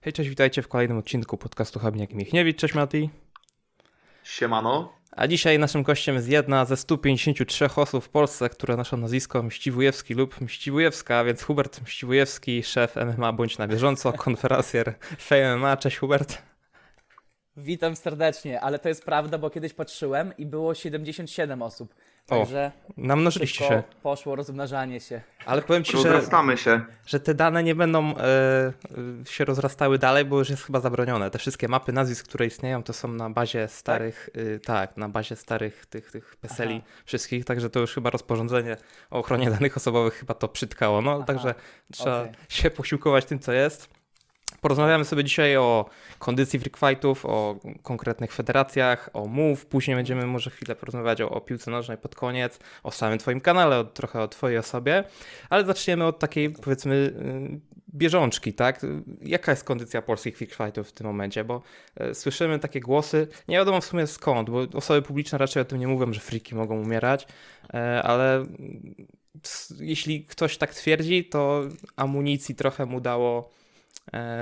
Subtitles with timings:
[0.00, 2.58] Hej, cześć, witajcie w kolejnym odcinku podcastu Habniak i Michniewicz.
[2.58, 3.10] Cześć Mati.
[4.24, 4.92] Siemano.
[5.10, 10.14] A dzisiaj naszym gościem jest jedna ze 153 osób w Polsce, które noszą nazwisko Mściwujewski
[10.14, 14.94] lub Mściwujewska, więc Hubert Mściwujewski, szef MMA Bądź na bieżąco, konferencjer
[15.56, 15.76] MMA.
[15.76, 16.42] Cześć Hubert.
[17.56, 21.94] Witam serdecznie, ale to jest prawda, bo kiedyś patrzyłem i było 77 osób.
[22.28, 23.82] Także namnożyliście się.
[24.02, 25.20] poszło rozmnażanie się.
[25.46, 26.22] Ale powiem ci, że,
[26.56, 26.80] się.
[27.06, 28.72] że te dane nie będą e,
[29.24, 31.30] się rozrastały dalej, bo już jest chyba zabronione.
[31.30, 35.08] Te wszystkie mapy nazwisk, które istnieją, to są na bazie starych, tak, y, tak na
[35.08, 37.02] bazie starych tych, tych PESELi Aha.
[37.04, 38.76] wszystkich, także to już chyba rozporządzenie
[39.10, 41.02] o ochronie danych osobowych chyba to przytkało.
[41.02, 41.24] No, Aha.
[41.26, 41.54] także
[41.92, 42.34] trzeba okay.
[42.48, 43.97] się posiłkować tym, co jest.
[44.60, 49.66] Porozmawiamy sobie dzisiaj o kondycji freak fightów, o konkretnych federacjach, o move.
[49.66, 53.78] Później będziemy może chwilę porozmawiać o, o piłce nożnej pod koniec, o samym Twoim kanale,
[53.78, 55.04] o, trochę o Twojej osobie.
[55.50, 57.60] Ale zaczniemy od takiej powiedzmy y,
[57.94, 58.86] bieżączki, tak?
[59.22, 61.44] Jaka jest kondycja polskich freak fightów w tym momencie?
[61.44, 61.62] Bo
[62.00, 65.78] y, słyszymy takie głosy, nie wiadomo w sumie skąd, bo osoby publiczne raczej o tym
[65.78, 67.26] nie mówią, że freaki mogą umierać,
[67.64, 68.46] y, ale
[69.80, 71.62] jeśli ktoś tak twierdzi, to
[71.96, 73.57] amunicji trochę mu dało E,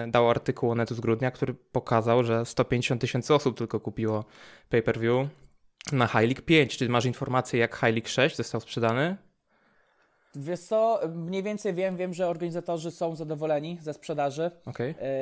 [0.09, 4.25] dał artykuł Onetu z grudnia, który pokazał, że 150 tysięcy osób tylko kupiło
[4.71, 5.29] pay-per-view
[5.93, 6.77] na High League 5.
[6.77, 9.17] Czy masz informację, jak High League 6 został sprzedany?
[10.35, 14.51] Wiesz co, mniej więcej wiem, wiem, że organizatorzy są zadowoleni ze sprzedaży.
[14.67, 14.95] Okay.
[15.01, 15.15] E,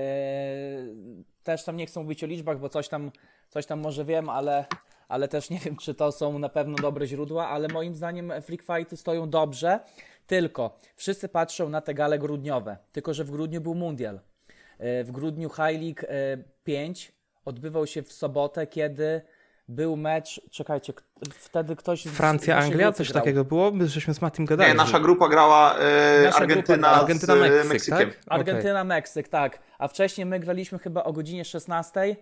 [1.42, 3.10] też tam nie chcę mówić o liczbach, bo coś tam,
[3.48, 4.64] coś tam może wiem, ale,
[5.08, 8.62] ale też nie wiem, czy to są na pewno dobre źródła, ale moim zdaniem Freak
[8.62, 9.80] Fighty stoją dobrze,
[10.26, 14.20] tylko wszyscy patrzą na te gale grudniowe, tylko że w grudniu był mundial.
[14.78, 16.06] E, w grudniu High League
[16.64, 17.12] 5 e,
[17.44, 19.22] odbywał się w sobotę, kiedy
[19.68, 20.92] był mecz, czekajcie,
[21.30, 22.02] wtedy ktoś...
[22.02, 23.22] Francja, Anglia, coś grał.
[23.22, 23.70] takiego było?
[23.70, 24.70] My żeśmy z Matim gadali.
[24.70, 28.10] Nie, nasza grupa grała e, nasza Argentyna, grupa, Argentyna, Meksyk, Meksykiem.
[28.10, 28.20] Tak?
[28.26, 28.84] Argentyna, okay.
[28.84, 29.58] Meksyk, tak.
[29.78, 32.16] A wcześniej my graliśmy chyba o godzinie 16,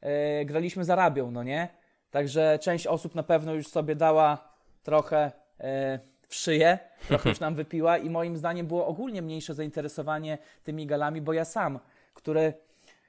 [0.00, 1.68] e, graliśmy z Arabią, no nie?
[2.10, 5.98] Także część osób na pewno już sobie dała trochę e,
[6.28, 11.20] w szyję, trochę już nam wypiła i moim zdaniem było ogólnie mniejsze zainteresowanie tymi galami,
[11.20, 11.78] bo ja sam
[12.18, 12.52] które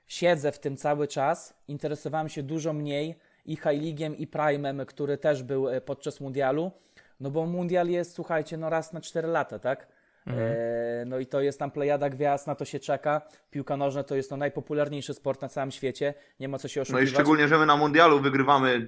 [0.08, 3.16] siedzę w tym cały czas, interesowałem się dużo mniej
[3.46, 6.72] i High League'iem i Prime'em, który też był e, podczas mundialu,
[7.20, 9.88] no bo mundial jest, słuchajcie, no raz na 4 lata, tak?
[10.28, 10.52] Mhm.
[10.52, 13.22] E, no i to jest tam plejada gwiazd, na to się czeka.
[13.52, 17.04] Piłka nożna to jest no najpopularniejszy sport na całym świecie, nie ma co się oszukiwać.
[17.04, 18.88] No i szczególnie, że my na mundialu wygrywamy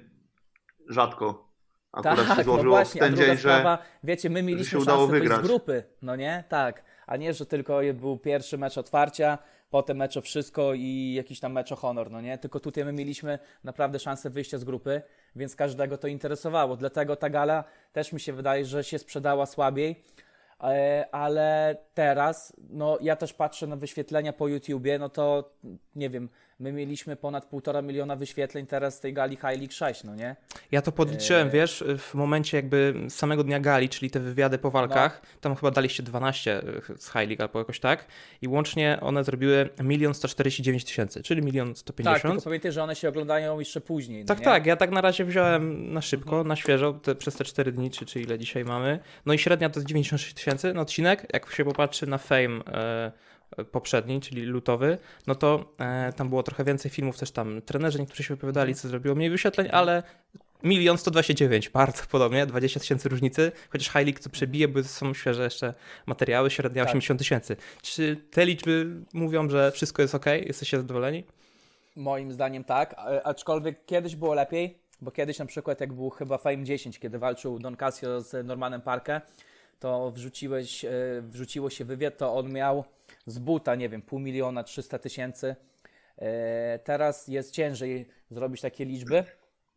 [0.88, 1.52] rzadko.
[1.92, 5.06] Akurat tak, się złożyło no właśnie, w ten dzień, sprawa, że wiecie, my mieliśmy szansę
[5.06, 5.40] wygrać.
[5.40, 6.44] z grupy, no nie?
[6.48, 9.38] Tak, a nie, że tylko był pierwszy mecz otwarcia,
[9.72, 12.38] potem mecz o wszystko i jakiś tam mecz o honor, no nie?
[12.38, 15.02] Tylko tutaj my mieliśmy naprawdę szansę wyjścia z grupy,
[15.36, 16.76] więc każdego to interesowało.
[16.76, 20.04] Dlatego ta gala też mi się wydaje, że się sprzedała słabiej,
[20.60, 25.50] e, ale teraz, no ja też patrzę na wyświetlenia po YouTubie, no to
[25.96, 26.28] nie wiem,
[26.60, 30.36] My mieliśmy ponad półtora miliona wyświetleń teraz z tej gali High League 6, no nie?
[30.72, 31.50] Ja to podliczyłem, e...
[31.50, 35.40] wiesz, w momencie jakby samego dnia gali, czyli te wywiady po walkach, no.
[35.40, 36.62] tam chyba daliście 12
[36.96, 38.06] z High League albo jakoś tak
[38.42, 42.22] i łącznie one zrobiły 1 149 tysięcy, czyli 1 150.
[42.22, 44.20] Tak, tylko pamiętaj, że one się oglądają jeszcze później.
[44.20, 44.44] No tak, nie?
[44.44, 46.48] tak, ja tak na razie wziąłem na szybko, mhm.
[46.48, 48.98] na świeżo, te, przez te 4 dni, czy, czy ile dzisiaj mamy.
[49.26, 52.64] No i średnia to jest 96 tysięcy na odcinek, jak się popatrzy na Fame...
[52.66, 53.12] E,
[53.72, 58.22] poprzedni, czyli lutowy, no to e, tam było trochę więcej filmów, też tam trenerzy niektórzy
[58.22, 60.02] się wypowiadali, co zrobiło mniej wyświetleń, ale
[60.62, 65.44] milion 129, bardzo podobnie, 20 tysięcy różnicy, chociaż High League to przebije, bo są świeże
[65.44, 65.74] jeszcze
[66.06, 66.88] materiały, średnia tak.
[66.88, 67.56] 80 tysięcy.
[67.82, 70.26] Czy te liczby mówią, że wszystko jest ok?
[70.26, 71.24] Jesteście zadowoleni?
[71.96, 76.64] Moim zdaniem tak, aczkolwiek kiedyś było lepiej, bo kiedyś na przykład jak był chyba Fame
[76.64, 79.20] 10, kiedy walczył Don Casio z Normanem Parkę,
[79.78, 80.90] to wrzuciłeś, e,
[81.22, 82.84] wrzuciło się wywiad, to on miał
[83.26, 85.56] z buta, nie wiem, pół miliona, 300 tysięcy.
[86.18, 89.24] E, teraz jest ciężej zrobić takie liczby,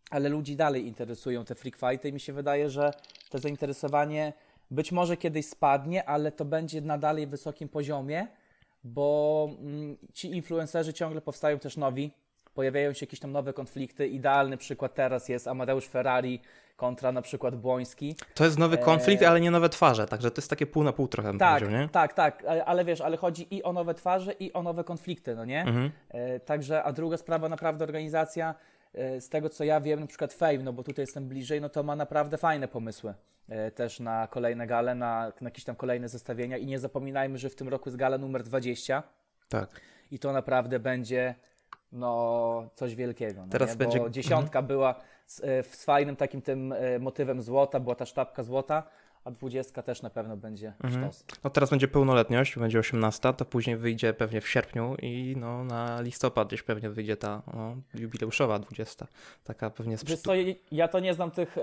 [0.09, 2.93] ale ludzi dalej interesują te freak fighty i mi się wydaje, że
[3.29, 4.33] to zainteresowanie
[4.71, 8.27] być może kiedyś spadnie, ale to będzie na dalej wysokim poziomie,
[8.83, 12.11] bo mm, ci influencerzy ciągle powstają też nowi,
[12.53, 14.07] pojawiają się jakieś tam nowe konflikty.
[14.07, 16.39] Idealny przykład teraz jest Amadeusz Ferrari
[16.75, 18.15] kontra na przykład Błoński.
[18.33, 19.29] To jest nowy konflikt, e...
[19.29, 21.37] ale nie nowe twarze, także to jest takie pół na pół trochę.
[21.37, 21.89] Tak, nie?
[21.91, 25.45] tak, tak, ale, wiesz, ale chodzi i o nowe twarze i o nowe konflikty, no
[25.45, 25.61] nie?
[25.61, 25.91] Mhm.
[26.09, 28.55] E, także, a druga sprawa, naprawdę organizacja,
[28.93, 31.69] e, z tego co ja wiem, na przykład Fame, no bo tutaj jestem bliżej, no
[31.69, 33.13] to ma naprawdę fajne pomysły
[33.75, 37.55] też na kolejne gale, na, na jakieś tam kolejne zestawienia i nie zapominajmy, że w
[37.55, 39.03] tym roku jest gala numer 20.
[39.49, 39.81] Tak.
[40.11, 41.35] I to naprawdę będzie
[41.95, 43.41] no coś wielkiego.
[43.41, 43.75] No Teraz nie?
[43.75, 43.99] będzie...
[43.99, 44.67] Bo dziesiątka mhm.
[44.67, 44.95] była
[45.25, 48.83] z, e, z fajnym takim tym e, motywem złota, była ta sztabka złota,
[49.25, 51.03] a 20 też na pewno będzie mhm.
[51.03, 51.25] sztos.
[51.43, 56.01] No teraz będzie pełnoletność, będzie 18, to później wyjdzie pewnie w sierpniu i no na
[56.01, 59.07] listopad gdzieś pewnie wyjdzie ta no, jubileuszowa 20.
[59.43, 60.31] Taka pewnie Wiesz co,
[60.71, 61.61] ja to nie znam tych e,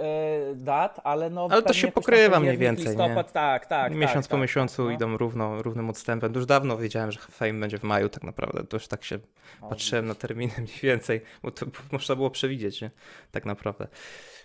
[0.55, 3.33] dat, ale no Ale to się pokrywa mniej więcej, listopad, nie?
[3.33, 3.95] tak, tak.
[3.95, 4.91] Miesiąc tak, po tak, miesiącu no.
[4.91, 6.33] idą równo, równym odstępem.
[6.35, 9.19] Już dawno wiedziałem, że Fame będzie w maju tak naprawdę, to już tak się
[9.61, 12.91] o, patrzyłem na terminy mniej więcej, bo to można było przewidzieć, nie?
[13.31, 13.87] Tak naprawdę.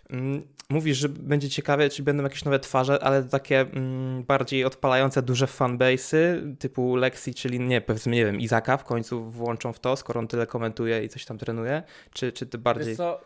[0.10, 5.22] Mm, mówisz, że będzie ciekawie, czy będą jakieś nowe twarze, ale takie mm, bardziej odpalające
[5.22, 6.18] duże fanbase'y,
[6.60, 10.28] typu Lexi, czyli nie, powiedzmy, nie wiem, Izaka w końcu włączą w to, skoro on
[10.28, 11.84] tyle komentuje i coś tam trenuje,
[12.14, 12.88] czy, czy ty bardziej...
[12.88, 13.22] Wiesz co,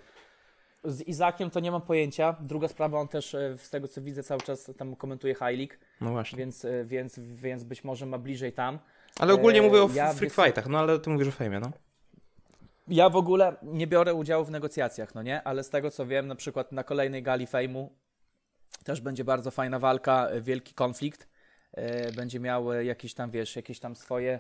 [0.84, 2.36] z Izakiem to nie mam pojęcia.
[2.40, 5.74] Druga sprawa, on też e, z tego co widzę cały czas tam komentuje High League.
[6.02, 6.38] No właśnie.
[6.38, 8.80] Więc, e, więc, więc być może ma bliżej tam.
[9.20, 11.72] Ale ogólnie e, mówię o ja freak fightach, no ale ty mówisz o fejmie, no.
[12.92, 15.44] Ja w ogóle nie biorę udziału w negocjacjach, no nie?
[15.44, 17.96] Ale z tego co wiem, na przykład na kolejnej gali fejmu
[18.84, 21.28] też będzie bardzo fajna walka, wielki konflikt.
[22.16, 24.40] Będzie miał jakieś tam, wiesz, jakieś tam swoje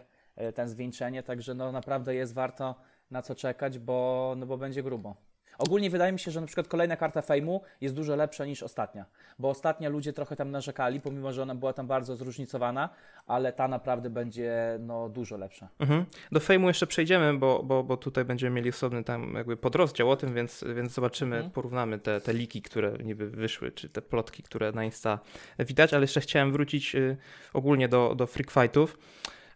[0.55, 2.75] ten zwieńczenie, także no naprawdę jest warto
[3.11, 5.15] na co czekać, bo, no bo będzie grubo.
[5.57, 9.05] Ogólnie wydaje mi się, że na przykład kolejna karta fejmu jest dużo lepsza niż ostatnia,
[9.39, 12.89] bo ostatnia ludzie trochę tam narzekali, pomimo że ona była tam bardzo zróżnicowana,
[13.27, 15.69] ale ta naprawdę będzie no, dużo lepsza.
[15.79, 16.05] Mhm.
[16.31, 20.15] Do fejmu jeszcze przejdziemy, bo, bo, bo tutaj będziemy mieli osobny tam jakby podrozdział o
[20.15, 21.51] tym, więc, więc zobaczymy, mhm.
[21.51, 25.19] porównamy te, te liki, które niby wyszły, czy te plotki, które na Insta
[25.59, 27.17] widać, ale jeszcze chciałem wrócić y,
[27.53, 28.97] ogólnie do, do freak fightów.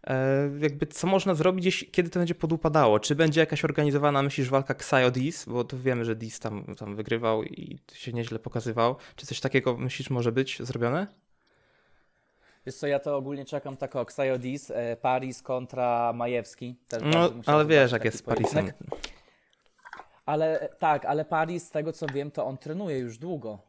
[0.07, 2.99] E, jakby co można zrobić, kiedy to będzie podupadało?
[2.99, 7.43] Czy będzie jakaś organizowana, myślisz, walka Xio-Dis, bo to wiemy, że Dis tam, tam wygrywał
[7.43, 8.95] i się nieźle pokazywał.
[9.15, 11.07] Czy coś takiego myślisz może być zrobione?
[12.65, 16.75] Wiesz co, ja to ogólnie czekam tak o Xio-Dis, e, Paris kontra Majewski.
[16.87, 18.71] Też no, ale wiesz, jak jest z Parisem.
[20.25, 23.59] Ale tak, ale Paris, z tego co wiem, to on trenuje już długo.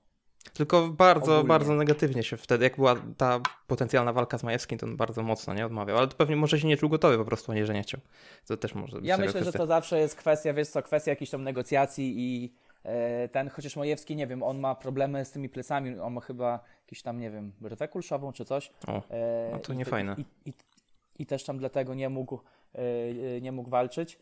[0.50, 1.48] Tylko bardzo, Ogólnie.
[1.48, 5.54] bardzo negatywnie się wtedy, jak była ta potencjalna walka z Majewskim, to on bardzo mocno
[5.54, 7.82] nie odmawiał, ale to pewnie może się nie czuł gotowy po prostu, nie, że nie
[7.82, 8.00] chciał.
[8.46, 9.50] To też może być Ja myślę, kwestia.
[9.52, 12.52] że to zawsze jest kwestia, wiesz co, kwestia jakichś tam negocjacji i
[12.84, 16.60] e, ten, chociaż Majewski, nie wiem, on ma problemy z tymi plecami, on ma chyba
[16.80, 18.72] jakiś tam, nie wiem, rywę kulszową czy coś.
[18.86, 20.14] O, e, no to nie fajne.
[20.18, 20.52] I, i,
[21.18, 22.40] I, też tam dlatego nie mógł,
[22.74, 24.18] e, nie mógł walczyć.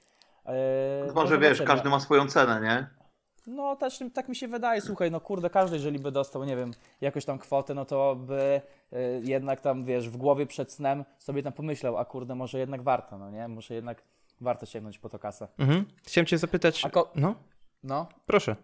[1.06, 3.03] Chyba, że wiesz, każdy ma swoją cenę, nie?
[3.46, 6.70] No też tak mi się wydaje, słuchaj, no kurde, każdy jeżeli by dostał, nie wiem,
[7.00, 8.60] jakąś tam kwotę, no to by
[8.92, 12.82] y, jednak tam, wiesz, w głowie przed snem sobie tam pomyślał, a kurde, może jednak
[12.82, 13.48] warto, no nie?
[13.48, 14.02] Może jednak
[14.40, 15.48] warto sięgnąć po to kasę.
[15.58, 15.84] Mhm.
[16.06, 17.34] Chciałem cię zapytać, ko- no?
[17.82, 18.06] No?
[18.26, 18.56] Proszę.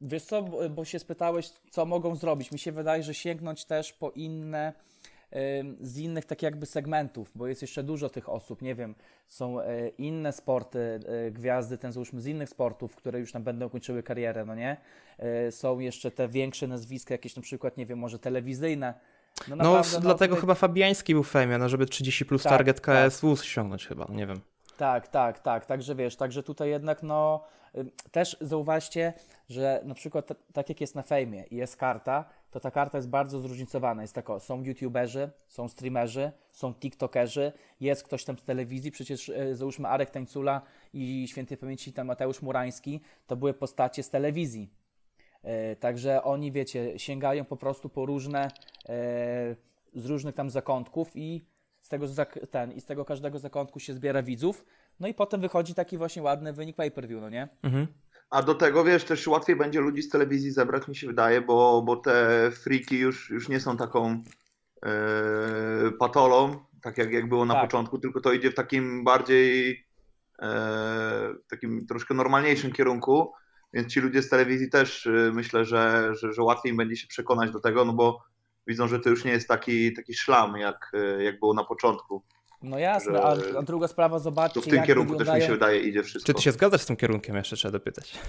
[0.00, 2.52] Wiesz co, bo, bo się spytałeś, co mogą zrobić.
[2.52, 4.72] Mi się wydaje, że sięgnąć też po inne
[5.80, 8.94] z innych tak jakby segmentów, bo jest jeszcze dużo tych osób, nie wiem,
[9.28, 13.68] są e, inne sporty, e, gwiazdy, ten załóżmy z innych sportów, które już tam będą
[13.68, 14.76] kończyły karierę, no nie?
[15.18, 18.94] E, są jeszcze te większe nazwiska, jakieś na przykład, nie wiem, może telewizyjne,
[19.48, 22.52] no, no naprawdę, no dlatego chyba Fabiański był w Femie, no żeby 30 plus tak,
[22.52, 23.44] target KSW tak.
[23.44, 24.40] ściągnąć chyba, nie wiem.
[24.82, 27.44] Tak, tak, tak, także wiesz, także tutaj jednak no
[28.10, 29.12] też zauważcie,
[29.48, 33.08] że na przykład tak jak jest na fejmie i jest karta, to ta karta jest
[33.08, 34.02] bardzo zróżnicowana.
[34.02, 39.54] Jest tako, są youtuberzy, są streamerzy, są tiktokerzy, jest ktoś tam z telewizji, przecież e,
[39.54, 40.62] załóżmy Arek Tańcula
[40.94, 44.70] i świętej pamięci tam Mateusz Murański, to były postacie z telewizji.
[45.42, 48.48] E, także oni, wiecie, sięgają po prostu po różne,
[48.88, 49.56] e,
[49.94, 51.51] z różnych tam zakątków i
[51.92, 52.06] tego,
[52.50, 54.64] ten, i z tego każdego zakątku się zbiera widzów,
[55.00, 57.48] no i potem wychodzi taki właśnie ładny wynik pay-per-view, no nie?
[57.62, 57.86] Mhm.
[58.30, 61.82] A do tego, wiesz, też łatwiej będzie ludzi z telewizji zebrać, mi się wydaje, bo,
[61.82, 64.22] bo te friki już, już nie są taką
[64.82, 67.62] yy, patolą, tak jak, jak było na tak.
[67.62, 69.68] początku, tylko to idzie w takim bardziej
[70.42, 70.48] yy,
[71.50, 73.32] takim troszkę normalniejszym kierunku,
[73.72, 77.06] więc ci ludzie z telewizji też yy, myślę, że, że, że łatwiej im będzie się
[77.06, 78.31] przekonać do tego, no bo
[78.66, 82.22] widzą, że to już nie jest taki, taki szlam, jak, jak było na początku.
[82.62, 84.60] No jasne, a, a, druga sprawa, zobaczcie.
[84.60, 85.40] To w tym kierunku wyglądają...
[85.40, 86.26] też mi się wydaje, idzie wszystko.
[86.26, 87.36] Czy ty się zgadzasz z tym kierunkiem?
[87.36, 88.18] Jeszcze trzeba dopytać.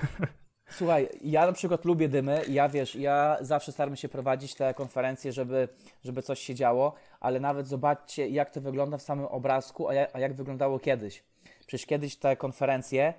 [0.69, 5.31] Słuchaj, ja na przykład lubię dymy, ja wiesz, ja zawsze staram się prowadzić te konferencje,
[5.31, 5.67] żeby,
[6.03, 10.09] żeby coś się działo, ale nawet zobaczcie, jak to wygląda w samym obrazku, a jak,
[10.13, 11.23] a jak wyglądało kiedyś.
[11.67, 13.13] Przecież kiedyś te konferencje,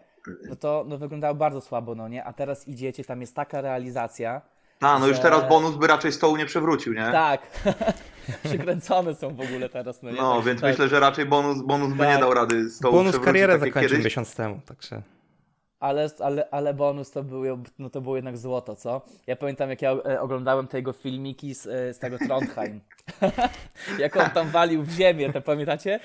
[0.48, 2.24] no to no, wyglądały bardzo słabo, no nie?
[2.24, 4.42] A teraz idziecie, tam jest taka realizacja.
[4.80, 5.10] A, no że...
[5.10, 7.12] już teraz bonus by raczej stołu nie przewrócił, nie?
[7.12, 7.40] Tak.
[8.44, 10.02] Przykręcone są w ogóle teraz.
[10.02, 10.70] No, no więc tak.
[10.70, 11.98] myślę, że raczej bonus, bonus tak.
[11.98, 12.20] by nie tak.
[12.20, 14.04] dał rady z tą Bonus karierę tak zakończył kiedyś.
[14.04, 15.02] miesiąc temu, także...
[15.80, 19.02] Ale, ale, ale bonus to było, no to było jednak złoto, co?
[19.26, 22.80] Ja pamiętam, jak ja e, oglądałem tego filmiki z, e, z tego Trondheim.
[23.98, 26.00] jak on tam walił w ziemię, to pamiętacie?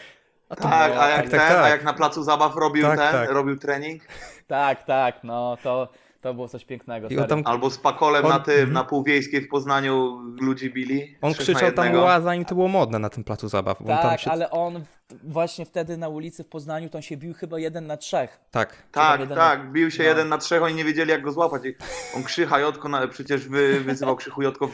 [0.50, 3.00] A tak, było, a jak, tak, ten, tak, a jak na placu zabaw robił tak,
[3.00, 3.30] ten, tak.
[3.30, 4.04] robił trening?
[4.48, 5.88] Tak, tak, no to,
[6.22, 7.08] To było coś pięknego.
[7.08, 11.16] I tam Albo z Pakolem On- na tym, na Półwiejskiej w Poznaniu ludzi bili.
[11.22, 13.78] On na krzyczał tam była, zanim to było modne na tym placu zabaw.
[13.84, 14.32] bo on tam Tak, się...
[14.32, 14.84] ale on
[15.24, 18.40] właśnie wtedy na ulicy w Poznaniu to on się bił chyba jeden na trzech.
[18.52, 18.84] Tak.
[18.92, 20.10] Tak, jeden- tak, bił się no.
[20.10, 21.66] jeden na trzech, oni nie wiedzieli jak go złapać.
[21.66, 21.76] I
[22.16, 24.74] On Krzycha Jotko, no, przecież wy, wyzywał Krzychu Jotko w,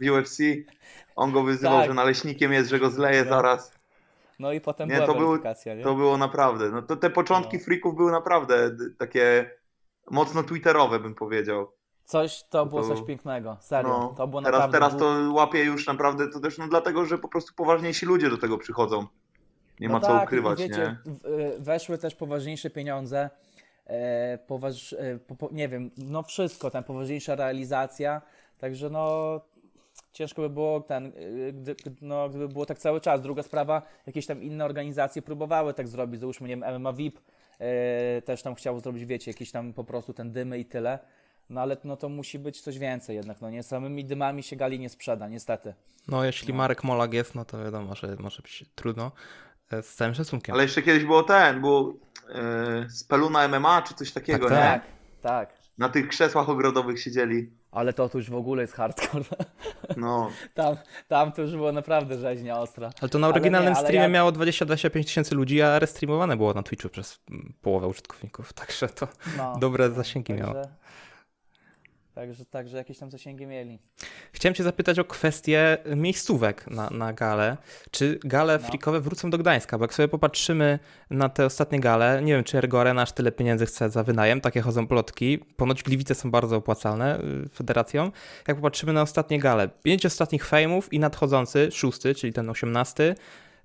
[0.00, 0.38] w UFC.
[1.16, 1.88] On go wyzywał, Tak.
[1.88, 3.30] że naleśnikiem jest, że go zleje No.
[3.30, 3.72] zaraz.
[4.38, 5.38] No i potem Nie, była to był-
[5.76, 5.82] nie?
[5.84, 6.68] To było naprawdę.
[6.70, 7.64] No to te początki No.
[7.64, 9.50] freaków były naprawdę takie
[10.10, 11.72] mocno twitterowe, bym powiedział.
[12.04, 13.88] Coś, to było To- coś pięknego, serio.
[13.88, 17.28] No, to było teraz, teraz to łapie już naprawdę, to też no dlatego, że po
[17.28, 19.06] prostu poważniejsi ludzie do tego przychodzą.
[19.80, 21.30] Nie no ma co tak, ukrywać, i wiecie, nie?
[21.30, 23.30] y, Weszły też poważniejsze pieniądze,
[23.86, 28.22] e, poważ, e, po, nie wiem, no wszystko, tam poważniejsza realizacja,
[28.58, 29.40] także no
[30.12, 33.22] ciężko by było ten, y, gdy, no, gdyby było tak cały czas.
[33.22, 37.20] Druga sprawa, jakieś tam inne organizacje próbowały tak zrobić, załóżmy, nie wiem, MMA VIP
[38.24, 40.98] też tam chciało zrobić, wiecie, jakieś tam po prostu ten dymy i tyle.
[41.50, 44.78] No ale no to musi być coś więcej jednak, no nie samymi dymami się gali
[44.78, 45.74] nie sprzeda, niestety.
[46.08, 46.58] No jeśli No.
[46.58, 49.12] Marek Molak jest, no to wiadomo, że może być trudno.
[49.70, 50.54] E, Z całym szacunkiem.
[50.54, 51.94] Ale jeszcze kiedyś było ten, było
[52.34, 54.62] e, Speluna MMA czy coś takiego, Tak, nie?
[54.62, 54.82] Tak,
[55.22, 55.62] tak.
[55.78, 57.50] Na tych krzesłach ogrodowych siedzieli.
[57.72, 59.24] Ale to, to już w ogóle jest hardcore.
[59.96, 60.76] No, Tam,
[61.08, 62.90] tam to już było naprawdę rzeźnia ostra.
[63.00, 66.36] Ale to na Ale oryginalnym nie, ale streamie ja- miało 20-25 tysięcy ludzi, a restreamowane
[66.36, 67.20] było na Twitchu przez
[67.62, 70.54] połowę użytkowników, także to No, dobre zasięgi miało.
[72.14, 73.78] Także, także, jakieś tam zasięgi mieli.
[74.32, 77.56] Chciałem cię zapytać o kwestię miejscówek na, na gale.
[77.90, 78.68] Czy gale No.
[78.68, 79.78] frikowe wrócą do Gdańska?
[79.78, 80.78] Bo jak sobie popatrzymy
[81.10, 84.40] na te ostatnie gale, nie wiem, czy Ergo Arena aż tyle pieniędzy chce za wynajem,
[84.40, 85.38] takie chodzą plotki.
[85.38, 88.10] Ponoć Gliwice są bardzo opłacalne y, federacją.
[88.48, 93.14] Jak popatrzymy na ostatnie gale, pięć ostatnich fejmów i nadchodzący, szósty, czyli ten osiemnasty,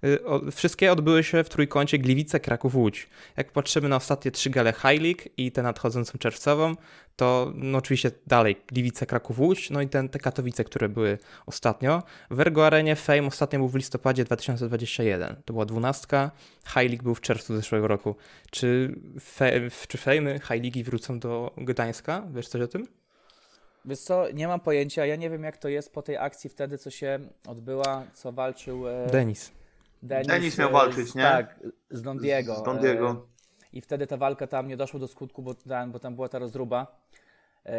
[0.03, 0.19] y,
[0.51, 3.09] Wszystkie odbyły się w trójkącie Gliwice, Kraków, Łódź.
[3.37, 6.75] Jak patrzymy na ostatnie trzy gale High League i tę nadchodzącą czerwcową,
[7.17, 12.03] to no oczywiście dalej Gliwice, Kraków, Łódź, no i ten, te Katowice, które były ostatnio.
[12.31, 15.36] W Ergo Arenie Fame ostatnio był w listopadzie 2021.
[15.45, 16.31] To była dwunastka.
[16.67, 18.15] High League był w czerwcu zeszłego roku.
[18.51, 19.51] Czy, fe,
[19.88, 22.24] czy Fame, High League wrócą do Gdańska?
[22.33, 22.88] Wiesz coś o tym?
[23.86, 26.77] Wiesz co, nie mam pojęcia, ja nie wiem jak to jest po tej akcji wtedy,
[26.77, 29.51] co się odbyła, co walczył e, Denis.
[30.03, 31.24] Denis, Denis miał e, walczyć, z, nie?
[31.24, 31.59] Tak,
[31.89, 32.55] z Don Diego.
[32.55, 33.27] Z Don Diego.
[33.77, 36.39] I wtedy ta walka tam nie doszła do skutku, bo tam, bo tam była ta
[36.39, 36.88] rozruba.
[37.65, 37.72] E,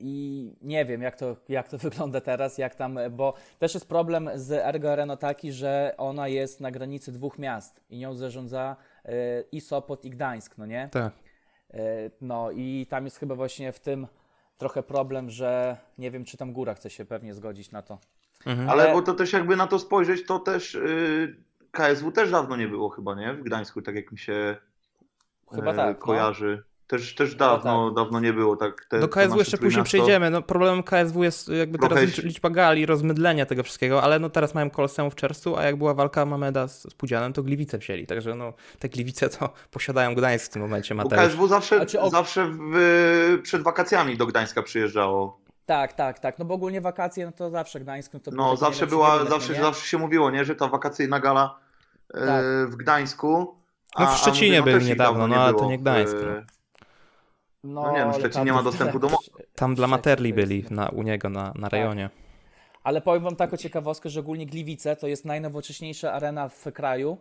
[0.00, 4.30] I nie wiem, jak to, jak to wygląda teraz, jak tam, bo też jest problem
[4.34, 9.12] z Ergo Arena taki, że ona jest na granicy dwóch miast i nią zarządza e,
[9.52, 10.88] i Sopot, i Gdańsk, no nie?
[10.92, 11.12] Tak.
[11.74, 11.78] E,
[12.20, 14.06] No i tam jest chyba właśnie w tym
[14.58, 17.98] trochę problem, że nie wiem, czy tam góra chce się pewnie zgodzić na to.
[18.46, 18.68] Mhm.
[18.70, 21.36] ale Ale- bo to też jakby na to spojrzeć, to też y,
[21.70, 23.34] KSW też dawno nie było chyba, nie?
[23.34, 24.56] W Gdańsku, tak jak mi się
[25.54, 25.98] Chyba e, tak.
[26.00, 26.04] No.
[26.06, 26.62] kojarzy.
[26.86, 27.94] Też, też dawno, tak.
[27.96, 28.84] dawno nie było tak.
[28.84, 30.30] Te, Do KSW jeszcze później przejdziemy.
[30.30, 34.18] No, problemem KSW jest jakby Trochę teraz się- licz- liczba gali, rozmydlenia tego wszystkiego, ale
[34.18, 37.42] no teraz mają Koloseum w czerwcu, a jak była walka Mameda z, z Pudzianem, to
[37.42, 38.06] Gliwice wzięli.
[38.06, 41.22] Także no, te Gliwice to posiadają Gdańsk w tym momencie, Bo Mateusz.
[41.28, 45.40] KSW zawsze, Znaczy, o- zawsze w, przed wakacjami do Gdańska przyjeżdżało.
[45.66, 46.38] Tak, tak, tak.
[46.38, 48.12] No bo ogólnie wakacje, no to zawsze Gdańsk.
[48.14, 49.64] No, to No zawsze była, zawsze, no nie?
[49.64, 51.58] zawsze się mówiło, nie, że ta wakacyjna gala
[52.14, 52.44] e, Tak.
[52.70, 53.61] w Gdańsku.
[53.98, 56.42] No w Szczecinie mówię, byli niedawno, dawno no ale to nie Gdańsk, no.
[57.64, 59.30] No, No nie, no, Szczecin nie ma dostępu do mocy.
[59.54, 62.10] Tam dla Materli byli na, u niego na, na rejonie.
[62.84, 67.18] Ale powiem wam taką ciekawostkę, że ogólnie Gliwice to jest najnowocześniejsza arena w kraju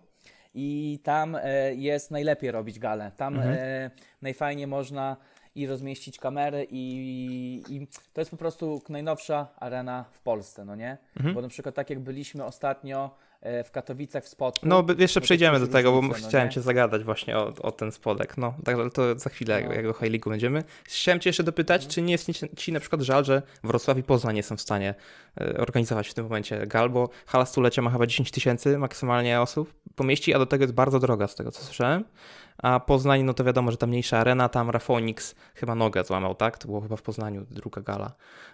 [0.54, 3.12] i tam e, jest najlepiej robić galę.
[3.18, 3.56] Tam Mhm.
[3.60, 5.18] e, najfajniej można
[5.56, 10.98] i rozmieścić kamery i, i to jest po prostu najnowsza arena w Polsce, no nie?
[11.18, 11.36] Mhm.
[11.36, 14.68] Bo na przykład tak jak byliśmy ostatnio w Katowicach w Spodku.
[14.68, 16.54] No jeszcze przejdziemy do tego, bo no chciałem nie?
[16.54, 18.38] cię zagadać właśnie o, o ten spodek.
[18.38, 19.74] No, także to za chwilę, No.
[19.74, 20.64] jak, High League'u będziemy.
[20.84, 24.36] Chciałem cię jeszcze dopytać, czy nie jest ci, na przykład żal, że Wrocław i Poznań
[24.36, 24.96] nie są w stanie
[25.42, 29.74] e, organizować w tym momencie gal, bo hala stulecia ma chyba 10 tysięcy maksymalnie osób
[29.96, 32.06] pomieści, a do tego jest bardzo droga z tego co słyszałem.
[32.62, 36.58] A Poznań, no to wiadomo, że ta mniejsza arena, tam Rafonix chyba nogę złamał, tak?
[36.58, 38.12] To było chyba w Poznaniu druga gala,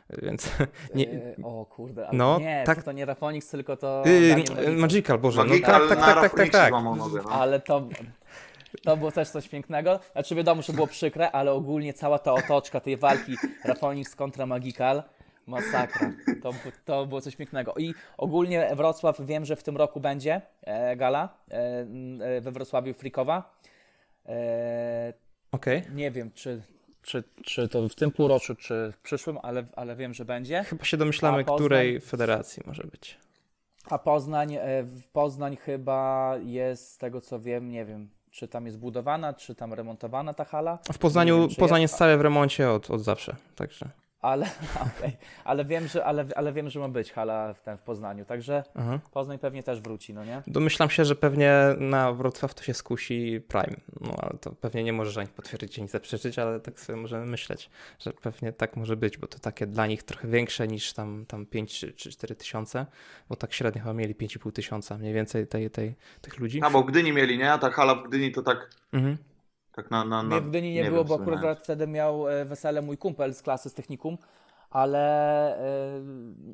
[0.23, 0.51] więc
[0.95, 1.11] nie...
[1.11, 2.77] E, o kurde, ale No, nie, tak.
[2.77, 4.75] to, to nie Rafonix, tylko to Yy, Magical.
[4.75, 6.69] Magical, Boże, no Magical tak, tak, tak, tak, tak, tak.
[6.69, 7.29] złamał nogę, no.
[7.29, 7.87] Ale to,
[8.83, 9.99] to było też coś pięknego.
[10.11, 13.35] Znaczy wiadomo, że było przykre, ale ogólnie cała ta otoczka tej walki
[13.65, 15.03] Rafonix kontra Magical,
[15.47, 16.11] masakra.
[16.43, 16.51] To,
[16.85, 17.73] to było coś pięknego.
[17.77, 23.57] I ogólnie Wrocław, wiem, że w tym roku będzie e, gala e, we Wrocławiu Frikowa.
[24.27, 25.13] E,
[25.51, 25.81] Okej.
[25.93, 26.61] nie wiem, czy,
[27.01, 30.63] czy, czy to w tym półroczu, czy w przyszłym, ale, ale wiem, że będzie.
[30.63, 31.57] Chyba się domyślamy, Poznań?
[31.57, 33.17] której federacji może być.
[33.89, 38.77] A Poznań, e, Poznań chyba jest, z tego co wiem, nie wiem, czy tam jest
[38.79, 40.79] budowana, czy tam remontowana ta hala.
[40.93, 43.89] W Poznaniu, wiem, Poznań jest- jest całe w remoncie od, od zawsze, także.
[44.21, 44.45] Ale,
[44.97, 48.25] okej, ale, wiem, że, ale, ale wiem, że ma być hala w, ten, w Poznaniu,
[48.25, 48.99] także Aha.
[49.11, 50.43] Poznań pewnie też wróci, no nie?
[50.47, 53.77] Domyślam się, że pewnie na Wrocław to się skusi Prime.
[54.01, 57.69] No ale to pewnie nie możesz ani potwierdzić, ani zaprzeczyć, ale tak sobie możemy myśleć,
[57.99, 61.45] że pewnie tak może być, bo to takie dla nich trochę większe niż tam, tam
[61.45, 62.85] 5 czy- czy 4 tysiące,
[63.29, 66.61] bo tak średnio chyba mieli 5,5 tysiąca mniej więcej tej, tej, tych ludzi.
[66.63, 67.51] A bo Gdyni mieli, nie?
[67.53, 69.17] A ta hala w Gdyni to tak, Mhm.
[69.77, 71.59] Tak na, na, na Mnie w Gdyni nie, wiem było, w bo akurat nawet.
[71.59, 74.17] wtedy miał e, wesele mój kumpel z klasy, z technikum,
[74.69, 74.99] ale
[75.59, 76.01] e,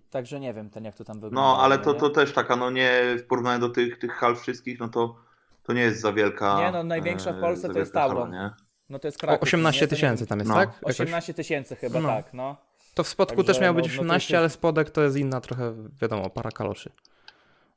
[0.09, 1.41] także nie wiem ten jak to tam wygląda.
[1.41, 4.79] No, ale to, to też taka, no nie w porównaniu do tych, tych hal wszystkich,
[4.79, 5.15] no to,
[5.63, 6.57] to nie jest za wielka.
[6.59, 8.31] Nie, no, największa w e, Polsce to jest Tauron.
[8.31, 8.49] nie?
[8.89, 9.43] No to jest O, Kraków.
[9.43, 9.87] 18 nie?
[9.87, 10.27] To nie tysięcy wiem.
[10.27, 10.55] tam jest, No.
[10.55, 10.69] tak?
[10.75, 11.01] Jakoś?
[11.01, 12.07] 18 tysięcy chyba, No.
[12.07, 12.55] tak, no.
[12.93, 15.01] To w spodku Także, też miał no, być no to 18, jest- ale spodek to
[15.01, 16.91] jest inna trochę, wiadomo, para kaloszy.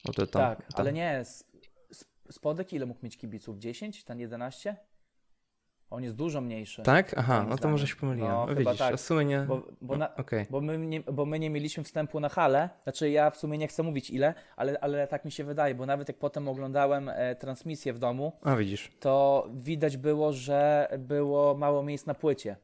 [0.02, 0.56] Tam, tak, tam.
[0.74, 1.22] ale nie,
[2.30, 3.58] spodek ile mógł mieć kibiców?
[3.58, 4.04] 10?
[4.04, 4.76] Ten 11?
[5.90, 6.82] On jest dużo mniejszy.
[6.82, 7.14] Tak?
[7.18, 8.30] Aha, no to może się pomyliłem.
[8.32, 8.94] No, No, Widzisz, tak.
[8.94, 9.38] a w sumie nie...
[9.40, 10.46] Bo, bo, na, Okej.
[10.50, 13.68] bo, my nie, bo my nie mieliśmy wstępu na halę, znaczy ja w sumie nie
[13.68, 17.36] chcę mówić ile, ale, ale tak mi się wydaje, bo nawet jak potem oglądałem e,
[17.36, 18.92] transmisję w domu, A widzisz.
[19.00, 22.56] to widać było, że było mało miejsc na płycie.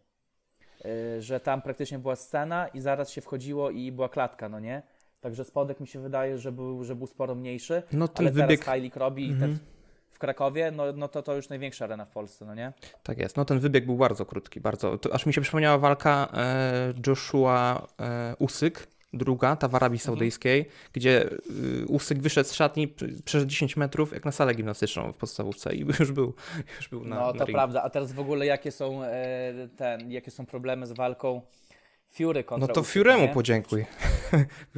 [0.85, 4.83] Y, że tam praktycznie była scena i zaraz się wchodziło i była klatka, no nie?
[5.21, 8.49] Także spodek mi się wydaje, że był, że był sporo mniejszy, No ten ale wybieg...
[8.61, 9.51] teraz Heilig robi i Mhm.
[9.57, 9.67] ten
[10.13, 12.73] w Krakowie, no, no to to już największa arena w Polsce, no nie?
[13.03, 13.37] Tak jest.
[13.37, 14.99] No ten wybieg był bardzo krótki, bardzo.
[14.99, 20.07] To aż mi się przypomniała walka e, Joshua e, Usyk, druga, ta w Arabii Mhm.
[20.07, 22.89] Saudyjskiej, gdzie e, Usyk wyszedł z szatni,
[23.25, 26.35] przeszedł 10 metrów jak na salę gimnastyczną w podstawówce i już był,
[26.77, 27.53] już był na, No na to ringu.
[27.53, 31.43] prawda, a teraz w ogóle jakie są e, ten, jakie są problemy z walką
[32.13, 33.29] Fury kontra No to Usyka, Furemu nie?
[33.29, 33.85] podziękuj.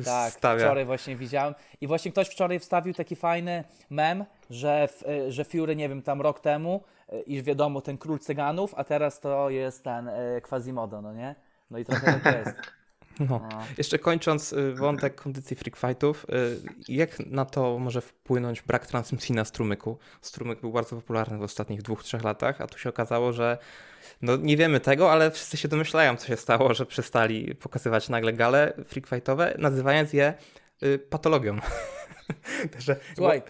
[0.04, 0.64] Tak, Stawia.
[0.64, 1.54] wczoraj właśnie widziałem.
[1.80, 4.88] I właśnie ktoś wczoraj wstawił taki fajny mem, że,
[5.28, 8.84] y, że Fury, nie wiem, tam rok temu, y, iż wiadomo, ten król cyganów, a
[8.84, 11.34] teraz to jest ten y, Quasimodo, no nie?
[11.70, 12.56] No i trochę tak jest.
[13.20, 13.26] No.
[13.50, 13.58] No.
[13.78, 16.26] Jeszcze kończąc wątek kondycji freak fightów,
[16.88, 19.98] jak na to może wpłynąć brak transmisji na strumyku?
[20.20, 23.58] Strumyk był bardzo popularny w ostatnich dwóch, trzech latach, a tu się okazało, że
[24.22, 28.32] no nie wiemy tego, ale wszyscy się domyślają, co się stało, że przestali pokazywać nagle
[28.32, 30.34] gale freak fightowe, nazywając je
[30.82, 31.58] y, patologią.
[32.72, 33.42] Także Słuchaj,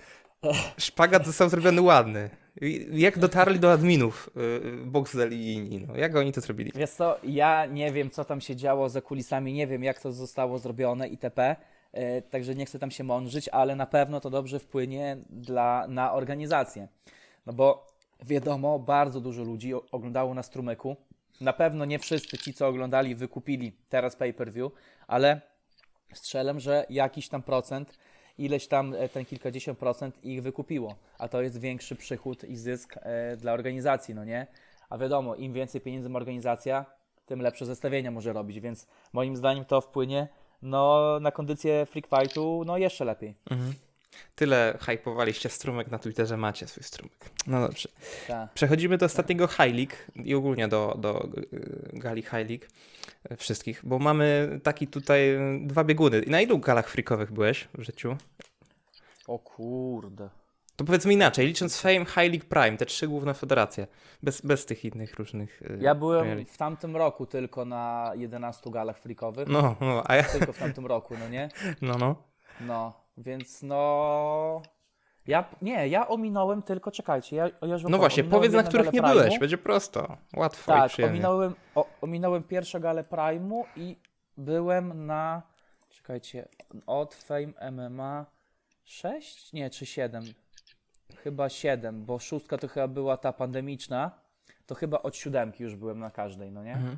[0.78, 2.30] szpagat został zrobiony ładny.
[2.92, 5.86] Jak dotarli do adminów y, Boxel i inni?
[5.88, 6.72] No, jak oni to zrobili?
[6.74, 10.12] wiesz co, ja nie wiem, co tam się działo za kulisami, nie wiem, jak to
[10.12, 11.56] zostało zrobione itp.,
[11.94, 16.12] y, także nie chcę tam się mądrzyć, ale na pewno to dobrze wpłynie dla, na
[16.12, 16.88] organizację.
[17.46, 17.93] No bo
[18.26, 20.96] wiadomo, bardzo dużo ludzi oglądało na strumyku.
[21.40, 24.72] Na pewno nie wszyscy ci, co oglądali, wykupili teraz pay-per-view,
[25.06, 25.40] ale
[26.12, 27.98] strzelam, że jakiś tam procent,
[28.38, 32.94] ileś tam e, ten kilkadziesiąt procent ich wykupiło, a to jest większy przychód i zysk
[32.96, 34.46] e, dla organizacji, no nie?
[34.90, 36.86] A wiadomo, im więcej pieniędzy ma organizacja,
[37.26, 40.28] tym lepsze zestawienia może robić, więc moim zdaniem to wpłynie
[40.62, 43.34] no, na kondycję freak fightu no jeszcze lepiej.
[44.34, 47.30] Tyle hypowaliście strumyk na Twitterze, macie swój strumyk.
[47.46, 47.88] No dobrze.
[48.28, 48.52] Tak.
[48.52, 52.66] Przechodzimy do ostatniego League i ogólnie do, do y, gali League
[53.32, 56.20] y, wszystkich, bo mamy taki tutaj y, dwa bieguny.
[56.20, 58.16] I na ilu galach freakowych byłeś w życiu?
[59.26, 60.28] O kurde.
[60.76, 63.86] To powiedzmy inaczej, licząc Fame, High League Prime, te trzy główne federacje,
[64.22, 65.62] bez, bez tych innych różnych...
[65.80, 69.48] Ja byłem w tamtym roku tylko na 11 galach freakowych.
[69.48, 71.48] No, no, a ja, Tylko w tamtym roku, no nie?
[71.82, 72.16] no, no.
[72.60, 74.62] No, więc no.
[75.26, 79.38] Ja nie, ja ominąłem tylko, czekajcie, ja, ja No właśnie, powiedz na których nie byłeś,
[79.38, 81.14] będzie prosto, łatwo i Tak, przyjemnie.
[81.14, 83.96] ominąłem, o, ominąłem pierwszą galę Prime'u i
[84.36, 85.42] byłem na,
[85.88, 86.48] czekajcie,
[86.86, 88.26] od Fame MMA
[88.84, 89.52] 6?
[89.52, 90.24] Nie, czy 7?
[91.16, 94.10] Chyba 7, bo szóstka to chyba była ta pandemiczna,
[94.66, 96.72] to chyba od siódemki już byłem na każdej, no nie?
[96.72, 96.96] Mhm.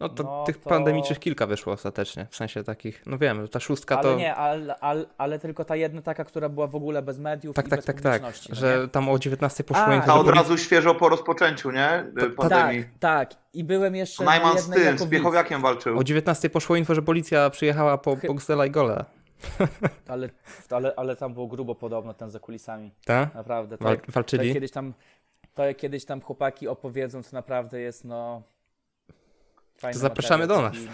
[0.00, 3.60] No to No tych to- pandemicznych kilka wyszło ostatecznie, w sensie takich, no wiem, ta
[3.60, 4.16] szóstka Ale to...
[4.18, 7.66] nie, ale, ale, ale tylko ta jedna taka, która była w ogóle bez mediów Tak,
[7.66, 8.88] i tak, bez tak, tak, no że nie?
[8.88, 12.04] tam o 19 poszło A, info, A od razu świeżo po rozpoczęciu, nie?
[12.22, 12.82] Y, Pandemii.
[12.84, 12.92] Tak,
[13.30, 13.40] tak.
[13.54, 15.10] I byłem jeszcze na Najman z tym, z widz.
[15.10, 15.98] Biechowiakiem walczył.
[15.98, 19.04] O 19 poszło info, że policja przyjechała po Chy- Boxdela i Gola.
[20.08, 20.28] Ale,
[20.70, 22.94] ale, ale tam było grubo podobno ten za kulisami.
[23.04, 23.34] Tak?
[23.34, 23.78] Naprawdę.
[23.78, 24.46] To Wal- walczyli?
[24.46, 24.94] jak kiedyś tam
[25.54, 28.42] to jak kiedyś tam chłopaki opowiedzą, to naprawdę jest no
[29.76, 30.72] fajny To zapraszamy do nas.
[30.72, 30.86] taki,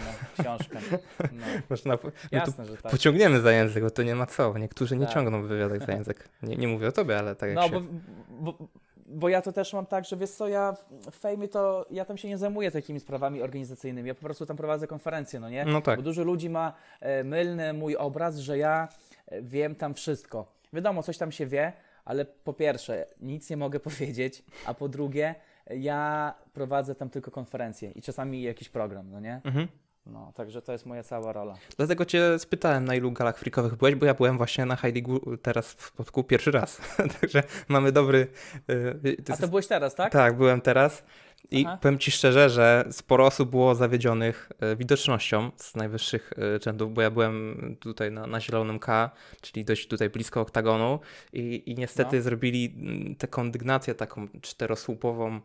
[0.45, 0.57] No.
[1.31, 2.91] No, Można, tu jasne, że tak.
[2.91, 4.57] pociągniemy za język, bo to nie ma co.
[4.57, 5.13] Niektórzy nie Tak.
[5.13, 6.29] ciągną w wywiadach za język.
[6.43, 7.71] Nie, nie mówię o tobie, ale tak jak No, się...
[7.71, 8.67] bo, bo,
[9.05, 10.75] bo ja to też mam tak, że wiesz co, ja
[11.11, 14.57] w fejmie to, ja tam się nie zajmuję takimi sprawami organizacyjnymi, ja po prostu tam
[14.57, 15.65] prowadzę konferencje, no nie?
[15.65, 15.99] No tak.
[15.99, 18.87] Bo dużo ludzi ma e, mylny mój obraz, że ja
[19.27, 20.51] e, wiem tam wszystko.
[20.73, 21.73] Wiadomo, coś tam się wie,
[22.05, 25.35] ale po pierwsze, nic nie mogę powiedzieć, a po drugie,
[25.77, 29.41] ja prowadzę tam tylko konferencje i czasami jakiś program, no nie?
[29.43, 29.67] Mhm.
[30.05, 31.57] No, także to jest moja cała rola.
[31.77, 35.71] Dlatego cię spytałem, na ilu galach freakowych byłeś, bo ja byłem właśnie na Heidigu teraz
[35.71, 36.81] w podku pierwszy raz.
[37.21, 38.27] Także mamy dobry...
[38.69, 40.11] y, A to byłeś teraz, tak?
[40.11, 41.03] Tak, byłem teraz.
[41.51, 41.77] I Aha.
[41.81, 47.01] powiem ci szczerze, że sporo osób było zawiedzionych e, widocznością z najwyższych e, rzędów, bo
[47.01, 50.99] ja byłem tutaj na, na Zielonym K, czyli dość tutaj blisko oktagonu
[51.33, 52.21] i, i niestety No.
[52.21, 55.41] zrobili mm, tę kondygnację taką czterosłupową, e,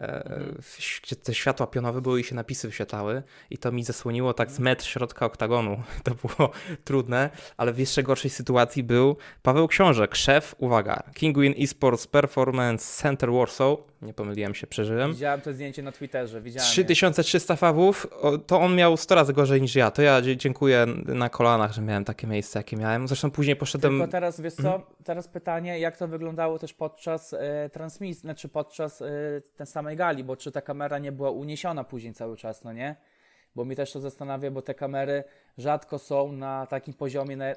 [0.00, 0.56] Mhm.
[1.02, 4.56] gdzie te światła pionowe były i się napisy wyświetlały i to mi zasłoniło tak Mhm.
[4.56, 5.82] z metr środka oktagonu.
[6.04, 6.50] To było
[6.84, 13.32] trudne, ale w jeszcze gorszej sytuacji był Paweł Książek, szef, uwaga, Kinguin Esports Performance Center
[13.32, 15.12] Warsaw, nie pomyliłem się, przeżyłem.
[15.12, 16.66] Widziałem to zdjęcie na Twitterze, widziałem.
[16.68, 16.72] je.
[16.72, 18.06] 3300 fawów,
[18.46, 19.90] to on miał 100 razy gorzej niż ja.
[19.90, 23.08] To ja dziękuję na kolanach, że miałem takie miejsce, jakie miałem.
[23.08, 23.98] Zresztą później poszedłem.
[23.98, 24.80] Tylko teraz, wiesz Mhm.
[24.80, 29.06] co, teraz pytanie, jak to wyglądało też podczas e, transmisji, znaczy podczas e,
[29.56, 32.96] tej samej gali, bo czy ta kamera nie była uniesiona później cały czas, no nie?
[33.54, 35.24] Bo mi też to zastanawia, bo te kamery
[35.58, 37.56] rzadko są na takim poziomie, na, e,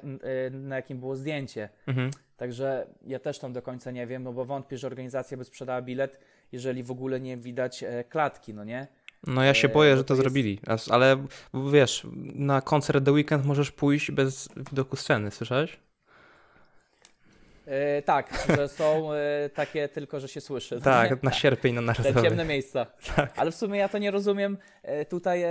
[0.50, 1.68] na jakim było zdjęcie.
[1.86, 2.10] Mhm.
[2.36, 5.82] Także ja też tam do końca nie wiem, no bo wątpię, że organizacja by sprzedała
[5.82, 6.20] bilet,
[6.52, 8.86] jeżeli w ogóle nie widać e, klatki, no nie?
[9.26, 10.60] No ja się E, boję, bo że to to jest- zrobili.
[10.90, 11.26] Ale
[11.72, 15.78] wiesz, na koncert The Weekend możesz pójść bez widoku sceny, słyszałeś?
[17.66, 20.74] E, tak, że są e, takie tylko, że się słyszy.
[20.74, 21.08] no nie?
[21.08, 22.28] Tak, na sierpień na Te narodowy.
[22.28, 22.86] ciemne miejsca.
[23.16, 23.32] Tak.
[23.36, 25.44] Ale w sumie ja to nie rozumiem e, tutaj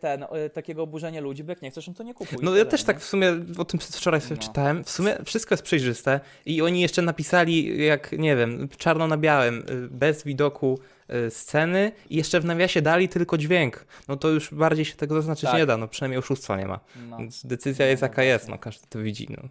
[0.00, 2.38] ten, takiego oburzenia ludzi, bo jak nie chcesz, no to nie kupuj.
[2.42, 2.86] No ja tyle, też nie?
[2.86, 4.42] tak w sumie o tym wczoraj sobie No.
[4.42, 4.84] czytałem.
[4.84, 9.58] W sumie wszystko jest przejrzyste i oni jeszcze napisali, jak nie wiem, czarno na białym,
[9.70, 10.78] y, bez widoku
[11.26, 13.84] y, sceny i jeszcze w nawiasie dali tylko dźwięk.
[14.08, 15.58] No to już bardziej się tego zaznaczyć Tak.
[15.58, 16.80] nie da, no przynajmniej oszustwa nie ma.
[17.10, 17.18] No.
[17.44, 19.26] Decyzja No, jest jaka jest, no każdy to widzi.
[19.30, 19.48] No.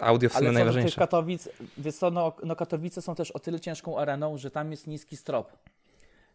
[0.00, 0.98] Audio w sumie Ale najważniejsze.
[0.98, 4.86] Katowic, wiesz co, no, no Katowice są też o tyle ciężką areną, że tam jest
[4.86, 5.52] niski strop.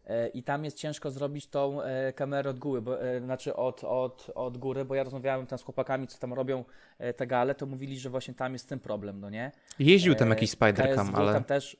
[0.08, 3.84] E, I tam jest ciężko zrobić tą e, kamerę od góry, bo, e, znaczy od,
[3.84, 6.64] od, od góry, bo ja rozmawiałem tam z chłopakami, co tam robią
[7.16, 9.52] te gale, to mówili, że właśnie tam jest tym problem, no nie?
[9.78, 11.76] Jeździł tam jakiś Spidercam, ale Tam też...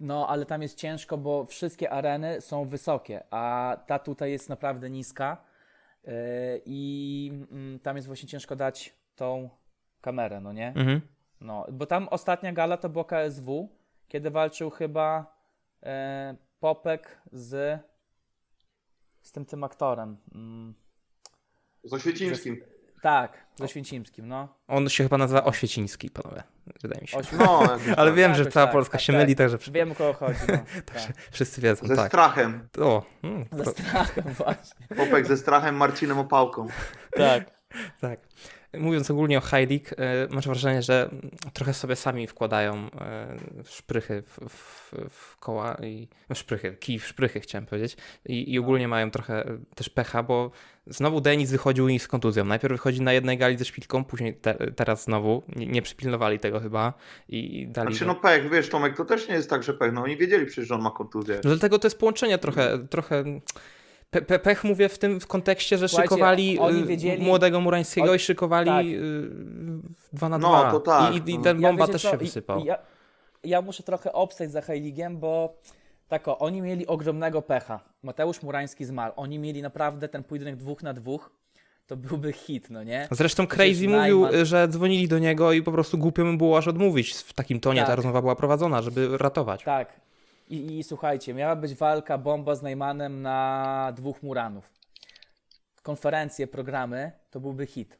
[0.00, 4.90] No, ale tam jest ciężko, bo wszystkie areny są wysokie, a ta tutaj jest naprawdę
[4.90, 5.44] niska
[6.66, 9.50] i mm, tam jest właśnie ciężko dać tą
[10.06, 10.68] kamerę, no nie?
[10.68, 11.00] mhm.
[11.40, 13.68] No, bo tam ostatnia gala to było KSW,
[14.08, 15.36] kiedy walczył chyba
[15.82, 17.80] e, Popek z
[19.22, 20.16] z tym tym aktorem.
[20.34, 20.74] Mm,
[21.84, 22.62] Z Oświecińskim.
[23.02, 24.48] tak, ze Święcimskim, no.
[24.68, 26.42] on się chyba nazywa Oświeciński, panowie.
[26.82, 27.18] Wydaje mi się.
[27.18, 27.60] Oświ- No,
[28.00, 28.14] Ale tak.
[28.14, 29.20] wiem, że Jakoś cała tak, Polska tak, się tak.
[29.22, 30.58] myli, także Wiem o kogo chodzi, no.
[30.94, 31.16] tak.
[31.30, 31.86] wszyscy wiedzą.
[31.86, 32.06] Ze Tak.
[32.08, 32.68] strachem.
[32.80, 34.86] O, mm, Ze strachem właśnie.
[34.96, 36.66] Popek ze strachem, Marcinem Opałką.
[37.14, 37.50] Tak.
[38.00, 38.20] Tak.
[38.78, 41.10] Mówiąc ogólnie o High League, e, masz wrażenie, że
[41.52, 47.06] trochę sobie sami wkładają e, szprychy w, w, w koła i no szprychy, kij w
[47.06, 50.50] szprychy chciałem powiedzieć i, i ogólnie mają trochę e, też pecha, bo
[50.86, 52.44] znowu Denis wychodził i z kontuzją.
[52.44, 55.42] Najpierw wychodzi na jednej gali ze szpilką, później te, teraz znowu.
[55.56, 56.92] Nie, nie przypilnowali tego chyba
[57.28, 57.94] i, dali...
[57.94, 60.46] Znaczy no pech, wiesz Tomek, to też nie jest tak, że pech, no oni wiedzieli
[60.46, 61.34] przecież, że on ma kontuzję.
[61.44, 63.24] No Dlatego to jest połączenie trochę, trochę
[64.10, 67.60] pe, pe, pech mówię w tym w kontekście, że Słuchajcie, szykowali oni y, wiedzieli- młodego
[67.60, 68.86] Murańskiego Oni- i szykowali tak.
[68.86, 69.30] y,
[70.12, 70.70] dwa na No, dwa.
[70.70, 71.44] to tak, I, i, no.
[71.44, 72.64] ten bomba wiecie też co, się wysypał.
[72.64, 72.78] Ja,
[73.44, 75.54] ja muszę trochę obstać za Heiligiem, bo
[76.08, 77.80] tak o, oni mieli ogromnego pecha.
[78.02, 79.12] Mateusz Murański zmarł.
[79.16, 81.30] Oni mieli naprawdę ten pojedynek dwóch na dwóch.
[81.86, 83.08] To byłby hit, no nie?
[83.10, 86.68] Zresztą Crazy mówił, Najman- że dzwonili do niego i po prostu głupio mu było aż
[86.68, 87.14] odmówić.
[87.14, 87.96] W takim tonie ta Tak.
[87.96, 89.62] rozmowa była prowadzona, żeby ratować.
[89.64, 90.00] Tak.
[90.48, 94.72] I, I słuchajcie, miała być walka bomba z Najmanem na dwóch Muranów.
[95.82, 97.98] Konferencje, programy, to byłby hit.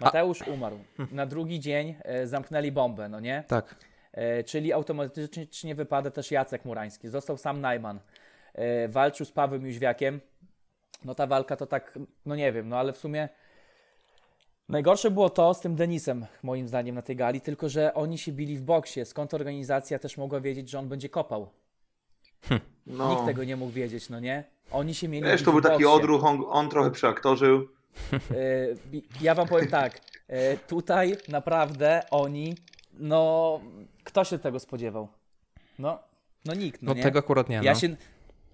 [0.00, 0.78] Mateusz umarł.
[1.12, 3.44] Na drugi dzień e, zamknęli bombę, no nie?
[3.48, 3.74] Tak.
[4.12, 7.08] E, czyli automatycznie wypada też Jacek Murański.
[7.08, 8.00] Został sam Najman.
[8.54, 10.20] E, walczył z Pawłem Jóźwiakiem.
[11.04, 13.28] No ta walka to tak, no nie wiem, no ale w sumie
[14.68, 18.32] najgorsze było to z tym Denisem, moim zdaniem, na tej gali, tylko że oni się
[18.32, 19.04] bili w boksie.
[19.04, 21.50] Skąd organizacja też mogła wiedzieć, że on będzie kopał?
[22.86, 23.10] No.
[23.10, 24.44] Nikt tego nie mógł wiedzieć, no nie?
[24.70, 27.68] Oni się mieli Wiesz, to był taki odruch, on, on trochę przeaktorzył.
[28.12, 28.18] E,
[29.20, 32.54] ja wam powiem tak, e, tutaj naprawdę oni,
[32.92, 33.60] no,
[34.04, 35.08] kto się tego spodziewał?
[35.78, 35.98] No,
[36.44, 37.02] no nikt, no, No nie?
[37.02, 37.60] tego akurat nie.
[37.62, 37.78] Ja no.
[37.78, 37.96] się,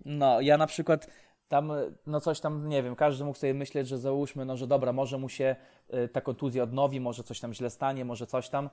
[0.04, 1.06] no, ja na przykład
[1.48, 1.72] tam,
[2.06, 5.18] no coś tam, nie wiem, każdy mógł sobie myśleć, że załóżmy, no, że dobra, może
[5.18, 5.56] mu się
[5.90, 8.70] e, ta kontuzja odnowi, może coś tam źle stanie, może coś tam,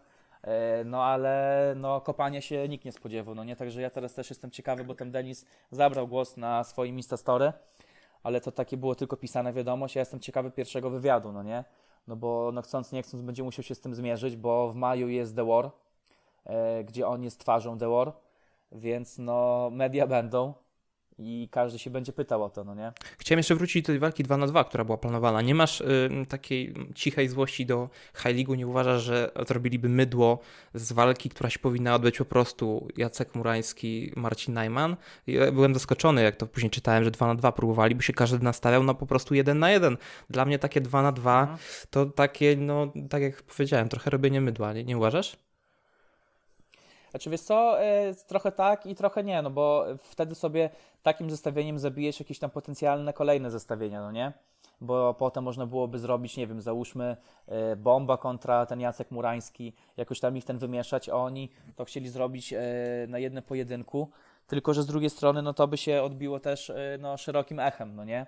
[0.85, 4.51] no ale no kopanie się nikt nie spodziewał, no nie, także ja teraz też jestem
[4.51, 7.53] ciekawy, bo ten Denis zabrał głos na swoim Instastory,
[8.23, 11.63] ale to takie było tylko pisane wiadomość, ja jestem ciekawy pierwszego wywiadu, no nie,
[12.07, 15.09] no bo no chcąc nie chcąc będzie musiał się z tym zmierzyć, bo w maju
[15.09, 15.71] jest The War,
[16.45, 18.13] e, gdzie on jest twarzą The War,
[18.71, 20.53] więc no media będą,
[21.19, 22.91] i każdy się będzie pytał o to, no nie?
[23.17, 25.41] Chciałem jeszcze wrócić do tej walki 2 na 2, która była planowana.
[25.41, 30.39] Nie masz y, takiej cichej złości do High nie uważasz, że zrobiliby mydło
[30.73, 34.95] z walki, która się powinna odbyć po prostu Jacek Murański, Marcin Najman.
[35.27, 38.39] Ja byłem zaskoczony, jak to później czytałem, że 2 na 2 próbowali, by się każdy
[38.39, 39.97] nastawiał na po prostu 1 na 1.
[40.29, 41.59] Dla mnie takie 2 na 2 mhm.
[41.89, 45.48] to takie, no tak jak powiedziałem, trochę robienie mydła, nie, nie uważasz?
[47.11, 50.69] Znaczy wiesz co, e, trochę tak i trochę nie, no bo wtedy sobie
[51.03, 54.33] takim zestawieniem zabijesz jakieś tam potencjalne kolejne zestawienia, no nie?
[54.81, 57.17] Bo potem można byłoby zrobić, nie wiem, załóżmy
[57.47, 62.09] e, Bomba kontra ten Jacek Murański, jakoś tam ich ten wymieszać, a oni to chcieli
[62.09, 62.59] zrobić e,
[63.07, 64.09] na jednym pojedynku,
[64.47, 68.05] tylko że z drugiej strony, no to by się odbiło też no, szerokim echem, no
[68.05, 68.25] nie?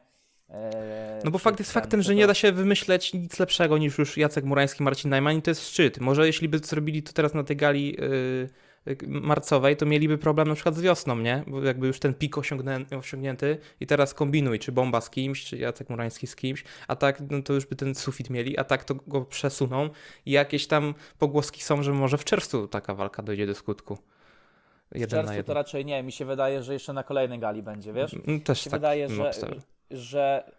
[1.23, 4.45] No bo fakt jest faktem, że nie da się wymyśleć nic lepszego niż już Jacek
[4.45, 5.99] Murański, Marcin Najman i to jest szczyt.
[5.99, 7.97] Może jeśli by zrobili to teraz na tej gali
[9.07, 11.43] marcowej, to mieliby problem na przykład z wiosną, nie?
[11.47, 12.35] Bo jakby już ten pik
[12.91, 17.21] osiągnięty i teraz kombinuj, czy Bomba z kimś, czy Jacek Murański z kimś, a tak
[17.29, 19.89] no to już by ten sufit mieli, a tak to go przesuną
[20.25, 23.97] i jakieś tam pogłoski są, że może w czerwcu taka walka dojdzie do skutku.
[24.91, 27.93] Jeden w czerwcu to raczej nie, mi się wydaje, że jeszcze na kolejnej gali będzie,
[27.93, 28.13] wiesz?
[28.13, 29.31] Mm, też mi się tak wydaje, że,
[29.91, 30.51] że,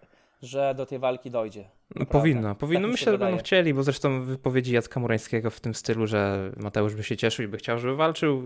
[0.42, 1.68] że do tej walki dojdzie.
[1.94, 2.82] No, powinno, powinno.
[2.82, 6.94] Tak Myślę, że będą chcieli, bo zresztą wypowiedzi Jacka Murańskiego w tym stylu, że Mateusz
[6.94, 8.42] by się cieszył i by chciał, żeby walczył,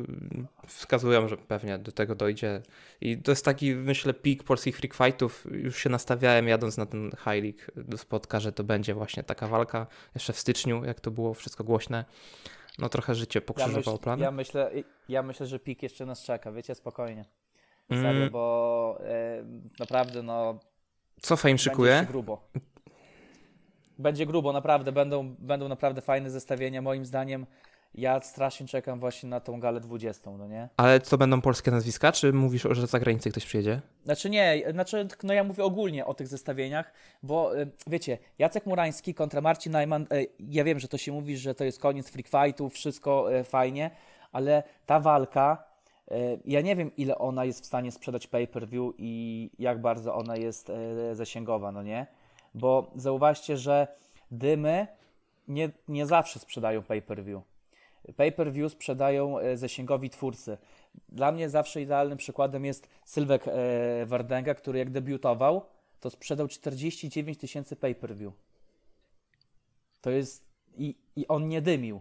[0.67, 2.63] wskazują, że pewnie do tego dojdzie.
[3.01, 5.47] I to jest taki, myślę, pik polskich freak fightów.
[5.51, 9.49] Już się nastawiałem jadąc na ten High League do spotka, że to będzie właśnie taka
[9.49, 12.05] walka jeszcze w styczniu, jak to było wszystko głośne.
[12.79, 14.23] No trochę życie pokrzyżowało ja myśl, plany.
[14.23, 14.71] Ja myślę,
[15.09, 17.25] ja myślę, że pik jeszcze nas czeka, wiecie, spokojnie.
[17.91, 18.31] Serio, mm.
[18.31, 18.99] bo
[19.79, 20.61] naprawdę no...
[21.21, 22.07] Co Fame szykuje?
[22.09, 22.49] grubo
[23.99, 24.93] będzie grubo, naprawdę.
[24.93, 26.83] Będą, będą naprawdę fajne zestawienia.
[26.83, 27.47] Moim zdaniem
[27.97, 30.69] ja strasznie czekam właśnie na tą galę 20, no nie?
[30.77, 33.81] Ale to będą polskie nazwiska, czy mówisz, że za granicę ktoś przyjedzie?
[34.05, 39.15] Znaczy nie, znaczy no ja mówię ogólnie o tych zestawieniach, bo y, wiecie, Jacek Murański
[39.15, 42.29] kontra Marcin Najman, y, ja wiem, że to się mówi, że to jest koniec freak
[42.29, 43.91] fightów, wszystko y, fajnie,
[44.33, 45.65] ale ta walka,
[46.45, 50.73] ja nie wiem ile ona jest w stanie sprzedać pay-per-view i jak bardzo ona jest
[51.13, 52.07] zasięgowa, no nie?
[52.57, 53.89] Bo zauważcie, że
[54.31, 54.87] dymy
[55.49, 57.43] nie, nie zawsze sprzedają pay-per-view.
[58.17, 60.59] Pay-per-view sprzedają e, zasięgowi twórcy.
[61.09, 65.67] Dla mnie zawsze idealnym przykładem jest Sylwek e, Wardenga, który jak debiutował,
[66.01, 68.33] to sprzedał 49 tysięcy pay-per-view.
[70.01, 70.47] To jest...
[70.79, 72.01] I, I on nie dymił.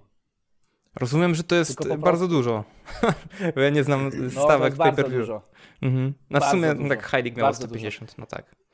[0.96, 1.98] Rozumiem, że to jest prostu...
[1.98, 2.64] bardzo dużo.
[3.56, 5.30] Ja nie znam no, stawek pay-per-view.
[5.82, 6.14] Mhm.
[6.30, 6.90] Na bardzo sumie dużo.
[6.90, 8.22] tak High League miał 150, dużo.
[8.22, 8.65] no tak.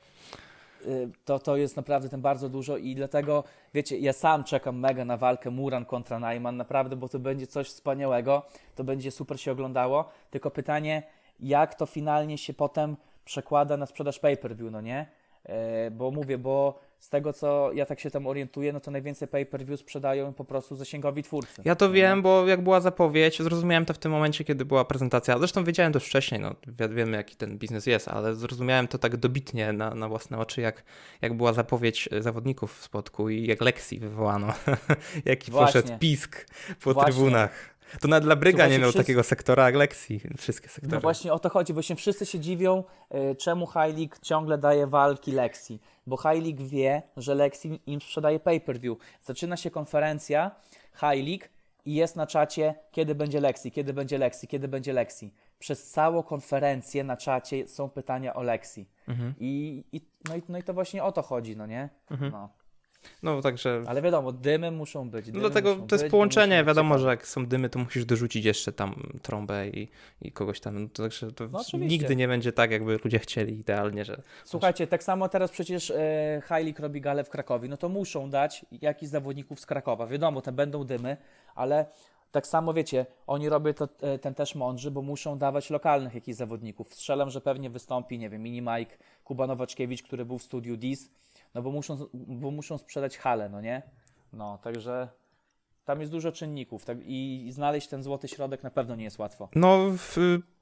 [0.85, 5.05] Y, to, to jest naprawdę tym bardzo dużo i dlatego, wiecie, ja sam czekam mega
[5.05, 8.43] na walkę Muran kontra Najman, naprawdę, bo to będzie coś wspaniałego,
[8.75, 11.03] to będzie super się oglądało, tylko pytanie,
[11.39, 15.05] jak to finalnie się potem przekłada na sprzedaż pay-per-view, no nie?
[15.43, 19.27] E, bo mówię, bo z tego co ja tak się tam orientuję, no to najwięcej
[19.27, 21.61] pay-per-view sprzedają po prostu zasięgowi twórcy.
[21.65, 24.85] Ja to no wiem, bo jak była zapowiedź, zrozumiałem to w tym momencie, kiedy była
[24.85, 25.37] prezentacja.
[25.37, 26.55] Zresztą wiedziałem to wcześniej, no
[26.89, 30.83] wiemy jaki ten biznes jest, ale zrozumiałem to tak dobitnie na, na własne oczy, jak,
[31.21, 34.53] jak była zapowiedź zawodników w spotku i jak Lexi wywołano.
[35.25, 35.81] Jaki Właśnie.
[35.81, 36.45] poszedł pisk
[36.83, 37.13] po Właśnie.
[37.13, 37.71] trybunach.
[37.99, 38.97] To nawet dla Bryga nie miał wszyscy...
[38.97, 40.95] takiego sektora jak Lexi, wszystkie sektory.
[40.95, 42.83] No właśnie o to chodzi, bo się wszyscy się dziwią,
[43.31, 45.79] y, czemu League ciągle daje walki Lexi.
[46.07, 48.97] Bo League wie, że Lexi im sprzedaje pay-per-view.
[49.21, 50.51] Zaczyna się konferencja
[51.01, 51.45] League
[51.85, 55.33] i jest na czacie, kiedy będzie Lexi, kiedy będzie Lexi, kiedy będzie Lexi.
[55.59, 58.89] Przez całą konferencję na czacie są pytania o Lexi.
[59.07, 59.33] Mhm.
[59.39, 61.89] I, i, no, i, no i to właśnie o to chodzi, no nie?
[62.11, 62.31] Mhm.
[62.31, 62.49] No.
[63.23, 63.83] No także.
[63.87, 65.25] Ale wiadomo, dymy muszą być.
[65.25, 66.63] Dymy dlatego to jest być, połączenie.
[66.63, 69.87] Wiadomo, że jak są dymy, to musisz dorzucić jeszcze tam trąbę i,
[70.21, 70.83] i kogoś tam.
[70.83, 74.21] No, także to no, nigdy nie będzie tak, jakby ludzie chcieli idealnie, że.
[74.45, 77.69] Słuchajcie, tak samo teraz przecież e, Heilig robi galę w Krakowie.
[77.69, 80.07] No to muszą dać jakiś zawodników z Krakowa.
[80.07, 81.17] Wiadomo, te będą dymy,
[81.55, 81.85] ale
[82.31, 86.37] tak samo wiecie, oni robią to, e, ten też mądrzy, bo muszą dawać lokalnych jakichś
[86.37, 86.93] zawodników.
[86.93, 91.09] Strzelam, że pewnie wystąpi, nie wiem, Mini Mike, Kuba Nowaczkiewicz, który był w studiu DIS
[91.53, 93.81] no bo muszą, bo muszą sprzedać halę, no nie?
[94.33, 95.09] No, także
[95.85, 99.49] tam jest dużo czynników tak, i znaleźć ten złoty środek na pewno nie jest łatwo.
[99.55, 99.79] No,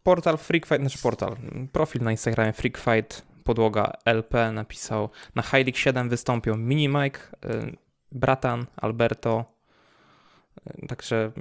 [0.04, 1.36] portal Freak Fight, znaczy portal,
[1.72, 7.20] profil na Instagramie Freak Fight, podłoga LP napisał, na High League 7 wystąpią Mini Mike,
[7.46, 7.78] y,
[8.12, 9.46] Bratan, Alberto,
[10.84, 11.32] y, także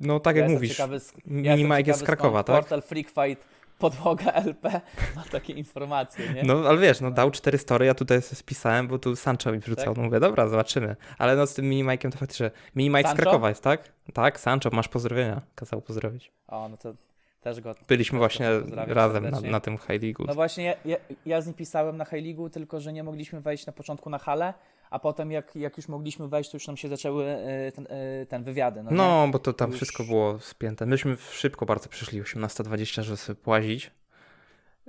[0.00, 2.56] no tak ja jak mówisz, ciekawy, Mini ja Mike jest z Krakowa, tak?
[2.56, 4.80] Portal Freak Fight podłoga LP
[5.16, 6.42] ma takie informacje, nie?
[6.42, 9.84] No, ale wiesz, no dał cztery story, ja tutaj spisałem, bo tu Sancho mi wrzucał.
[9.84, 9.96] Tak?
[9.96, 10.96] No mówię, dobra, zobaczymy.
[11.18, 12.50] Ale no z tym minimajkiem to faktycznie.
[12.76, 13.14] Minimajk z?
[13.14, 13.92] Krakowa jest, tak?
[14.12, 15.42] Tak, Sancho, masz pozdrowienia.
[15.54, 16.32] Kazał pozdrowić.
[16.48, 16.94] O, no to
[17.40, 17.74] też go.
[17.88, 20.24] Byliśmy właśnie pozdrawiam razem na, na tym High League.
[20.26, 23.40] No właśnie, ja, ja, ja z nim pisałem na High League'u, tylko że nie mogliśmy
[23.40, 24.54] wejść na początku na halę,
[24.90, 28.26] a potem jak, jak już mogliśmy wejść, to już nam się zaczęły e, ten, e,
[28.26, 28.82] ten wywiady.
[28.82, 28.90] No?
[28.90, 30.86] No, bo to tam Już- wszystko było spięte.
[30.86, 33.90] Myśmy szybko bardzo przyszli, 18.20, żeby sobie płazić.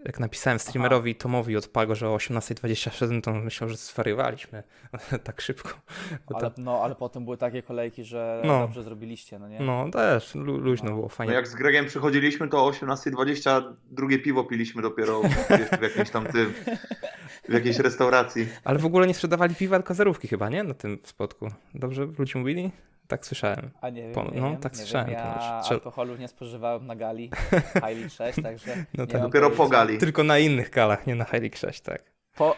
[0.05, 4.63] Jak napisałem streamerowi Tomowi od Pago, że o 18.20 wszedłem, to on myślał, że zwariowaliśmy
[5.23, 5.69] tak szybko.
[6.33, 8.59] Ale, tam- no, ale potem były takie kolejki, że No.
[8.59, 9.59] dobrze zrobiliście, no nie?
[9.59, 10.95] No też, lu- luźno No.
[10.95, 11.33] było, No fajnie.
[11.33, 15.21] jak z Gregiem przychodziliśmy, to o 18.20 drugie piwo piliśmy dopiero
[15.79, 16.53] w jakimś tam tym,
[17.49, 18.47] w jakiejś restauracji.
[18.63, 20.63] Ale w ogóle nie sprzedawali piwa, tylko zerówki chyba, nie?
[20.63, 21.47] Na tym spotku.
[21.73, 22.71] Dobrze ludzie mówili?
[23.10, 23.69] Tak słyszałem.
[23.82, 25.15] A nie wiem, Po- nie no, wiem, tak nie słyszałem Wiem.
[25.17, 25.65] Ja ponoć.
[25.65, 27.30] Trze- alkoholu nie spożywałem na gali
[27.82, 29.22] League 6, także No tak.
[29.22, 29.98] Dopiero po gali.
[29.98, 32.04] Tylko na innych galach, nie na League 6, tak.
[32.36, 32.56] Po,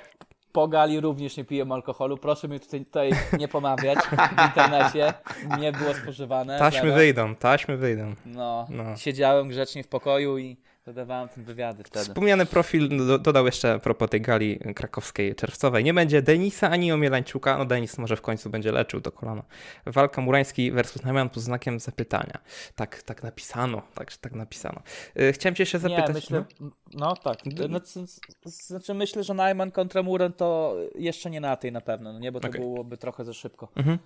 [0.52, 2.18] po gali również nie piję alkoholu.
[2.18, 5.14] Proszę mi tutaj, tutaj nie pomawiać w internecie.
[5.60, 6.60] Nie było spożywane.
[6.60, 6.96] Taśmy zero.
[6.96, 8.14] wyjdą, taśmy wyjdą.
[8.26, 8.98] No, No.
[8.98, 12.06] siedziałem grzecznie w pokoju i dodawałem te wywiady wtedy.
[12.06, 15.84] Wspomniany profil do, dodał jeszcze a propos tej gali krakowskiej czerwcowej.
[15.84, 17.58] Nie będzie Denisa ani Omielańczuka.
[17.58, 19.44] No Denis może w końcu będzie leczył do kolana.
[19.86, 22.40] Walka Murański versus Najman pod znakiem zapytania.
[22.76, 24.82] Tak, tak napisano, tak, tak napisano.
[25.20, 26.08] Y, Chciałem cię jeszcze zapytać.
[26.08, 26.46] Nie, myślę,
[26.94, 27.38] no tak.
[27.70, 31.82] No, c- c- znaczy myślę, że Najman kontra Muren to jeszcze nie na tej na
[31.82, 32.62] pewno, no nie, bo to Okej.
[32.62, 33.68] byłoby trochę za szybko.
[33.76, 33.98] Mhm.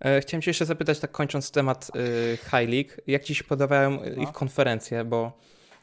[0.00, 4.02] E, Chciałem cię jeszcze zapytać, tak kończąc temat y, High League, jak ci się podobają
[4.04, 4.22] y, No.
[4.22, 5.32] ich konferencje, bo,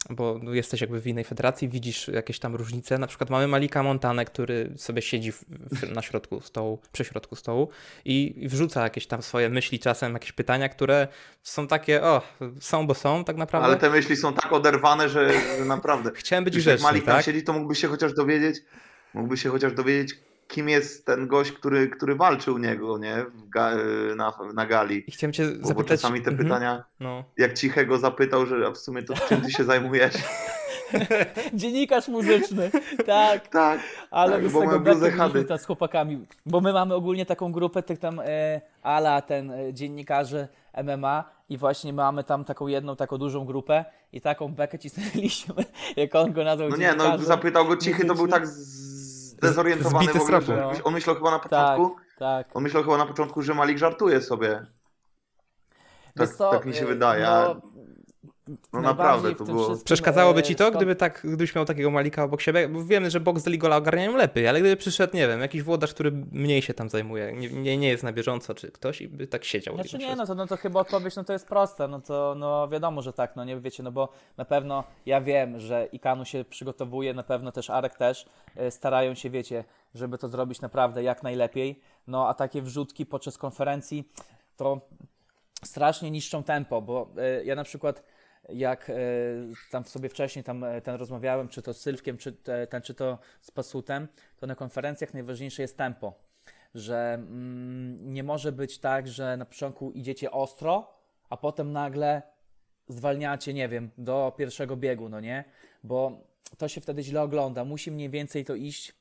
[0.09, 2.97] bo no, jesteś jakby w innej federacji, widzisz jakieś tam różnice.
[2.97, 7.35] Na przykład mamy Malika Montanę, który sobie siedzi w, w, na środku stołu, przy środku
[7.35, 7.69] stołu
[8.05, 11.07] i, i wrzuca jakieś tam swoje myśli, czasem jakieś pytania, które
[11.43, 12.21] są takie, o,
[12.59, 13.67] są, bo są tak naprawdę.
[13.67, 16.11] Ale te myśli są tak oderwane, że, że naprawdę.
[16.15, 17.25] Chciałem być Już jak grzeczny, Malik tam tak?
[17.25, 18.57] siedzi, to mógłby się chociaż dowiedzieć,
[19.13, 20.15] mógłby się chociaż dowiedzieć,
[20.47, 23.25] kim jest ten gość, który, który walczył u niego, nie?
[23.49, 23.71] Ga,
[24.15, 25.03] na, na gali.
[25.07, 26.01] I chciałem cię Bo, bo zapytać...
[26.01, 27.23] czasami te Mhm, pytania, No.
[27.37, 30.13] jak cichego zapytał, że w sumie to czym ty się zajmujesz?
[31.53, 32.71] Dziennikarz muzyczny,
[33.05, 33.47] tak.
[33.61, 33.79] tak.
[34.11, 34.79] Ale Tak, my z bo tego
[35.47, 39.73] tam z chłopakami, bo my mamy ogólnie taką grupę tych tam e, ala ten e,
[39.73, 40.47] dziennikarzy
[40.83, 45.55] MMA i właśnie mamy tam taką jedną, taką dużą grupę i taką bekę cisnęliśmy,
[45.95, 48.47] jak on go nazwał No nie, no zapytał go cichy, to był tak
[49.37, 50.41] zdezorientowany Zbity w ogóle,
[50.75, 52.47] że on myślał chyba na Tak, początku, tak.
[52.53, 54.65] on myślał chyba na początku, że Malik żartuje sobie.
[56.15, 57.23] Tak, co, tak mi się e, wydaje.
[57.23, 57.61] No,
[58.73, 59.77] No naprawdę to było.
[59.85, 62.69] Przeszkadzałoby e, ci to, szkoda- gdyby tak, gdybyś miał takiego Malika obok siebie?
[62.69, 65.93] Bo wiemy, że boks z Ligola ogarniają lepiej, ale gdyby przyszedł, nie wiem, jakiś włodarz,
[65.93, 69.27] który mniej się tam zajmuje, nie, nie, nie jest na bieżąco, czy ktoś i by
[69.27, 69.75] tak siedział.
[69.75, 72.67] Znaczy nie, no to, no to chyba odpowiedź, no to jest proste, no to no
[72.67, 76.45] wiadomo, że tak, no nie wiecie, no bo na pewno ja wiem, że Ikanu się
[76.45, 79.63] przygotowuje, na pewno też Arek też, e, starają się, wiecie,
[79.95, 84.09] żeby to zrobić naprawdę jak najlepiej, no a takie wrzutki podczas konferencji
[84.55, 84.81] to
[85.63, 88.03] strasznie niszczą tempo, bo e, ja na przykład
[88.49, 88.93] jak e,
[89.71, 92.93] tam sobie wcześniej tam e, ten rozmawiałem, czy to z Sylwkiem, czy, te, ten, czy
[92.93, 94.07] to z Pasutem,
[94.37, 96.27] to na konferencjach najważniejsze jest tempo
[96.75, 100.93] że mm, nie może być tak, że na początku idziecie ostro,
[101.29, 102.21] a potem nagle
[102.87, 105.43] zwalniacie, nie wiem, do pierwszego biegu, no nie?
[105.83, 106.23] Bo
[106.57, 107.65] to się wtedy źle ogląda.
[107.65, 108.93] Musi mniej więcej to iść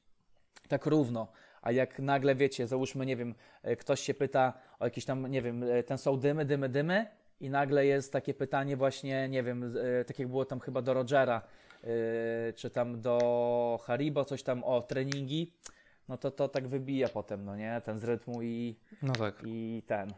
[0.69, 1.29] tak równo.
[1.63, 5.43] A jak nagle wiecie, załóżmy, nie wiem, e, ktoś się pyta o jakieś tam, nie
[5.43, 7.07] wiem, ten są dymy, dymy, dymy,
[7.41, 10.95] i nagle jest takie pytanie, właśnie, nie wiem, e, tak jak było tam chyba do
[10.95, 11.43] Rogera,
[11.85, 15.53] e, czy tam do Haribo, coś tam o treningi,
[16.09, 17.81] no to to tak wybija potem, no nie?
[17.85, 19.35] Ten z rytmu i, No tak.
[19.45, 20.13] i ten.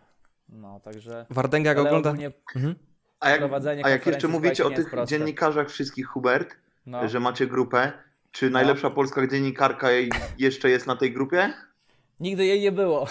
[0.48, 1.26] No, także.
[1.30, 2.10] Wardęga go ogląda.
[2.10, 2.74] ogólnie, Mhm.
[3.20, 3.42] A jak,
[3.84, 7.92] a jak jeszcze mówicie o tych dziennikarzach wszystkich, Hubert, no, że macie grupę,
[8.32, 11.52] czy najlepsza polska dziennikarka jej- jeszcze jest na tej grupie?
[12.20, 13.06] nigdy jej nie było.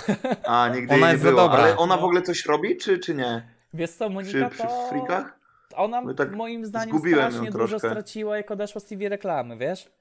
[0.47, 1.41] A, nigdy Ona jej nie było.
[1.41, 1.59] dobra.
[1.59, 2.05] Ale ona w No.
[2.05, 3.56] ogóle coś robi, czy, czy nie?
[3.73, 4.89] Wiesz co, Monika Przy, przy to...
[4.89, 5.39] frikach?
[5.75, 9.91] Ona tak moim zdaniem strasznie dużo straciła, jak odeszła z TV reklamy, wiesz?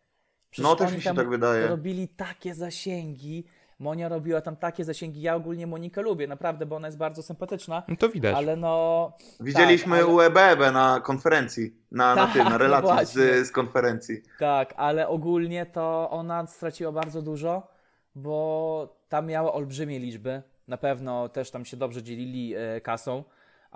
[0.50, 1.66] Przecież No, też mi się tak wydaje.
[1.66, 3.44] robili takie zasięgi.
[3.78, 5.20] Monia robiła tam takie zasięgi.
[5.22, 7.82] Ja ogólnie Monikę lubię, naprawdę, bo ona jest bardzo sympatyczna.
[7.88, 8.36] No to widać.
[8.36, 9.12] Ale no.
[9.40, 13.52] Widzieliśmy tak, ale- u EBEB na konferencji, na, na Tak, tym, na relacji z, z
[13.52, 14.22] konferencji.
[14.38, 17.68] Tak, ale ogólnie to ona straciła bardzo dużo,
[18.14, 20.42] bo tam miała olbrzymie liczby.
[20.68, 23.24] Na pewno też tam się dobrze dzielili e, kasą.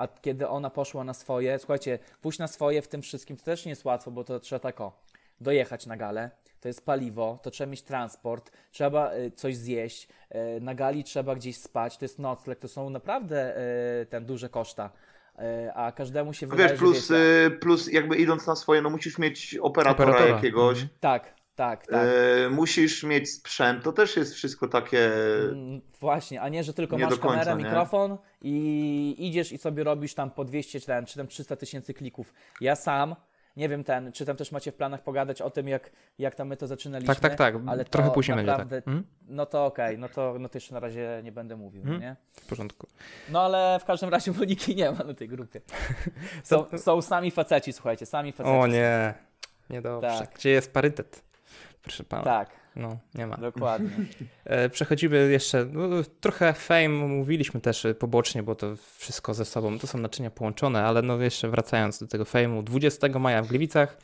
[0.01, 3.65] A kiedy ona poszła na swoje, słuchajcie, pójść na swoje w tym wszystkim to też
[3.65, 4.93] nie jest łatwo, bo to trzeba tak o,
[5.41, 6.31] dojechać na galę,
[6.61, 11.35] to jest paliwo, to trzeba mieć transport, trzeba e, coś zjeść, e, na gali trzeba
[11.35, 14.91] gdzieś spać, to jest nocleg, to są naprawdę e, ten duże koszta.
[15.75, 18.91] a każdemu się No wydaje, wiesz, plus, wiecie, y, plus jakby idąc na swoje, no
[18.91, 20.37] musisz mieć operatora, Operatora.
[20.37, 20.89] jakiegoś, Mhm.
[21.01, 22.07] Tak, tak, tak.
[22.47, 25.11] y, musisz mieć sprzęt, to też jest wszystko takie...
[25.53, 27.65] Mm, Właśnie, a nie, że tylko nie masz końca, kamerę, nie?
[27.65, 32.35] mikrofon i idziesz i sobie robisz tam po 200 ten, czy tam 300 tysięcy klików.
[32.61, 33.17] Ja sam,
[33.57, 36.49] nie wiem ten, czy tam też macie w planach pogadać o tym, jak, jak tam
[36.49, 37.15] my to zaczynaliśmy.
[37.15, 37.55] Tak, tak, tak.
[37.67, 38.59] Ale Trochę później będzie, tak.
[38.59, 39.05] naprawdę, Mhm.
[39.29, 42.01] No to okej, no, to, no to jeszcze na razie nie będę mówił, Mhm.
[42.01, 42.17] nie?
[42.33, 42.87] W porządku.
[43.29, 45.61] No ale w każdym razie Moniki nie ma na tej grupie.
[46.45, 48.57] Są, są sami faceci, słuchajcie, sami faceci.
[48.57, 49.15] O nie,
[49.71, 50.09] niedobrze.
[50.21, 50.35] Tak.
[50.35, 51.30] Gdzie jest parytet?
[51.83, 52.23] Proszę pana.
[52.23, 53.37] Tak, No, nie ma.
[53.37, 53.91] dokładnie.
[54.45, 55.89] E, Przechodzimy jeszcze, no,
[56.21, 58.67] trochę fame mówiliśmy też e, pobocznie, bo to
[58.97, 63.19] wszystko ze sobą, to są naczynia połączone, ale no jeszcze wracając do tego fame'u, 20
[63.19, 63.99] maja w Gliwicach,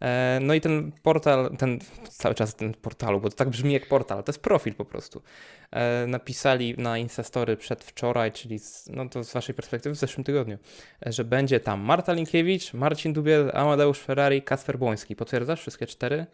[0.00, 1.78] e, no i ten portal, ten
[2.10, 5.22] cały czas ten portalu, bo to tak brzmi jak portal, to jest profil po prostu.
[6.06, 10.58] Napisali na Instastory przedwczoraj, czyli z, no to z waszej perspektywy w zeszłym tygodniu,
[11.06, 15.16] że będzie tam Marta Linkiewicz, Marcin Dubiel, Amadeusz Ferrari, Kasper Błoński.
[15.16, 16.26] Potwierdzasz wszystkie cztery?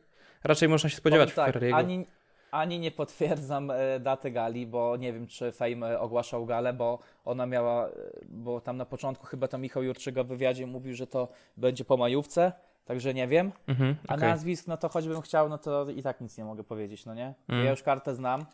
[0.44, 1.76] Raczej można się spodziewać Powiem tak, Ferrariego.
[1.76, 2.06] ani,
[2.50, 6.98] ani nie potwierdzam e, daty gali, bo nie wiem, czy Fame e, ogłaszał galę, bo
[7.24, 7.90] ona miała, e,
[8.28, 11.96] bo tam na początku chyba to Michał Jurczyga w wywiadzie mówił, że to będzie po
[11.96, 12.52] majówce,
[12.84, 13.52] także nie wiem.
[13.66, 17.06] Mhm, A nazwisk, no to choćbym chciał, no to i tak nic nie mogę powiedzieć,
[17.06, 17.34] no nie?
[17.48, 17.64] Mm.
[17.64, 18.40] Ja już kartę znam.
[18.40, 18.46] Ale,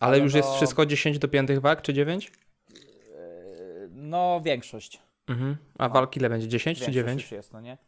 [0.00, 2.32] Ale już jest no- wszystko 10 do 5 walk, czy 9?
[2.70, 2.76] E,
[3.90, 5.02] No większość.
[5.28, 5.56] Mhm.
[5.78, 6.48] A walk ile będzie?
[6.48, 7.22] 10 czy większość 9?
[7.22, 7.78] już jest, no nie?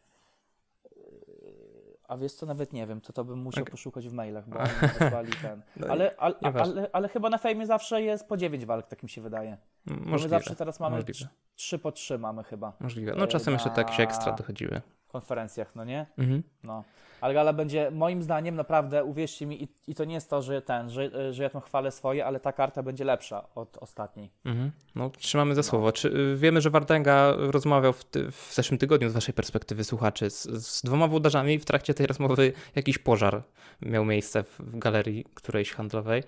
[2.09, 3.71] A wiesz co, nawet nie wiem, to to bym musiał Okej.
[3.71, 5.61] poszukać w mailach, bo oni wysłali ten.
[5.77, 9.09] No, Ale, ale, ale, ale chyba na fejmie zawsze jest po 9 walk, tak mi
[9.09, 9.57] się wydaje.
[9.85, 10.29] Bo my Możliwe.
[10.29, 11.29] zawsze teraz mamy możliwe.
[11.55, 13.13] 3 po 3 mamy chyba Możliwe.
[13.17, 14.81] No e, czasem jeszcze tak się ekstra na- dochodziły.
[15.09, 16.05] Konferencjach, no nie?
[16.17, 16.43] Mhm.
[16.63, 16.83] No.
[17.21, 20.61] Ale gala będzie, moim zdaniem, naprawdę, uwierzcie mi, i, i to nie jest to, że
[20.61, 24.31] ten, że, że ja tam chwalę swoje, ale ta karta będzie lepsza od ostatniej.
[24.45, 24.71] Mhm.
[24.95, 25.91] No, trzymamy za słowo.
[25.91, 30.29] Czy, y, wiemy, że Wardęga rozmawiał w, ty, w zeszłym tygodniu z waszej perspektywy słuchaczy
[30.29, 31.59] z, z dwoma włodarzami.
[31.59, 33.43] W trakcie tej rozmowy jakiś pożar
[33.81, 36.23] miał miejsce w, w galerii którejś handlowej.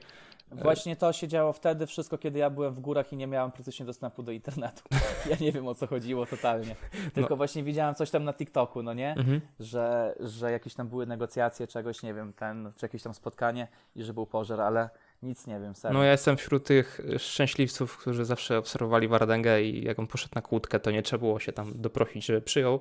[0.52, 3.86] Właśnie to się działo wtedy, wszystko, kiedy ja byłem w górach i nie miałem praktycznie
[3.86, 4.84] dostępu do internetu.
[5.30, 6.76] Ja nie wiem, o co chodziło totalnie.
[7.14, 9.10] Tylko właśnie widziałem coś tam na TikToku, no nie?
[9.10, 9.42] Mhm.
[9.60, 14.04] że, że jakieś tam były negocjacje czegoś, nie wiem, ten, czy jakieś tam spotkanie i
[14.04, 14.90] że był pożar, ale
[15.24, 15.98] nic nie wiem, serio.
[15.98, 20.42] No ja jestem wśród tych szczęśliwców, którzy zawsze obserwowali Wardęgę i jak on poszedł na
[20.42, 22.80] kłódkę, to nie trzeba było się tam doprosić, żeby przyjął.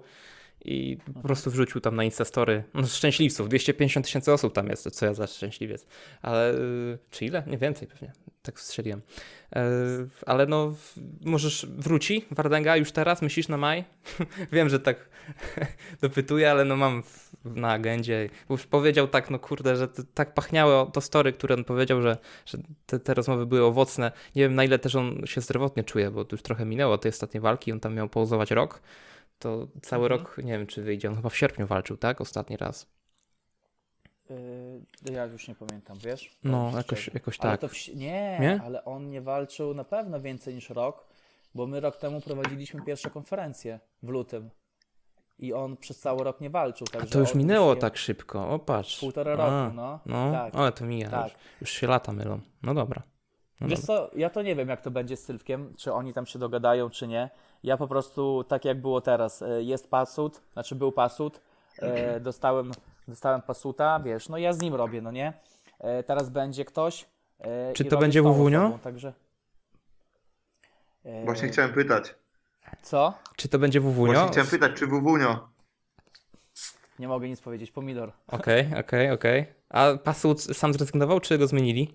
[0.65, 2.65] I po prostu wrzucił tam na Instastory.
[2.75, 5.87] No szczęśliwców, 250 tysięcy osób tam jest, co ja za szczęśliwiec.
[6.23, 7.43] Ale, y, czy ile?
[7.47, 9.03] Nie więcej pewnie, tak strzeliłem.
[9.57, 9.67] E,
[10.27, 10.75] ale no,
[11.25, 13.85] możesz, wróci Wardęga już teraz, myślisz na maj?
[14.53, 15.09] Wiem, że tak
[16.03, 17.03] dopytuję, ale no mam
[17.45, 18.31] na agendzie.
[18.51, 22.59] Już powiedział tak, no kurde, że tak pachniało to story, które on powiedział, że, że
[22.87, 24.13] te, te rozmowy były owocne.
[24.37, 27.41] Nie wiem na ile też on się zdrowotnie czuje, bo już trochę minęło tej ostatniej
[27.41, 28.83] walki, on tam miał pauzować rok.
[29.41, 30.21] To cały Mhm.
[30.21, 32.21] rok, nie wiem czy wyjdzie, on chyba w sierpniu walczył, tak?
[32.21, 32.87] Ostatni raz.
[34.31, 36.37] Yy, ja już nie pamiętam, wiesz?
[36.45, 37.61] No, jakoś, jakoś tak.
[37.61, 38.61] w, nie, Nie?
[38.65, 41.07] ale on nie walczył na pewno więcej niż rok,
[41.55, 44.51] bo my rok temu prowadziliśmy pierwsze konferencje w lutym
[45.39, 46.87] i on przez cały rok nie walczył.
[47.03, 49.01] A to już minęło się- tak szybko, o patrz.
[49.01, 50.01] Półtora roku, A, no.
[50.07, 50.55] No, tak.
[50.55, 51.25] ale to mija, tak.
[51.33, 52.41] już, już się lata mylą.
[52.63, 53.03] No dobra.
[53.61, 53.97] No Wiesz dobra.
[54.09, 56.91] co, ja to nie wiem, jak to będzie z Sylwkiem, czy oni tam się dogadają,
[56.91, 57.31] czy nie.
[57.63, 61.41] Ja po prostu, tak jak było teraz, e, jest pasut, znaczy był pasut,
[61.79, 62.71] e, dostałem,
[63.09, 65.33] dostałem pasuta, wiesz, no ja z nim robię, no nie?
[65.79, 67.07] E, teraz będzie ktoś.
[67.75, 68.61] Czy to będzie Wuwunio?
[68.61, 69.13] osobą, Także...
[71.25, 72.15] Właśnie chciałem pytać.
[72.83, 73.15] Co?
[73.37, 74.13] Czy to będzie Wuwunio?
[74.13, 75.49] Właśnie chciałem pytać, czy Wuwunio.
[76.99, 78.13] Nie mogę nic powiedzieć, pomidor.
[78.29, 79.47] Okej, okej, okej.
[79.69, 81.95] A Pasut sam zrezygnował, czy go zmienili?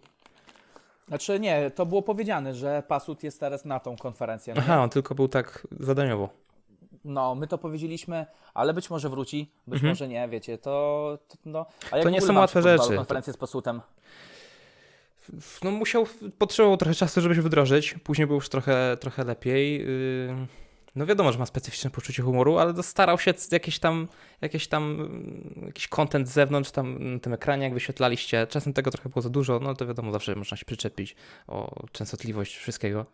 [1.08, 4.54] Znaczy nie, to było powiedziane, że pasut jest teraz na tą konferencję.
[4.54, 4.62] No?
[4.64, 6.30] Aha, on tylko był tak zadaniowo.
[7.06, 9.92] no my to powiedzieliśmy, ale być może wróci, być Mhm.
[9.92, 11.66] może nie, wiecie, to, to no.
[11.92, 12.96] A jak To nie są łatwe rzeczy.
[12.96, 13.82] konferencje z pasutem.
[15.64, 17.96] No musiał, potrzebował trochę czasu, żeby się wdrożyć.
[18.04, 19.80] Później było już trochę, trochę lepiej.
[19.80, 20.48] Yy,
[20.96, 24.08] No wiadomo, że ma specyficzne poczucie humoru, ale starał się jakieś tam,
[24.42, 28.48] jakieś tam, mm, jakiś content z zewnątrz tam na tym ekranie, jak wyświetlaliście.
[28.48, 31.16] Czasem tego trochę było za dużo, no to wiadomo, zawsze można się przyczepić
[31.48, 33.06] o częstotliwość wszystkiego.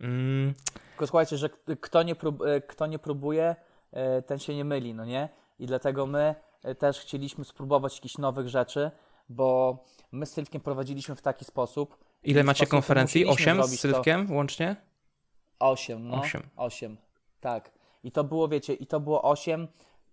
[0.00, 0.54] Mm,
[0.88, 1.50] Tylko słuchajcie, że
[1.80, 3.56] kto nie, prób, e, kto nie próbuje,
[3.92, 5.28] e, ten się nie myli, no nie?
[5.58, 8.90] I dlatego my e, też chcieliśmy spróbować jakichś nowych rzeczy,
[9.28, 9.78] bo
[10.12, 11.96] my z Sylwkiem prowadziliśmy w taki sposób.
[12.24, 13.26] ile macie sposób konferencji?
[13.26, 13.88] Osiem z zrobić to.
[13.88, 14.76] Sylwkiem łącznie?
[15.62, 16.20] Osiem, no.
[16.20, 16.42] Osiem.
[16.56, 16.96] Osiem.
[17.40, 17.72] Tak.
[18.04, 19.68] I to było, wiecie, i to było osiem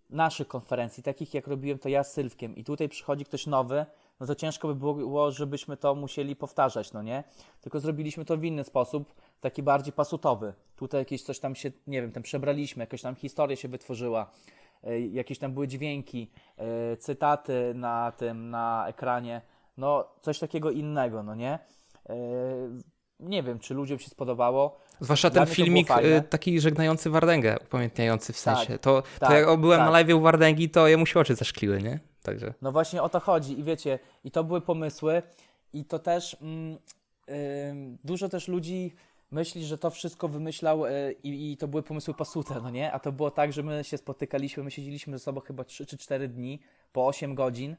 [0.10, 2.56] naszych konferencji, takich jak robiłem to ja z Sylwkiem.
[2.56, 3.86] I tutaj przychodzi ktoś nowy,
[4.20, 7.24] no to ciężko by było, żebyśmy to musieli powtarzać, no nie?
[7.62, 9.14] Tylko zrobiliśmy to w inny sposób.
[9.42, 10.54] taki bardziej pasutowy.
[10.76, 14.32] Tutaj jakieś coś tam się, nie wiem, tam przebraliśmy, jakaś tam historia się wytworzyła,
[14.84, 19.42] e, jakieś tam były dźwięki, e, cytaty na tym, na ekranie,
[19.78, 21.60] no coś takiego innego, no nie?
[23.20, 24.80] Nie wiem, czy ludziom się spodobało.
[25.00, 28.80] Zwłaszcza Dla ten filmik y, taki żegnający Wardęgę, upamiętniający w Tak, sensie.
[28.80, 29.86] to, to tak, jak byłem tak.
[29.88, 32.00] na live u Wardęgi, to jemu się oczy zaszkliły, nie?
[32.24, 32.54] Także.
[32.62, 35.22] No właśnie o to chodzi i wiecie, i to były pomysły
[35.74, 36.78] i to też mm,
[37.70, 38.94] ym, dużo też ludzi
[39.32, 42.92] myśli, że to wszystko wymyślał y, i, i to były pomysły Pasute, no nie?
[42.92, 45.98] A to było tak, że my się spotykaliśmy, my siedzieliśmy ze sobą chyba 3 czy
[45.98, 46.60] 4 dni
[46.94, 47.76] po 8 godzin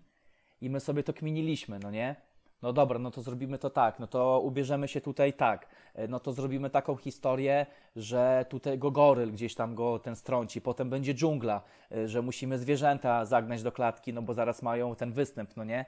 [0.61, 2.17] i my sobie to kminiliśmy, no nie?
[2.63, 6.21] No dobra, no to zrobimy to tak, no to ubierzemy się tutaj tak, e, no
[6.21, 11.15] to zrobimy taką historię, że tutaj go goryl gdzieś tam go ten strąci, potem będzie
[11.15, 15.65] dżungla, e, że musimy zwierzęta zagnać do klatki, no bo zaraz mają ten występ, no
[15.65, 15.85] nie?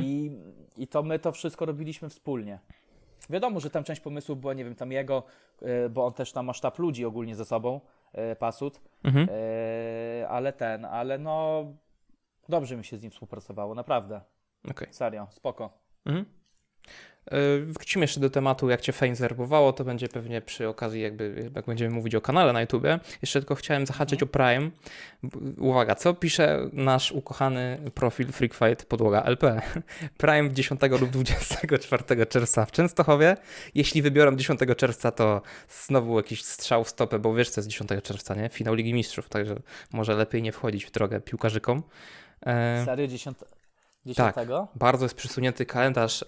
[0.00, 0.36] I,
[0.76, 2.58] I to my to wszystko robiliśmy wspólnie.
[3.30, 5.22] Wiadomo, że tam część pomysłów była, nie wiem, tam jego,
[5.62, 7.80] e, bo on też tam ma sztab ludzi ogólnie ze sobą,
[8.38, 9.28] Pasut, Mhm.
[10.28, 11.64] ale ten, ale no
[12.48, 14.20] dobrze mi się z nim współpracowało, naprawdę,
[14.70, 14.88] Okej.
[14.90, 15.81] serio, spoko.
[16.06, 16.24] Mhm.
[17.32, 21.50] Y, Wrócimy jeszcze do tematu, jak cię Fame zerwowało, to będzie pewnie przy okazji, jakby,
[21.54, 23.00] jak będziemy mówić o kanale na YouTubie.
[23.22, 24.70] Jeszcze tylko chciałem zahaczyć o Prime.
[25.58, 29.62] Uwaga, co pisze nasz ukochany profil Freak Fight podłoga LP?
[30.18, 33.36] Prime 10 lub 24 czerwca w Częstochowie.
[33.74, 37.90] Jeśli wybiorą 10 czerwca, to znowu jakiś strzał w stopę, bo wiesz, co jest 10
[38.02, 38.48] czerwca, nie?
[38.48, 39.56] Finał Ligi Mistrzów, także
[39.92, 41.82] może lepiej nie wchodzić w drogę piłkarzykom.
[42.46, 43.08] E, Serio,
[44.06, 44.28] dziesiąt...
[44.28, 44.68] dziesiątego?
[44.74, 46.22] bardzo jest przysunięty kalendarz.
[46.22, 46.26] y,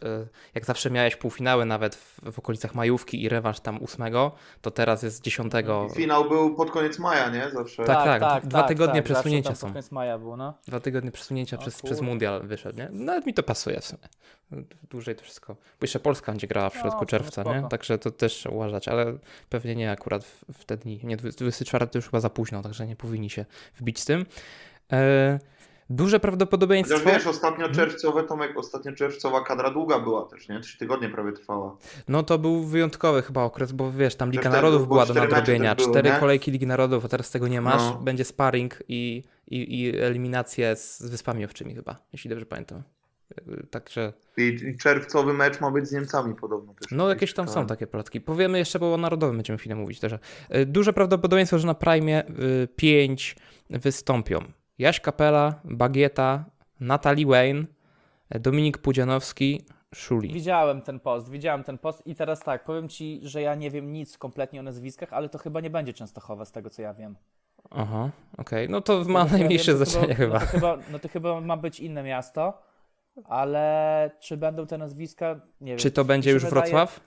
[0.54, 5.02] Jak zawsze miałeś półfinały nawet w, w okolicach majówki i rewanż tam ósmego, to teraz
[5.02, 5.88] jest dziesiątego.
[5.94, 7.50] Finał był pod koniec maja, nie?
[7.50, 7.84] Zawsze.
[7.84, 9.66] Tak, tak, dwa tygodnie zawsze przesunięcia są.
[9.66, 10.54] pod koniec maja było, no.
[10.66, 11.88] Dwa tygodnie przesunięcia O przez, kurde.
[11.88, 12.88] przez mundial wyszedł, nie?
[12.92, 14.02] Nawet mi to pasuje w sumie.
[14.90, 15.54] Dłużej to wszystko.
[15.54, 17.68] Bo jeszcze Polska będzie grała w No, środku sumie czerwca, nie?
[17.68, 19.18] Także to też uważać, ale
[19.48, 21.00] pewnie nie akurat w, w te dni.
[21.04, 23.44] Nie, 24 to już chyba za późno, także nie powinni się
[23.76, 24.26] wbić z tym.
[24.92, 25.38] E,
[25.90, 26.98] duże prawdopodobieństwo.
[26.98, 30.60] Chociaż wiesz, ostatnio czerwcowe, Tomek, ostatnio czerwcowa kadra długa była też, nie?
[30.60, 31.76] Trzy tygodnie prawie trwała.
[32.08, 35.74] No to był wyjątkowy chyba okres, bo wiesz, tam Liga Narodów było była do nadrobienia,
[35.74, 36.16] były, cztery nie?
[36.16, 37.82] kolejki Ligi Narodów, a teraz tego nie masz.
[37.82, 37.94] No.
[37.94, 42.82] Będzie sparring i, i, i eliminacje z Wyspami Owczymi chyba, jeśli dobrze pamiętam.
[43.36, 46.90] Jakby Także, I, czerwcowy mecz ma być z Niemcami podobno też.
[46.90, 48.20] no jakieś tam są takie plotki.
[48.20, 50.12] Powiemy jeszcze, bo o Narodowym będziemy chwilę mówić też.
[50.12, 53.36] Y, Duże prawdopodobieństwo, że na Prime y, pięć
[53.70, 54.38] wystąpią.
[54.78, 56.44] Jaś Kapela, Bagieta,
[56.80, 57.64] Natalie Wayne,
[58.30, 59.64] Dominik Pudzianowski,
[59.94, 60.32] Szuli.
[60.32, 63.92] Widziałem ten post, widziałem ten post i teraz tak, powiem Ci, że ja nie wiem
[63.92, 67.16] nic kompletnie o nazwiskach, ale to chyba nie będzie Częstochowa z tego, co ja wiem.
[67.70, 68.68] Aha, okej.
[68.68, 70.34] No to ma ja najmniejsze wiem, to znaczenie chyba.
[70.34, 70.78] No to chyba.
[70.92, 72.62] No to chyba ma być inne miasto,
[73.24, 75.78] ale czy będą te nazwiska, nie wiem.
[75.78, 77.00] Czy to będzie już wydaje- Wrocław?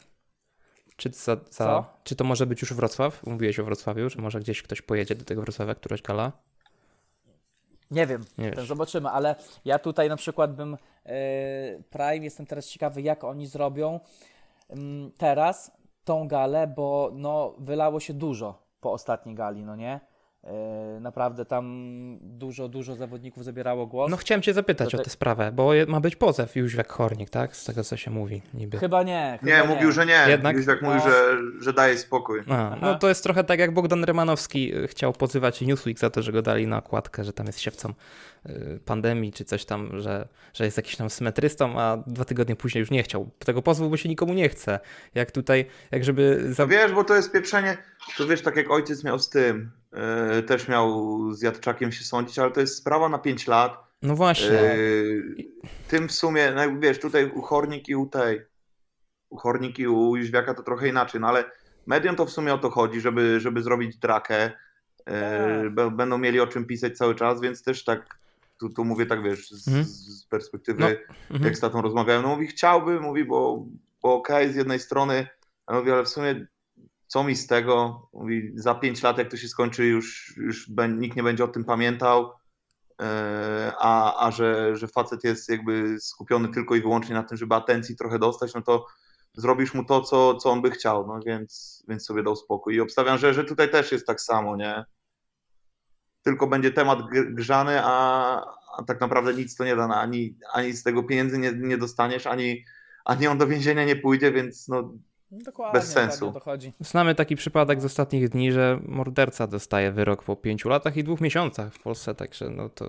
[0.95, 3.25] Czy, za, za, czy to może być już Wrocław?
[3.27, 6.31] Mówiłeś o Wrocławiu, że może gdzieś ktoś pojedzie do tego Wrocławia, któraś gala?
[7.91, 9.35] Nie wiem, Nie zobaczymy, ale
[9.65, 11.09] ja tutaj na przykład bym e,
[11.89, 13.99] Prime, jestem teraz ciekawy, jak oni zrobią
[14.69, 15.71] mm, teraz
[16.03, 19.99] tą galę, bo no, wylało się dużo po ostatniej gali, no nie?
[20.47, 21.87] E, naprawdę tam
[22.21, 24.11] dużo, dużo zawodników zabierało głos.
[24.11, 27.55] No chciałem cię zapytać o tę sprawę, bo ma być pozew Jóźwiak Chornik, tak?
[27.55, 28.77] Z tego co się mówi niby.
[28.77, 29.39] Chyba nie.
[29.43, 30.25] Nie, chyba mówił, że nie.
[30.27, 30.55] Jednak?
[30.55, 30.89] Józwiak No.
[30.89, 32.39] mówi, że, że daje spokój.
[32.49, 36.21] A, no to jest trochę tak jak Bogdan Rymanowski y, chciał pozywać Newsweek za to,
[36.21, 37.93] że go dali na okładkę, że tam jest siewcą
[38.45, 42.79] y, pandemii czy coś tam, że, że jest jakiś tam symetrystą, a dwa tygodnie później
[42.79, 43.29] już nie chciał.
[43.39, 44.79] Tego pozwu, bo się nikomu nie chce.
[45.15, 46.53] Jak tutaj, jak żeby...
[46.53, 46.63] Za...
[46.63, 47.77] No wiesz, bo to jest pieprzenie,
[48.17, 49.71] to wiesz, tak jak ojciec miał z tym,
[50.47, 53.77] też miał z Jadczakiem się sądzić, ale to jest sprawa na 5 lat.
[54.01, 54.47] No właśnie.
[54.47, 55.35] Yy,
[55.87, 58.41] tym w sumie, no wiesz, tutaj u Hornik i u tej,
[59.29, 61.51] u Hornik i u Jóźwiaka to trochę inaczej, no ale
[61.85, 64.51] mediom to w sumie o to chodzi, żeby, żeby zrobić drakę,
[65.07, 65.13] yy,
[65.75, 65.95] Tak.
[65.95, 68.17] będą mieli o czym pisać cały czas, więc też tak,
[68.59, 69.85] tu, tu mówię tak, wiesz, z, Mhm.
[69.85, 70.87] z perspektywy, No,
[71.29, 71.43] Mhm.
[71.43, 73.65] jak z tatą rozmawiałem, no mówi, chciałby, mówi, bo,
[74.01, 75.27] bo okej, z jednej strony,
[75.65, 76.47] a mówi, ale w sumie
[77.07, 78.01] co mi z tego?
[78.13, 81.65] Mówi, za 5 lat, jak to się skończy, już, już nikt nie będzie o tym
[81.65, 82.33] pamiętał,
[83.01, 87.55] e, a, a że, że facet jest jakby skupiony tylko i wyłącznie na tym, żeby
[87.55, 88.85] atencji trochę dostać, no to
[89.33, 92.75] zrobisz mu to, co, co on by chciał, no więc, więc sobie dał spokój.
[92.75, 94.85] I obstawiam, że, że tutaj też jest tak samo, nie?
[96.23, 98.41] Tylko będzie temat gr- grzany, a,
[98.77, 101.77] a tak naprawdę nic to nie da, no, ani, ani z tego pieniędzy nie, nie
[101.77, 102.65] dostaniesz, ani,
[103.05, 104.93] ani on do więzienia nie pójdzie, więc no,
[105.31, 106.31] No, dokładnie, Bez sensu.
[106.31, 106.73] to chodzi.
[106.79, 111.21] Znamy taki przypadek z ostatnich dni, że morderca dostaje wyrok po pięciu latach i dwóch
[111.21, 112.85] miesiącach w Polsce, także no to,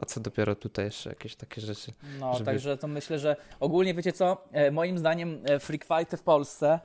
[0.00, 1.92] a co dopiero tutaj jeszcze jakieś takie rzeczy.
[2.20, 6.16] No, żeby- także to myślę, że ogólnie wiecie co, e, moim zdaniem e, freak fighty
[6.16, 6.80] w Polsce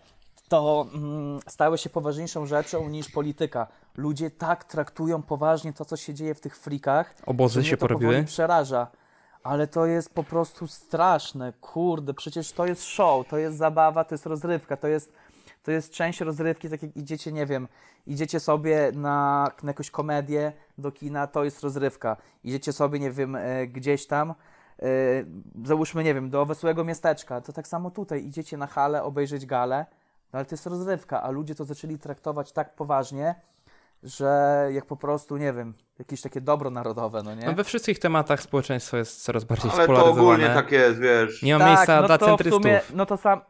[0.49, 3.67] to mm, stały się poważniejszą rzeczą niż polityka.
[3.97, 8.23] Ludzie tak traktują poważnie to, co się dzieje w tych frikach, Obozy się to porobiły.
[8.23, 8.87] przeraża.
[9.45, 11.53] Ale to jest po prostu straszne.
[11.61, 15.13] Kurde, przecież to jest show, to jest zabawa, to jest rozrywka, to jest,
[15.63, 17.67] to jest część rozrywki, tak jak idziecie, nie wiem,
[18.07, 22.17] idziecie sobie na, na jakąś komedię do kina, to jest rozrywka.
[22.43, 24.85] Idziecie sobie, nie wiem, e, gdzieś tam, e,
[25.65, 28.25] załóżmy, nie wiem, do wesołego miasteczka, to tak samo tutaj.
[28.25, 29.85] Idziecie na halę, obejrzeć galę,
[30.33, 33.35] no ale to jest rozrywka, a ludzie to zaczęli traktować tak poważnie,
[34.05, 37.45] że jak po prostu, nie wiem, jakieś takie dobro narodowe, no nie?
[37.45, 41.41] No we wszystkich tematach społeczeństwo jest coraz bardziej Ale to ogólnie tak jest, wiesz.
[41.41, 42.61] Nie ma miejsca no dla to centrystów.
[42.61, 43.41] W sumie, no to sam,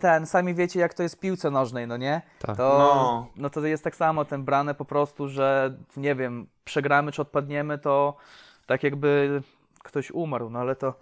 [0.00, 2.22] ten, sami wiecie jak to jest w piłce nożnej, no nie?
[2.38, 2.56] Tak.
[2.56, 3.26] To, No.
[3.36, 3.50] no.
[3.50, 8.16] to jest tak samo ten brane po prostu, że nie wiem, przegramy czy odpadniemy, to
[8.66, 9.42] tak jakby
[9.82, 10.94] ktoś umarł, no ale to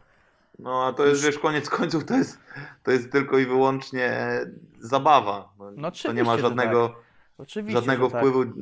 [0.58, 2.38] No a to jest, wiesz, koniec końców to jest,
[2.82, 4.40] to jest tylko i wyłącznie
[4.80, 5.48] zabawa.
[5.58, 6.94] No, No to nie ma żadnego,
[7.38, 7.80] oczywiście.
[7.80, 8.20] żadnego tak.
[8.20, 8.52] wpływu.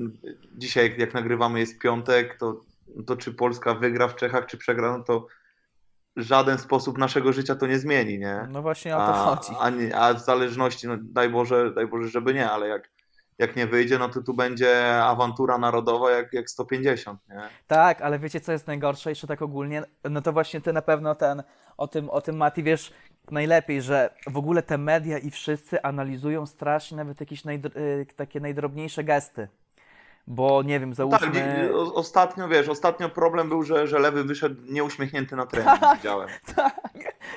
[0.56, 2.60] Dzisiaj, jak nagrywamy, jest piątek, to,
[3.06, 5.26] to czy Polska wygra w Czechach, czy przegra, no to
[6.16, 8.48] żaden sposób naszego życia to nie zmieni, nie?
[8.50, 9.52] No właśnie o to A, chodzi.
[9.60, 12.90] a, nie, a w zależności, no daj Boże, daj Boże, żeby nie, ale jak,
[13.38, 17.40] jak nie wyjdzie, no to tu będzie awantura narodowa jak, jak 150, nie?
[17.66, 19.82] Tak, ale wiecie co jest najgorsze jeszcze tak ogólnie?
[20.10, 21.42] No to właśnie ty na pewno ten,
[21.76, 22.92] o tym, o tym Mati wiesz
[23.30, 28.40] najlepiej, że w ogóle te media i wszyscy analizują strasznie nawet jakieś najdr- y, takie
[28.40, 29.48] najdrobniejsze gesty.
[30.26, 31.28] Bo nie wiem, Tak, załóżmy...
[31.32, 36.28] nie- o- ostatnio, wiesz, ostatnio problem był, że, że lewy wyszedł nieuśmiechnięty na trening, widziałem.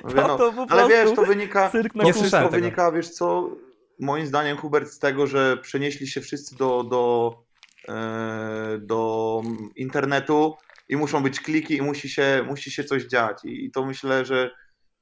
[0.04, 2.50] Mówię, To- no, to po ale wiesz, to wynika, cyrk na to Nie wszystko tego.
[2.50, 3.50] wynika, wiesz co,
[4.00, 7.34] moim zdaniem Hubert z tego, że przenieśli się wszyscy do, do,
[7.90, 9.42] e, do
[9.76, 10.56] internetu
[10.90, 14.26] i muszą być kliki i musi się, musi się coś dziać i, i to myślę,
[14.26, 14.52] że,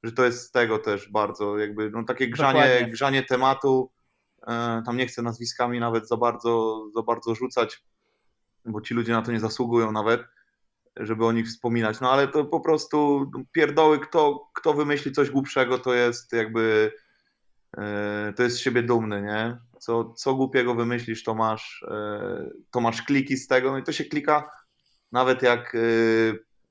[0.04, 2.92] że to jest z tego też bardzo jakby, no takie grzanie, Dokładnie.
[2.92, 3.90] grzanie tematu,
[4.46, 7.84] e, tam nie chcę nazwiskami nawet za bardzo, za bardzo rzucać,
[8.64, 10.24] bo ci ludzie na to nie zasługują nawet,
[10.96, 12.00] żeby o nich wspominać.
[12.00, 16.92] No ale to po prostu pierdoły, kto, kto wymyśli coś głupszego, to jest jakby
[17.78, 19.58] e, to jest z siebie dumny, nie?
[19.78, 23.92] Co, co głupiego wymyślisz, to masz, e, to masz kliki z tego, no i to
[23.92, 24.50] się klika
[25.12, 25.76] nawet jak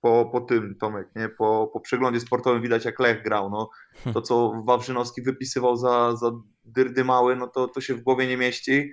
[0.03, 1.29] po, po tym, Tomek, nie?
[1.29, 3.69] Po, po przeglądzie sportowym widać jak Lech grał, no.
[4.13, 6.31] To co Wawrzynowski wypisywał za, za
[6.65, 8.91] dyrdy mały, no to, to się w głowie nie mieści.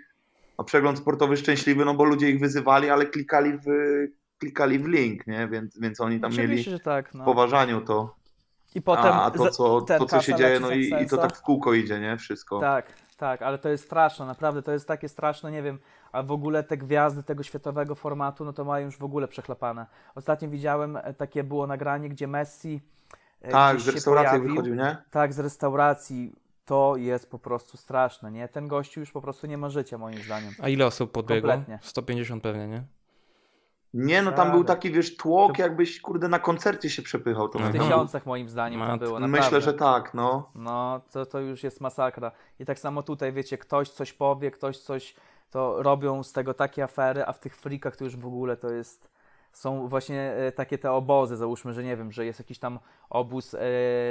[0.58, 3.64] A przegląd sportowy szczęśliwy, no bo ludzie ich wyzywali, ale klikali w,
[4.38, 5.48] klikali w link, nie?
[5.48, 7.10] Więc, więc oni tam Oczywiście, mieli tak.
[7.10, 7.24] w No.
[7.24, 8.16] poważaniu to.
[8.74, 11.36] I potem a, a to, co, to, co się dzieje, no i, i to tak
[11.36, 12.16] w kółko idzie, nie?
[12.16, 12.60] Wszystko.
[12.60, 15.78] Tak, tak, ale to jest straszne, naprawdę, to jest takie straszne, nie wiem,
[16.12, 19.86] a w ogóle te gwiazdy tego światowego formatu, no to mają już w ogóle przechlapane.
[20.14, 22.80] Ostatnio widziałem, e, takie było nagranie, gdzie Messi
[23.42, 24.50] e, Tak, z restauracji pojawił.
[24.50, 24.96] wychodził, nie?
[25.10, 26.32] Tak, z restauracji.
[26.64, 28.48] To jest po prostu straszne, nie?
[28.48, 30.52] Ten gościu już po prostu nie ma życia, moim zdaniem.
[30.62, 31.50] A ile osób podbiegło?
[31.50, 31.78] Kompletnie.
[31.82, 32.82] 150 pewnie, nie?
[33.94, 37.48] Nie, no tam był taki, wiesz, tłok, To- jakbyś, kurde, na koncercie się przepychał.
[37.48, 37.84] To W Mhm.
[37.84, 39.46] tysiącach, moim zdaniem, tam Mat- było, naprawdę.
[39.46, 40.50] Myślę, że tak, no.
[40.54, 42.32] No, to, to już jest masakra.
[42.58, 45.14] I tak samo tutaj, wiecie, ktoś coś powie, ktoś coś,
[45.50, 48.70] to robią z tego takie afery, a w tych frikach to już w ogóle to
[48.70, 49.10] jest,
[49.52, 52.78] są właśnie e, takie te obozy, załóżmy, że nie wiem, że jest jakiś tam
[53.10, 53.58] obóz, e,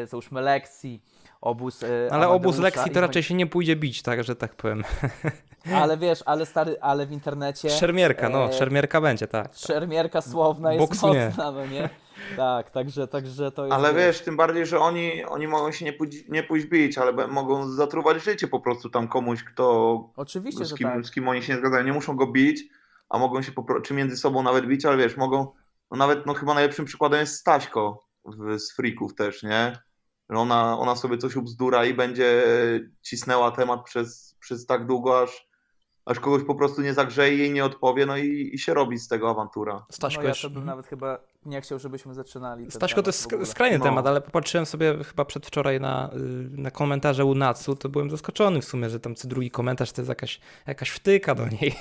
[0.07, 1.03] załóżmy lekcji,
[1.41, 4.83] obóz e, Ale obóz lekcji to raczej się nie pójdzie bić, tak, że tak powiem.
[5.73, 9.53] Ale wiesz, ale stary, ale w internecie Szermierka, no, e, szermierka będzie, tak.
[9.53, 11.89] szermierka słowna jest mocna, no nie?
[12.37, 13.73] Tak, także, także to jest...
[13.73, 17.27] Ale wiesz, tym bardziej, że oni, oni mogą się nie pójść, nie pójść bić, ale
[17.27, 21.05] mogą zatruwać życie po prostu tam komuś, kto, Oczywiście, z że kim, tak.
[21.05, 21.85] z kim oni się nie zgadzają.
[21.85, 22.63] Nie muszą go bić,
[23.09, 23.51] a mogą się
[23.83, 25.53] czy między sobą nawet bić, ale wiesz, mogą,
[25.91, 29.79] no nawet, no chyba najlepszym przykładem jest Staśko w, z Freaków też, nie?
[30.29, 32.43] Ona, ona sobie coś ubzdura i będzie
[33.01, 35.48] cisnęła temat przez, przez tak długo, aż,
[36.05, 39.07] aż kogoś po prostu nie zagrzeje, jej nie odpowie, no i, i się robi z
[39.07, 39.85] tego awantura.
[39.91, 42.71] Staśko no ja to bym nawet chyba nie chciał, żebyśmy zaczynali.
[42.71, 43.83] Staśko to jest skrajny No.
[43.85, 46.09] temat, ale popatrzyłem sobie chyba przedwczoraj na,
[46.55, 49.91] y, na komentarze u Natsu, to byłem zaskoczony w sumie, że tam co drugi komentarz
[49.91, 51.73] to jest jakaś, jakaś wtyka do niej.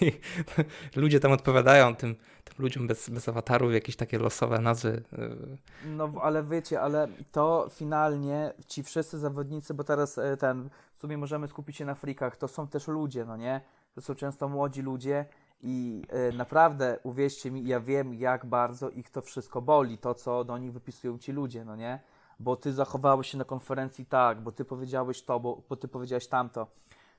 [0.97, 2.14] Ludzie tam odpowiadają tym,
[2.45, 5.03] tym ludziom bez, bez awatarów, jakieś takie losowe nazwy.
[5.19, 10.99] y, No, ale wiecie, ale to finalnie ci wszyscy zawodnicy, bo teraz e, ten, w
[10.99, 13.61] sumie możemy skupić się na frikach, to są też ludzie, no nie?
[13.95, 15.26] To są często młodzi ludzie
[15.61, 20.45] i e, naprawdę, uwierzcie mi, ja wiem, jak bardzo ich to wszystko boli, to co
[20.45, 22.01] do nich wypisują ci ludzie, no nie?
[22.41, 26.26] Bo ty zachowałeś się na konferencji tak, bo ty powiedziałeś to, bo, bo ty powiedziałeś
[26.26, 26.66] tamto.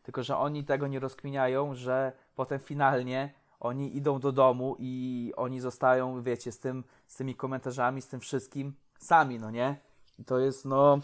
[0.03, 5.59] Tylko, że oni tego nie rozkminiają, że potem finalnie oni idą do domu i oni
[5.59, 9.76] zostają, wiecie, z, tym, z tymi komentarzami, z tym wszystkim sami, no nie?
[10.20, 10.99] I to jest, no,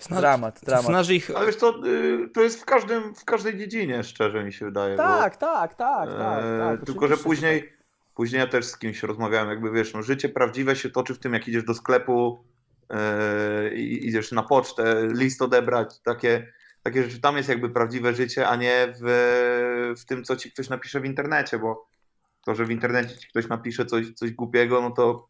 [0.00, 0.86] Zna- dramat, dramat.
[0.86, 1.30] Znasz ich...
[1.36, 4.96] Ale wiesz co, y, to jest w, każdym, w każdej dziedzinie, szczerze mi się wydaje.
[4.96, 6.86] Tak, tak, tak, bo, tak, e, tak.
[6.86, 7.72] Tylko, że później,
[8.14, 11.34] później ja też z kimś rozmawiałem, jakby wiesz, no, życie prawdziwe się toczy w tym,
[11.34, 12.44] jak idziesz do sklepu
[12.90, 17.20] e, i idziesz na pocztę, list odebrać, takie, takie rzeczy.
[17.20, 21.04] Tam jest jakby prawdziwe życie, a nie w, w tym, co ci ktoś napisze w
[21.04, 21.88] internecie, bo
[22.44, 25.28] to, że w internecie ci ktoś napisze coś, coś głupiego, no to,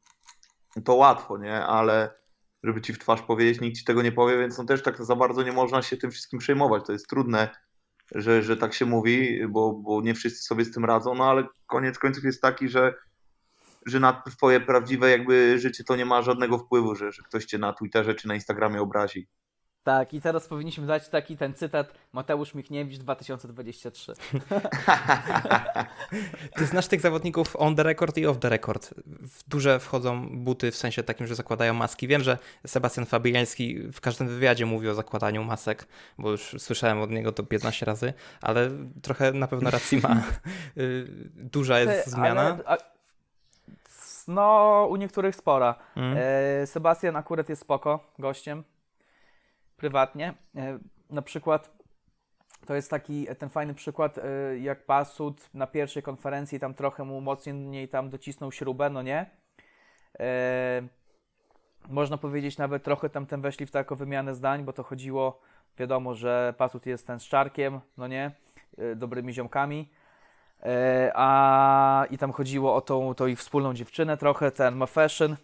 [0.84, 1.64] to łatwo, nie?
[1.64, 2.10] Ale
[2.62, 5.16] żeby ci w twarz powiedzieć, nikt ci tego nie powie, więc no też tak za
[5.16, 6.86] bardzo nie można się tym wszystkim przejmować.
[6.86, 7.48] To jest trudne,
[8.14, 11.44] że, że tak się mówi, bo, bo nie wszyscy sobie z tym radzą, no ale
[11.66, 12.94] koniec końców jest taki, że,
[13.86, 17.58] że na twoje prawdziwe jakby życie to nie ma żadnego wpływu, że, że ktoś cię
[17.58, 19.28] na Twitterze czy na Instagramie obrazi.
[19.86, 24.12] Tak, i teraz powinniśmy dać taki ten cytat Mateusz Michniewicz 2023.
[26.56, 28.94] Ty znasz tych zawodników on the record i off the record.
[29.06, 32.08] W duże wchodzą buty w sensie takim, że zakładają maski.
[32.08, 35.86] Wiem, że Sebastian Fabiański w każdym wywiadzie mówi o zakładaniu masek,
[36.18, 38.70] bo już słyszałem od niego to 15 razy, ale
[39.02, 40.16] trochę na pewno racji ma.
[40.78, 42.40] Y, Duża jest Ty, zmiana.
[42.40, 42.76] ale- a-
[44.28, 45.74] No, u niektórych spora.
[45.96, 46.16] Mm.
[46.62, 48.64] E, Sebastian akurat jest spoko gościem,
[49.76, 50.34] prywatnie.
[50.56, 50.78] E,
[51.10, 51.76] na przykład,
[52.66, 57.20] to jest taki ten fajny przykład, e, jak Pasut na pierwszej konferencji tam trochę mu
[57.20, 59.30] mocniej tam docisnął śrubę, no nie?
[60.20, 60.82] E,
[61.88, 65.40] można powiedzieć nawet trochę tam ten weszli w taką wymianę zdań, bo to chodziło,
[65.78, 68.30] wiadomo, że Pasut jest ten z czarkiem, no nie?
[68.96, 69.90] Dobrymi ziomkami.
[71.14, 75.36] A i tam chodziło o tą, tą ich wspólną dziewczynę trochę, ten ma fashion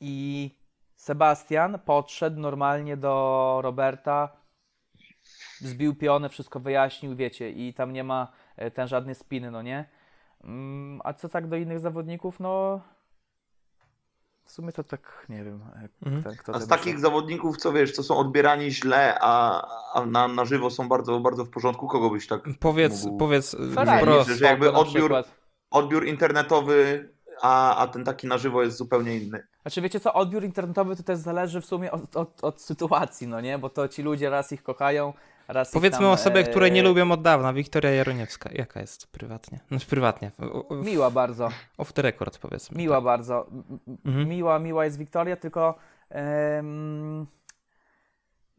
[0.00, 0.50] i
[1.04, 4.28] Sebastian podszedł normalnie do Roberta,
[5.60, 9.88] zbił pionę, wszystko wyjaśnił, wiecie, i tam nie ma e, ten żadnej spiny, no nie?
[10.44, 12.80] Mm, A co tak do innych zawodników, no
[14.44, 15.62] w sumie to tak nie wiem.
[15.76, 16.22] e, Mhm.
[16.22, 19.62] ten, kto A z takich zawodników, co wiesz, co są odbierani źle, a,
[19.94, 23.56] a na, na żywo są bardzo, bardzo w porządku, kogo byś tak Powiedz, mógł- powiedz
[23.74, 24.30] Ferrari, wprost.
[24.30, 25.24] że- jakby na odbiór-
[25.70, 27.08] odbiór internetowy,
[27.42, 29.46] a, a ten taki na żywo jest zupełnie inny.
[29.62, 33.40] Znaczy wiecie co, odbiór internetowy to też zależy w sumie od, od, od sytuacji, no
[33.40, 33.58] nie?
[33.58, 35.12] Bo to ci ludzie raz ich kochają,
[35.48, 38.50] raz ich Powiedzmy tam, osobę, e, której nie lubią od dawna, Wiktoria Jaroniewska.
[38.52, 39.60] Jaka jest prywatnie?
[39.68, 40.30] Znaczy prywatnie.
[40.38, 41.48] O- o- Miła bardzo,
[41.78, 42.78] Off the record powiedzmy.
[42.78, 43.46] miła bardzo.
[43.52, 44.28] M- m- Mhm.
[44.28, 45.74] Miła, miła jest Wiktoria, tylko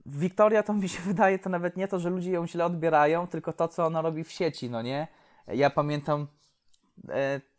[0.05, 3.53] Wiktoria to mi się wydaje to nawet nie to, że ludzie ją źle odbierają, tylko
[3.53, 5.07] to, co ona robi w sieci, no nie?
[5.47, 6.27] Ja pamiętam e,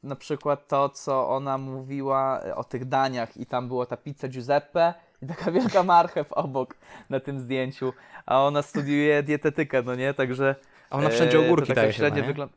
[0.02, 4.28] na przykład to, co ona mówiła e, o tych daniach i tam była ta pizza
[4.28, 6.74] Giuseppe i taka wielka marchew obok
[7.10, 7.92] na tym zdjęciu,
[8.26, 10.14] a ona studiuje dietetykę, no nie?
[10.14, 10.54] Także
[10.90, 12.54] A ona wszędzie e, ogórki daje średnio wygląda.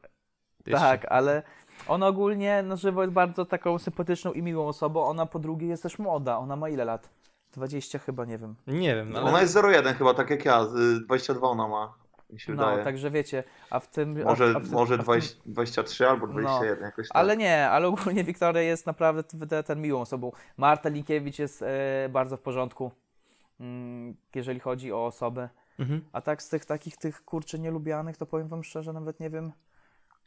[0.72, 1.44] Tak, ale
[1.88, 5.04] ona ogólnie na żywo jest bardzo taką sympatyczną i miłą osobą.
[5.04, 6.38] Ona po drugie jest też młoda.
[6.38, 7.10] Ona ma ile lat?
[7.54, 8.56] 20 chyba, nie wiem.
[8.68, 11.94] Nie wiem, no, ale Ona jest 0,1 chyba, tak jak ja, z 22 ona ma,
[12.36, 12.84] mi się No, wydaje.
[12.84, 14.24] także wiecie, a w tym...
[14.24, 17.08] Może, a w, a w, może a w tym, 20, 23 albo No, 21, jakoś
[17.08, 17.18] tak.
[17.18, 19.24] Ale nie, ale ogólnie Wiktoria jest naprawdę
[19.64, 20.32] ten miłą osobą.
[20.58, 22.92] Marta Linkiewicz jest e, bardzo w porządku,
[23.60, 25.50] mm, jeżeli chodzi o osoby.
[25.80, 26.02] mhm.
[26.14, 29.52] A tak z tych takich tych kurczy nielubianych, to powiem wam szczerze, nawet nie wiem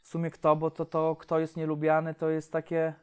[0.01, 2.93] w sumie kto, bo to, to kto jest nielubiany, to jest takie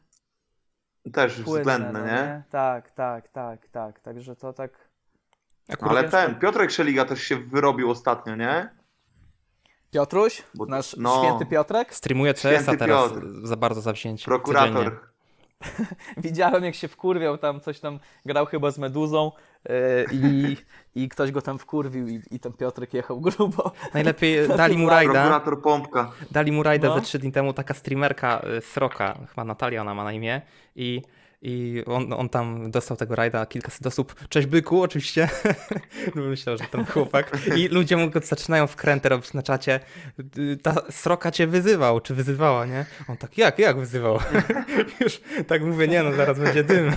[1.13, 2.43] Też płynne, względne, no, nie?
[2.51, 4.01] Tak, tak, tak, tak.
[4.01, 4.89] Także to tak.
[5.69, 8.69] Akurat Ale ten, Piotrek Szeliga też się wyrobił ostatnio, nie?
[9.91, 11.22] Piotruś, Bo- nasz no.
[11.24, 11.95] święty Piotrek.
[11.95, 13.26] streamuje CS-a teraz Piotr.
[13.43, 14.24] za bardzo zawzięcie.
[14.24, 14.43] codziennie.
[14.43, 15.01] Prokurator.
[16.16, 19.32] Widziałem, jak się wkurwiał tam, coś tam grał chyba z Meduzą
[19.68, 19.72] yy,
[20.12, 20.57] i,
[20.95, 23.72] i ktoś go tam wkurwił i, i ten Piotrek jechał grubo.
[23.95, 25.12] Najlepiej dali mu rajda.
[25.12, 26.12] Prokurator Pompka.
[26.30, 26.95] Dali mu rajda No.
[26.95, 30.43] ze trzy dni temu taka streamerka y, Sroka, chyba Natalia ona ma na imię
[30.76, 31.03] i,
[31.43, 34.14] i on, on tam dostał tego rajda kilkaset osób.
[34.28, 35.28] Cześć byku, oczywiście.
[36.14, 37.39] Myślał, że ten chłopak.
[37.57, 39.80] I ludzie mu zaczynają wkrętę robić na czacie.
[40.62, 42.87] Ta Sroka cię wyzywał, czy wyzywała, nie?
[43.09, 44.18] On tak, jak, jak wyzywał?
[45.01, 46.93] Już tak mówię, nie no, zaraz będzie dym.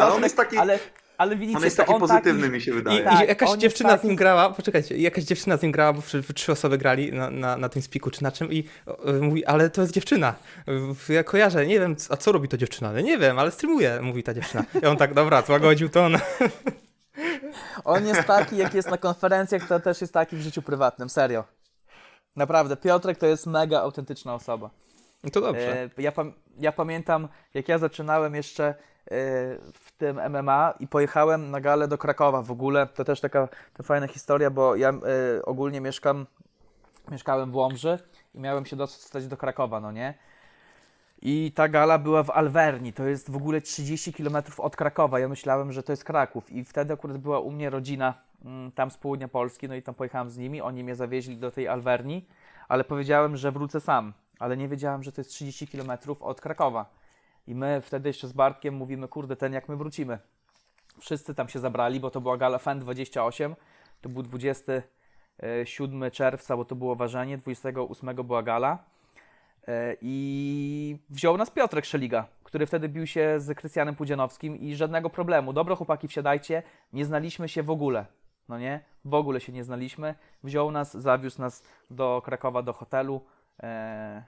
[0.00, 0.78] Ale on jest taki, Ale,
[1.18, 3.04] ale widzicie, on jest to taki on pozytywny, taki, mi się I, wydaje.
[3.04, 5.72] Tak, I jakaś on jest dziewczyna z taki- nim grała, poczekajcie, jakaś dziewczyna z nim
[5.72, 6.02] grała, bo
[6.34, 9.70] trzy osoby grali na, na, na tym spiku czy na czym i o, mówi, ale
[9.70, 10.34] to jest dziewczyna.
[11.08, 12.92] Ja kojarzę, nie wiem, a co robi to dziewczyna?
[12.92, 14.64] No nie wiem, ale streamuje, mówi ta dziewczyna.
[14.82, 16.18] I on tak, dobra, złagodził ton.
[17.84, 21.44] On jest taki, jak jest na konferencjach, to też jest taki w życiu prywatnym, serio.
[22.36, 24.70] Naprawdę, Piotrek to jest mega autentyczna osoba.
[25.24, 25.82] No to dobrze.
[25.82, 26.12] E, ja,
[26.58, 28.74] ja pamiętam, jak ja zaczynałem jeszcze e,
[29.72, 32.86] w tym MMA i pojechałem na galę do Krakowa w ogóle.
[32.86, 36.26] To też taka to fajna historia, bo ja e, ogólnie mieszkam,
[37.10, 37.98] mieszkałem w Łomży
[38.34, 40.14] i miałem się dostać do Krakowa, no nie?
[41.22, 45.18] I ta gala była w Alverni, to jest w ogóle 30 km od Krakowa.
[45.18, 46.50] Ja myślałem, że to jest Kraków.
[46.50, 49.94] I wtedy akurat była u mnie rodzina mm, tam z południa Polski, no i tam
[49.94, 50.60] pojechałem z nimi.
[50.60, 52.26] Oni mnie zawieźli do tej Alverni,
[52.68, 54.12] ale powiedziałem, że wrócę sam.
[54.38, 55.90] Ale nie wiedziałem, że to jest 30 km
[56.20, 56.86] od Krakowa.
[57.46, 60.18] I my wtedy jeszcze z Bartkiem mówimy, kurde, ten jak my wrócimy.
[61.00, 63.56] Wszyscy tam się zabrali, bo to była gala FEN 28.
[64.00, 68.84] To był 27 czerwca, bo to było ważenie, 28 była gala.
[69.68, 75.10] E, I wziął nas Piotrek Szeliga, który wtedy bił się z Krystianem Pudzianowskim i żadnego
[75.10, 75.52] problemu.
[75.52, 76.62] Dobro chłopaki, wsiadajcie.
[76.92, 78.06] Nie znaliśmy się w ogóle.
[78.48, 78.80] No nie?
[79.04, 80.14] W ogóle się nie znaliśmy.
[80.44, 83.20] Wziął nas, zawiózł nas do Krakowa, do hotelu.
[83.62, 84.22] E,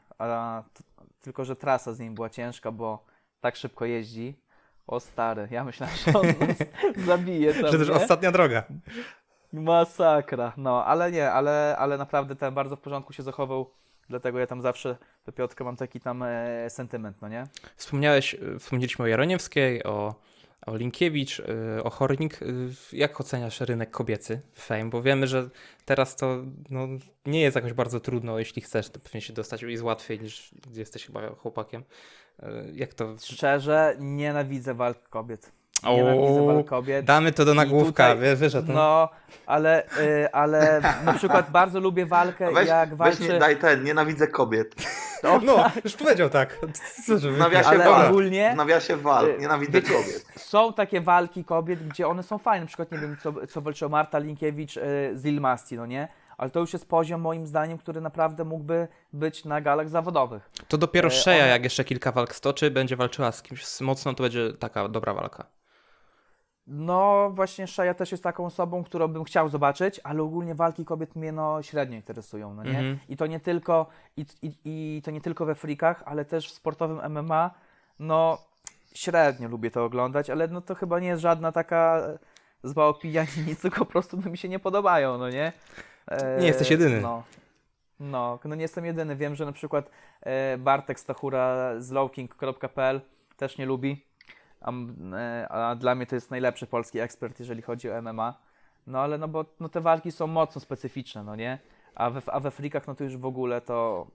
[1.20, 3.05] tylko, że trasa z nim była ciężka, bo
[3.41, 4.41] tak szybko jeździ.
[4.87, 6.59] O stary, ja myślałem, że on nas
[7.07, 7.95] zabije tam, Że też nie?
[7.95, 8.62] ostatnia droga.
[9.53, 13.70] Masakra, no, ale nie, ale, ale naprawdę ten bardzo w porządku się zachował,
[14.09, 14.97] dlatego ja tam zawsze
[15.27, 17.45] do Piotrka mam taki tam e, sentyment, no nie?
[17.77, 20.14] Wspomniałeś, wspomnieliśmy o Jaroniewskiej, o,
[20.67, 22.43] o Linkiewicz, y, o Hornik.
[22.43, 24.91] Y, Jak oceniasz rynek kobiecy Fame?
[24.91, 25.49] Bo wiemy, że
[25.85, 26.89] teraz to no,
[27.27, 31.07] nie jest jakoś bardzo trudno, jeśli chcesz, to pewnie się dostać jest łatwiej niż jesteś
[31.07, 31.83] chyba chłopakiem.
[32.43, 33.17] Y, Jak to...
[33.19, 35.53] Szczerze, nienawidzę walk kobiet.
[35.85, 37.05] Nienawidzę kobiet.
[37.07, 38.74] Damy to do nagłówka, tutaj- wie- wiesz o tym.
[38.74, 39.09] No,
[39.47, 43.33] ale, y, ale na przykład bardzo lubię walkę, Weź, jak weź walczy...
[43.33, 44.74] nie, daj ten, nienawidzę kobiet.
[45.22, 46.59] O, No, już powiedział tak.
[47.07, 47.35] Co, żeby...
[47.35, 48.11] W nawiasie ale walk.
[48.11, 48.51] ogólnie...
[48.55, 50.27] W nawiasie walk, Y, nienawidzę wiecie, kobiet.
[50.37, 52.61] Są takie walki kobiet, gdzie one są fajne.
[52.61, 54.81] Na przykład, nie wiem, co, co walczyła Marta Linkiewicz y,
[55.14, 56.09] z Ilmasti, no nie?
[56.39, 60.51] Ale to już jest poziom, moim zdaniem, który naprawdę mógłby być na galach zawodowych.
[60.68, 64.14] To dopiero E, Szeja, ona- jak jeszcze kilka walk stoczy, będzie walczyła z kimś mocno,
[64.14, 65.47] to będzie taka dobra walka.
[66.67, 71.17] No, właśnie Szeja też jest taką osobą, którą bym chciał zobaczyć, ale ogólnie walki kobiet
[71.17, 72.71] mnie no średnio interesują, no nie?
[72.79, 72.99] Mhm.
[73.09, 73.87] I to nie tylko,
[74.17, 77.51] i, i, i to nie tylko we frikach, ale też w sportowym MMA,
[77.99, 78.39] no
[78.95, 82.03] średnio lubię to oglądać, ale no to chyba nie jest żadna taka
[82.62, 85.53] zła opinia, ani nic, tylko po prostu no, mi się nie podobają, no nie?
[86.09, 87.01] E, Nie jesteś jedyny.
[87.01, 87.23] No.
[88.01, 89.17] No, no nie jestem jedyny.
[89.17, 89.91] Wiem, że na przykład
[90.21, 93.01] e, Bartek Stachura z lowking.pl
[93.37, 94.05] też nie lubi,
[94.61, 94.73] a,
[95.17, 98.35] e, a dla mnie to jest najlepszy polski ekspert, jeżeli chodzi o MMA.
[98.87, 101.59] No ale no bo no, te walki są mocno specyficzne, no nie?
[101.95, 104.07] A we, a we frikach no to już w ogóle to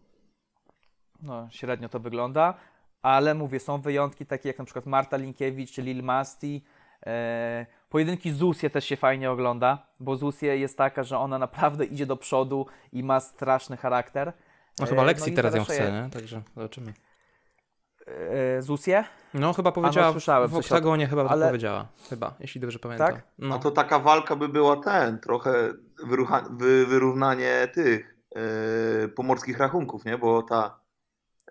[1.23, 2.53] no, średnio to wygląda,
[3.01, 6.63] ale mówię, są wyjątki takie jak na przykład Marta Linkiewicz czy Lil Masti.
[7.05, 12.05] E, pojedynki Zusie też się fajnie ogląda, bo Zusie jest taka, że ona naprawdę idzie
[12.05, 14.33] do przodu i ma straszny charakter.
[14.79, 16.09] No chyba E, lekcji i teraz ją chce, nie?
[16.09, 16.93] Także zobaczymy.
[18.07, 19.03] E, Zusie?
[19.33, 21.87] No chyba powiedziała, no, słyszałem w oktagonie chyba ale- powiedziała.
[22.09, 23.07] Chyba, jeśli dobrze pamiętam.
[23.13, 23.21] Tak?
[23.39, 23.55] No.
[23.55, 25.73] A to taka walka by była ten, trochę
[26.07, 28.15] wyrucha, wy, wyrównanie tych
[29.01, 30.17] yy, pomorskich rachunków, nie?
[30.17, 30.79] Bo ta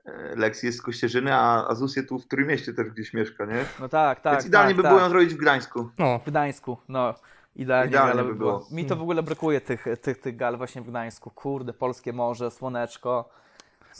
[0.06, 3.64] yy, Lexi jest z Kościerzyny, a, a Zusie tu w Trójmieście też gdzieś mieszka, nie?
[3.80, 4.32] No tak, tak.
[4.32, 4.92] Więc idealnie tak, by tak.
[4.92, 5.90] było ją zrobić w Gdańsku.
[5.98, 6.18] no.
[6.18, 7.14] W Gdańsku, no.
[7.56, 8.58] Idealnie, Idealnie by było.
[8.58, 8.66] było.
[8.70, 11.30] Mi to w ogóle brakuje tych, tych, tych gal właśnie w Gdańsku.
[11.30, 13.28] Kurde, polskie morze, słoneczko.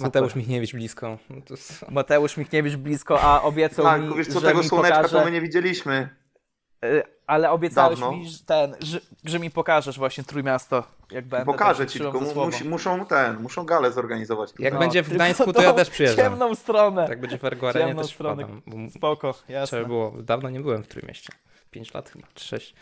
[0.06, 0.22] Super.
[0.22, 1.18] Mateusz Michniewicz blisko.
[1.30, 1.90] No jest...
[1.90, 5.24] Mateusz Michniewicz blisko, a obiecał Tak, mi, wiesz co, że tego mi słoneczka pokaże, to
[5.24, 6.08] my nie widzieliśmy.
[6.84, 8.16] y, ale obiecałeś Dawno.
[8.16, 11.46] mi, że, ten, że, że mi pokażesz właśnie Trójmiasto, jak będę.
[11.46, 12.20] Pokażę to ci, tylko
[12.64, 14.52] muszą ten, muszą galę zorganizować.
[14.58, 16.24] Jak No, będzie w Gdańsku, to ja też przyjeżdżam.
[16.26, 17.06] ciemną stronę.
[17.08, 18.44] Jak będzie w Ergo Arenie, Ciemną też stronę.
[18.44, 18.90] wpadam.
[18.90, 19.66] Spoko, jasne.
[19.78, 21.32] Trzeba było, dawno nie byłem w Trójmieście.
[21.70, 22.74] 5 lat chyba, czy 6.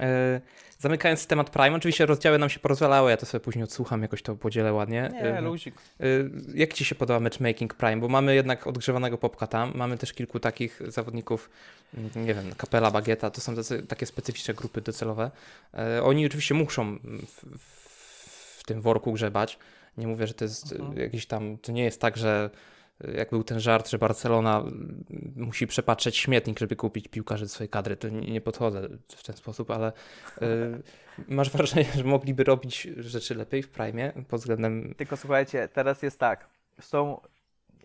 [0.00, 0.40] E,
[0.78, 4.34] zamykając temat Prime, oczywiście rozdziały nam się porozwalały, ja to sobie później odsłucham, jakoś to
[4.36, 5.10] podzielę ładnie.
[5.12, 5.74] Nie, E, luzik.
[6.00, 7.96] Y, Jak ci się podoba matchmaking Prime?
[7.96, 11.50] Bo mamy jednak odgrzewanego popka tam, mamy też kilku takich zawodników,
[11.94, 13.54] mm, nie wiem, Kapela, Bagieta, to są
[13.88, 15.30] takie specyficzne grupy docelowe.
[15.74, 17.46] E, Oni oczywiście muszą w,
[18.58, 19.58] w, tym worku grzebać.
[19.98, 20.98] Nie mówię, że to jest Mhm.
[20.98, 22.50] jakiś tam, to nie jest tak, że
[23.00, 24.64] jak był ten żart, że Barcelona
[25.36, 27.96] musi przepatrzeć śmietnik, żeby kupić piłkarzy do swojej kadry.
[27.96, 29.92] To nie, nie podchodzę w ten sposób, ale
[30.42, 30.82] y,
[31.28, 36.18] masz wrażenie, że mogliby robić rzeczy lepiej w Prime pod względem Tylko słuchajcie, teraz jest
[36.18, 36.48] tak.
[36.80, 37.20] Są,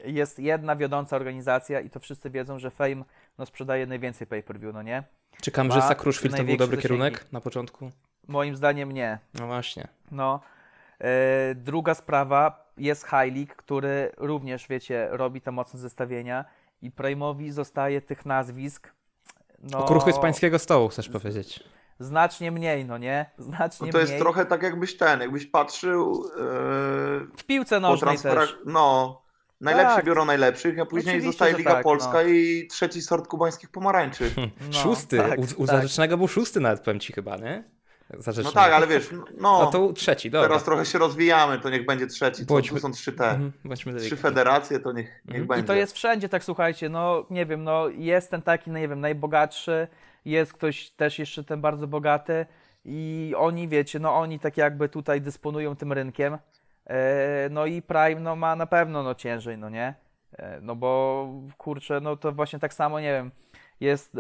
[0.06, 3.04] jest jedna wiodąca organizacja i to wszyscy wiedzą, że Fame
[3.38, 5.04] no, sprzedaje najwięcej pay-per-view, no nie?
[5.42, 7.92] Czy Kamrzysa Kruszwil to był dobry kierunek na początku?
[8.28, 9.20] Moim zdaniem nie.
[9.34, 9.88] No właśnie.
[10.12, 10.40] No.
[11.00, 16.46] E, druga sprawa jest League, który również, wiecie, robi te mocne zestawienia
[16.82, 18.94] i Prime'owi zostaje tych nazwisk
[19.60, 21.64] no, Okruchy z pańskiego stołu, chcesz powiedzieć.
[22.00, 23.26] znacznie mniej, no nie?
[23.38, 24.22] Znacznie No to jest mniej.
[24.22, 26.42] trochę tak jakbyś ten, jakbyś patrzył yy,
[27.38, 28.58] W piłce nożnej też.
[28.66, 29.22] No,
[29.62, 30.06] najlepsi Tak.
[30.06, 32.22] biorą najlepszych, a później Oczywiście, zostaje Liga tak, Polska no.
[32.22, 34.32] i trzeci sort kubańskich pomarańczy.
[34.38, 35.18] No, szósty.
[35.18, 35.76] tak, u, u tak.
[35.76, 37.64] Zarzecznego był szósty nawet, powiem ci chyba, nie?
[38.18, 38.46] Za rzecz.
[38.46, 40.48] No tak, ale wiesz, no, No to trzeci, dobra.
[40.48, 42.46] teraz trochę się rozwijamy, to niech będzie trzeci.
[42.46, 43.30] Co, Bądźmy- tu są trzy te.
[43.30, 45.48] Mhm, bądźmy Trzy federacje, to niech, niech Mhm.
[45.48, 45.64] będzie.
[45.64, 48.88] I to jest wszędzie, tak słuchajcie, no nie wiem, no jest ten taki, no nie
[48.88, 49.88] wiem, najbogatszy,
[50.26, 52.46] jest ktoś też jeszcze ten bardzo bogaty
[52.86, 56.38] i oni, wiecie, no oni tak jakby tutaj dysponują tym rynkiem,
[56.86, 59.94] e, no i Prime, no ma na pewno, no ciężej, no nie?
[60.38, 63.32] E, no bo, kurczę, no to właśnie tak samo, nie wiem,
[63.82, 64.20] jest, e,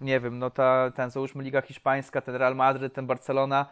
[0.00, 3.66] nie wiem, no ta, ten, załóżmy Liga Hiszpańska, ten Real Madryt, ten Barcelona,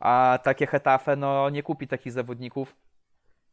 [0.00, 2.74] a takie Hetafe, no nie kupi takich zawodników,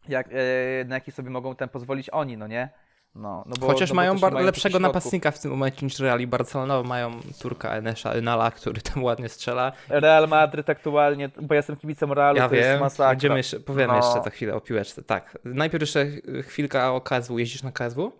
[0.09, 2.69] jak, e, na jakich sobie mogą ten pozwolić oni, no nie?
[3.15, 6.19] No, no bo, Chociaż no mają bar- mają lepszego napastnika w tym momencie niż Real
[6.19, 7.11] i Barcelona, mają
[7.41, 9.71] Turka Enesza Enala, który tam ładnie strzela.
[9.89, 13.09] Real Madryt aktualnie, bo ja jestem kibicem Realu, Ja to jest wiem, masakra.
[13.09, 13.95] będziemy jeszcze, powiemy No.
[14.07, 15.03] jeszcze za chwilę o piłeczce.
[15.03, 16.05] Tak, najpierw jeszcze
[16.43, 17.39] chwilka o KSW.
[17.39, 18.11] Jeździsz na KSW?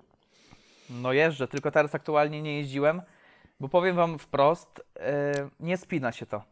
[0.90, 3.02] No jeżdżę, tylko teraz aktualnie nie jeździłem,
[3.60, 6.44] bo powiem wam wprost, e, nie spina się to.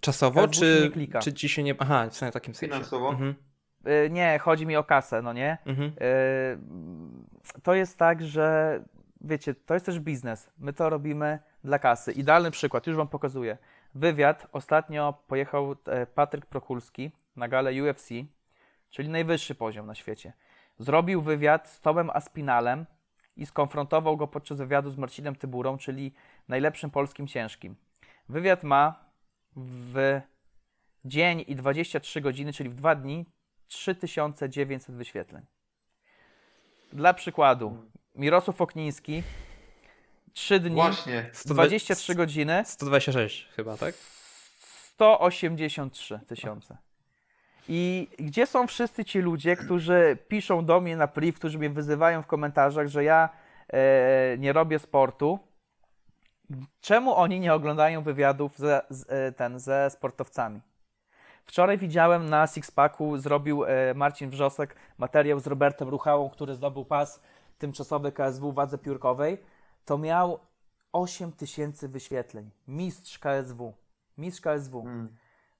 [0.00, 1.18] Czasowo, czy, nie klika.
[1.18, 1.74] czy ci się nie...
[1.78, 2.74] Aha, w sensie takim sensie.
[2.74, 3.10] Finansowo?
[3.10, 3.34] Mhm,
[3.84, 5.58] E, nie, chodzi mi o kasę, no nie?
[5.66, 5.92] mhm.
[6.00, 8.78] E, to jest tak, że
[9.20, 10.50] wiecie, to jest też biznes.
[10.58, 12.12] My to robimy dla kasy.
[12.12, 13.58] Idealny przykład, już wam pokazuję.
[13.94, 18.08] Wywiad, ostatnio pojechał e, Patryk Prokulski na galę UFC,
[18.90, 20.32] czyli najwyższy poziom na świecie.
[20.78, 22.86] Zrobił wywiad z Tomem Aspinalem
[23.38, 26.14] i skonfrontował go podczas wywiadu z Marcinem Tyburą, czyli
[26.48, 27.76] najlepszym polskim ciężkim.
[28.28, 29.04] Wywiad ma
[29.56, 30.20] w
[31.04, 33.26] dzień i 23 godziny, czyli w dwa dni,
[33.68, 35.46] 3900 wyświetleń.
[36.92, 37.76] Dla przykładu,
[38.14, 39.22] Mirosław Okniński,
[40.32, 41.30] 3 dni, Właśnie.
[41.46, 43.94] 23 godziny, 126 chyba, tak?
[44.58, 46.78] 183 tysiące.
[47.68, 52.22] I gdzie są wszyscy ci ludzie, którzy piszą do mnie na priv, którzy mnie wyzywają
[52.22, 53.28] w komentarzach, że ja
[53.68, 55.38] e, nie robię sportu?
[56.80, 60.60] Czemu oni nie oglądają wywiadów ze, z, e, ten, ze sportowcami?
[61.44, 67.22] Wczoraj widziałem na Sixpacku, zrobił e, Marcin Wrzosek materiał z Robertem Ruchałą, który zdobył pas
[67.58, 69.38] tymczasowy KSW w wadze piórkowej.
[69.84, 70.38] To miał
[70.92, 72.50] 8 tysięcy wyświetleń.
[72.68, 73.74] Mistrz KSW.
[74.18, 74.80] Mistrz KSW.
[74.80, 75.16] Mm.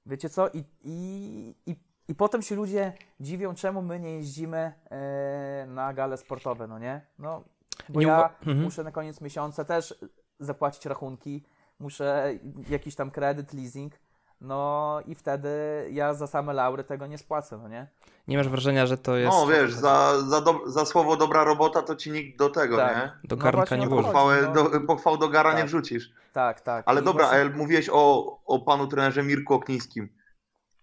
[0.07, 0.49] Wiecie co?
[0.49, 1.77] I, i, i,
[2.09, 7.07] I potem się ludzie dziwią, czemu my nie jeździmy e, na gale sportowe, no nie?
[7.19, 7.45] No,
[7.89, 8.63] bo Nie ja mhm.
[8.63, 9.95] muszę na koniec miesiąca też
[10.41, 11.45] zapłacić rachunki,
[11.79, 12.33] muszę
[12.71, 13.93] jakiś tam kredyt, leasing,
[14.41, 15.49] no i wtedy
[15.93, 17.87] ja za same laury tego nie spłacę, no nie?
[18.29, 19.37] Nie masz wrażenia, że to jest...
[19.37, 22.97] No wiesz, za, za, do, za słowo dobra robota to ci nikt do tego, Tak.
[22.97, 23.29] nie?
[23.29, 24.03] Do No garnka właśnie nie włoży.
[24.05, 24.53] Pochwałę no.
[24.53, 25.67] do, pochwał do gara nie Tak.
[25.67, 26.11] wrzucisz.
[26.33, 26.85] Tak, tak.
[26.89, 30.09] Ale I dobra, właśnie- ale mówiłeś o, o panu trenerze Mirku Oknińskim.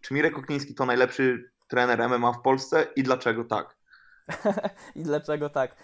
[0.05, 3.77] Czy Mirek Okniński to najlepszy trener MMA w Polsce i dlaczego tak?
[4.95, 5.75] I dlaczego tak?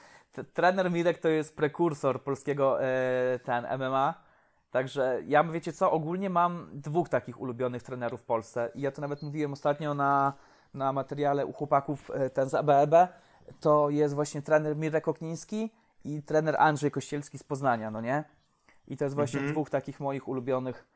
[0.54, 4.24] Trener Mirek to jest prekursor polskiego e, ten MMA.
[4.72, 8.72] Także ja, wiecie co, ogólnie mam dwóch takich ulubionych trenerów w Polsce.
[8.76, 10.34] I ja to nawet mówiłem ostatnio na,
[10.74, 12.94] na materiale u chłopaków e, ten z ABEB.
[13.60, 15.72] To jest właśnie trener Mirek Okniński
[16.04, 18.24] i trener Andrzej Kościelski z Poznania, no nie?
[18.88, 19.54] I to jest właśnie Mhm.
[19.54, 20.88] dwóch takich moich ulubionych,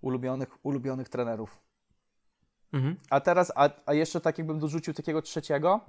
[0.00, 1.67] ulubionych, ulubionych trenerów.
[2.72, 2.96] Mhm.
[3.10, 5.80] A teraz, a, a jeszcze tak jakbym dorzucił takiego trzeciego,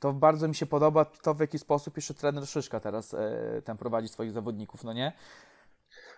[0.00, 3.76] to bardzo mi się podoba to, w jaki sposób jeszcze trener Szyszka teraz e, ten
[3.76, 5.12] prowadzi swoich zawodników, no nie?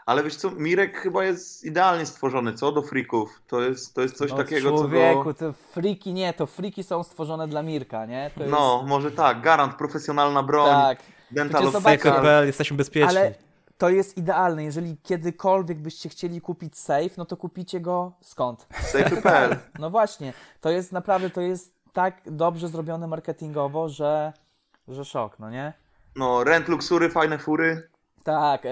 [0.07, 2.73] Ale wiesz co, Mirek chyba jest idealnie stworzony, co?
[2.73, 3.43] Do freaków.
[3.47, 5.35] To jest, to jest coś no, takiego, co Człowieku, go...
[5.35, 8.31] te friki nie, to friki są stworzone dla Mirka, nie?
[8.35, 10.99] To jest, No, może tak, garant, profesjonalna broń, tak.
[11.31, 12.23] dental Secal.
[12.23, 13.19] PL, jesteśmy bezpieczni.
[13.19, 13.35] Ale
[13.83, 14.65] to jest idealne.
[14.65, 18.67] Jeżeli kiedykolwiek byście chcieli kupić safe, no to kupicie go skąd?
[18.81, 19.57] Safe.pl.
[19.79, 24.33] No właśnie, to jest naprawdę, to jest tak dobrze zrobione marketingowo, że,
[24.89, 25.73] że szok, no nie?
[26.17, 27.89] No, rent luksury, fajne fury.
[28.25, 28.71] Tak, e,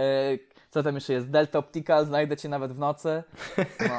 [0.71, 1.31] co tam jeszcze jest?
[1.31, 3.23] Delta Optical, znajdę cię nawet w nocy.
[3.59, 3.99] No.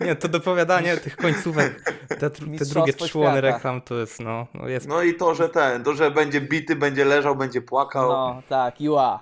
[0.06, 3.40] Nie, to dopowiadanie tych końcówek, te, te drugie świata.
[3.40, 6.76] reklam to jest, no, no jest No i to, że ten, to, że będzie bity,
[6.76, 8.08] będzie leżał, będzie płakał.
[8.08, 9.18] No, tak, you are.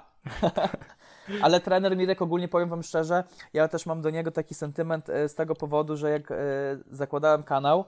[1.43, 5.29] Ale trener Mirek ogólnie powiem wam szczerze, ja też mam do niego taki sentyment e,
[5.29, 6.35] z tego powodu, że jak e,
[6.91, 7.85] zakładałem kanał,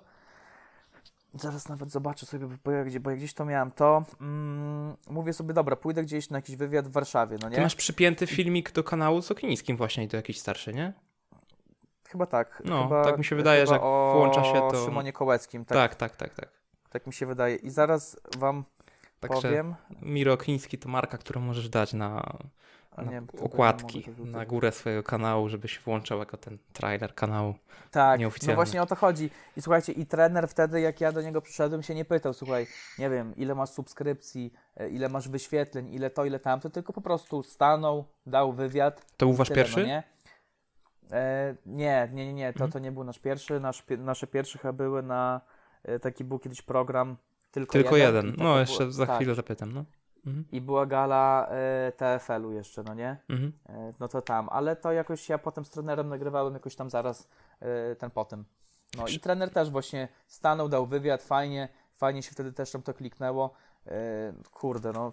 [1.34, 5.32] zaraz nawet zobaczę sobie, bo ja, gdzie- bo ja gdzieś to miałem, to mm, mówię
[5.32, 7.62] sobie, dobra, pójdę gdzieś na jakiś wywiad w Warszawie, no Ty nie?
[7.62, 10.92] masz przypięty filmik do kanału z Oknińskim właśnie i to jakiś starszy, nie?
[12.08, 12.62] Chyba tak.
[12.64, 15.78] No, chyba, tak mi się wydaje, że jak o włącza się, to- Szymonie Kołeckim, tak,
[15.78, 16.48] Tak, tak, tak, tak.
[16.90, 17.56] tak mi się wydaje.
[17.56, 18.64] I zaraz wam
[19.20, 19.74] Także powiem.
[20.02, 22.38] Miro Okniński to marka, którą możesz dać na,
[23.08, 27.54] wiem, okładki, na górę swojego kanału, żebyś włączał jako ten trailer kanału.
[27.90, 29.30] Tak, no właśnie o to chodzi.
[29.56, 32.66] I słuchajcie, i trener wtedy, jak ja do niego przyszedłem, się nie pytał, słuchaj,
[32.98, 37.00] nie wiem, ile masz subskrypcji, e, ile masz wyświetleń, ile to, ile tamto, tylko po
[37.00, 39.06] prostu stanął, dał wywiad.
[39.16, 39.80] To był wasz tyle, pierwszy?
[39.80, 40.02] No nie?
[41.12, 42.70] E, nie, nie, nie, nie, to, Mhm.
[42.72, 43.60] to nie był nasz pierwszy.
[43.60, 45.40] Nasz, nasze pierwsze chyba były na,
[45.82, 47.16] e, taki był kiedyś program
[47.50, 48.26] tylko, Tylko jeden.
[48.26, 48.44] jeden.
[48.44, 49.16] No, jeszcze za tak.
[49.16, 49.84] chwilę zapytam, no.
[50.26, 50.44] Mhm.
[50.52, 53.16] I była gala e, TFL-u jeszcze, no nie?
[53.28, 53.52] Mhm.
[53.68, 57.28] E, no to tam, ale to jakoś ja potem z trenerem nagrywałem jakoś tam zaraz
[57.60, 58.44] e, ten potem.
[58.98, 62.94] No i trener też właśnie stanął, dał wywiad, fajnie, fajnie się wtedy też tam to
[62.94, 63.54] kliknęło.
[64.52, 65.12] Kurde, no.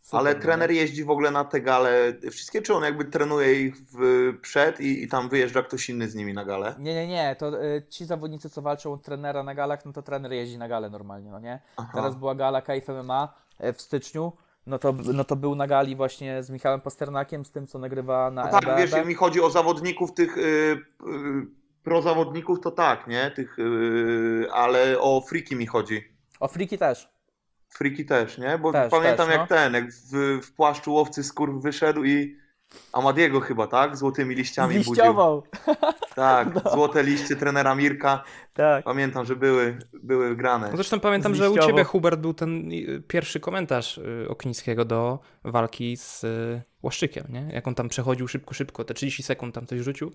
[0.00, 0.76] super, Ale no trener nie?
[0.76, 5.02] jeździ w ogóle na te gale wszystkie, czy on jakby trenuje ich w, przed i,
[5.02, 6.74] i tam wyjeżdża ktoś inny z nimi na galę?
[6.78, 10.02] Nie, nie, nie, to e, ci zawodnicy, co walczą od trenera na galach, no to
[10.02, 11.60] trener jeździ na galę normalnie, no nie?
[11.76, 11.90] Aha.
[11.94, 13.34] Teraz była gala KFMMA
[13.74, 14.32] w styczniu,
[14.68, 18.30] no to, no to był na gali właśnie z Michałem Pasternakiem, z tym, co nagrywa
[18.30, 20.76] na No tak, wiesz, jak mi chodzi o zawodników tych y, y,
[21.82, 23.30] prozawodników, to tak, nie?
[23.30, 26.04] Tych, y, ale o friki mi chodzi.
[26.40, 27.08] O Friki też.
[27.68, 28.58] Friki też, nie?
[28.58, 29.56] Bo Też, pamiętam też, jak no.
[29.56, 32.36] ten, jak w, w płaszczu łowcy skór wyszedł i
[32.92, 33.96] Amadiego chyba, tak?
[33.96, 34.94] Złotymi liściami budził.
[34.94, 35.42] Zliściował.
[36.14, 38.24] Tak, złote liście trenera Mirka.
[38.54, 38.84] Tak.
[38.84, 40.68] Pamiętam, że były, były grane.
[40.70, 45.18] No Zresztą pamiętam, że u ciebie, Hubert, był ten y, pierwszy komentarz y, Oknińskiego do
[45.44, 47.48] walki z y, Łaszczykiem, nie?
[47.52, 50.12] Jak on tam przechodził szybko, szybko, te 30 sekund tam coś rzucił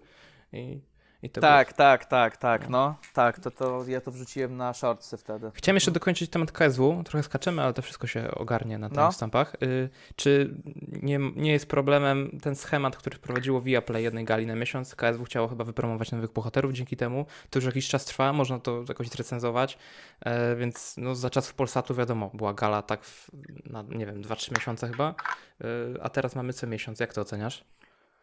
[0.54, 0.82] i,
[1.24, 2.96] i to Tak, tak, tak, tak, no.
[3.14, 5.52] Tak, to, to ja to wrzuciłem na shortsy wtedy.
[5.54, 7.04] Chciałem jeszcze dokończyć temat KSW.
[7.06, 9.06] Trochę skaczemy, ale to wszystko się ogarnie na No.
[9.06, 9.56] tych wstępach.
[9.64, 10.54] Y, czy
[11.02, 14.96] nie, nie jest problemem ten schemat, który wprowadziło Viaplay jednej gali na miesiąc?
[14.96, 17.26] KSW chciało chyba wypromować nowych bohaterów dzięki temu.
[17.50, 19.78] To już jakiś czas trwa, można to jakoś zrecenzować,
[20.22, 23.30] e, więc no, za czasów Polsatu wiadomo, była gala tak w,
[23.66, 25.16] na, nie wiem, 2-3 miesiące chyba,
[25.62, 25.66] y,
[26.02, 27.00] a teraz mamy co miesiąc.
[27.00, 27.64] Jak to oceniasz?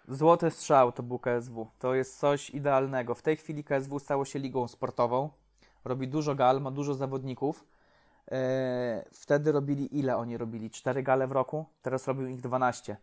[0.08, 1.66] Złoty strzał to był KSW.
[1.78, 3.14] To jest coś idealnego.
[3.14, 5.30] W tej chwili KSW stało się ligą sportową.
[5.84, 7.64] Robi dużo gal, ma dużo zawodników.
[8.28, 8.38] Eee,
[9.12, 10.70] wtedy robili ile oni robili?
[10.70, 11.64] Cztery gale w roku?
[11.82, 12.96] Teraz robią ich 12.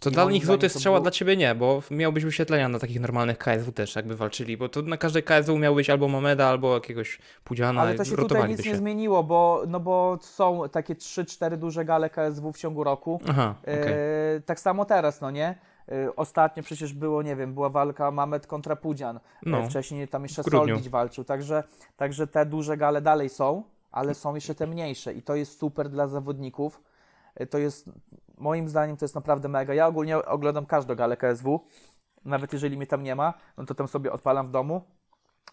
[0.00, 3.00] To I dla nich złoty strzała był- dla ciebie nie, bo miałbyś wyświetlenia na takich
[3.00, 6.74] normalnych KSW też, jakby walczyli, bo to na każdej KSW miał być albo Momeda, albo
[6.74, 8.70] jakiegoś Pudziana, Ale to się tutaj nic się.
[8.70, 13.20] nie zmieniło, bo, no bo są takie 3-4 duże gale KSW w ciągu roku.
[13.28, 13.54] Aha.
[13.66, 15.58] E, tak samo teraz, no nie?
[15.92, 19.20] E, ostatnio przecież było, nie wiem, była walka Mamet kontra Pudzian.
[19.46, 20.42] No, E, wcześniej tam jeszcze.
[20.72, 21.64] Solbić walczył, także,
[21.96, 25.88] także te duże gale dalej są, ale są jeszcze te mniejsze i to jest super
[25.90, 26.82] dla zawodników.
[27.34, 27.90] E, To jest,
[28.38, 29.74] moim zdaniem, to jest naprawdę mega.
[29.74, 31.60] Ja ogólnie oglądam każdą galę KSW,
[32.24, 34.82] nawet jeżeli mnie tam nie ma, no to tam sobie odpalam w domu,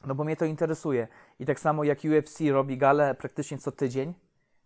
[0.06, 1.08] no bo mnie to interesuje.
[1.40, 4.14] I tak samo jak UFC robi galę praktycznie co tydzień,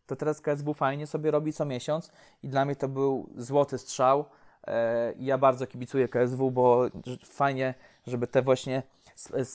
[0.05, 2.11] to teraz KSW fajnie sobie robi co miesiąc
[2.43, 4.25] i dla mnie to był złoty strzał.
[4.67, 6.85] E, Ja bardzo kibicuję KSW, bo
[7.25, 7.73] fajnie,
[8.07, 8.83] żeby te właśnie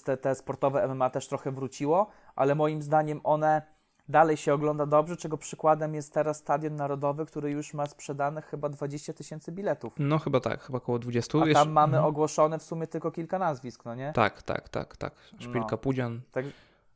[0.04, 3.62] te, te sportowe MMA też trochę wróciło, ale moim zdaniem one
[4.08, 8.68] dalej się ogląda dobrze, czego przykładem jest teraz Stadion Narodowy, który już ma sprzedane chyba
[8.68, 9.94] 20 tysięcy biletów.
[9.98, 11.38] No chyba tak, chyba około 20.
[11.38, 12.04] A tam mamy mhm.
[12.04, 14.12] ogłoszone w sumie tylko kilka nazwisk, no nie?
[14.12, 15.14] Tak, tak, tak, tak.
[15.38, 15.78] Szpilka, No.
[15.78, 16.20] Pudzian.
[16.32, 16.44] Tak,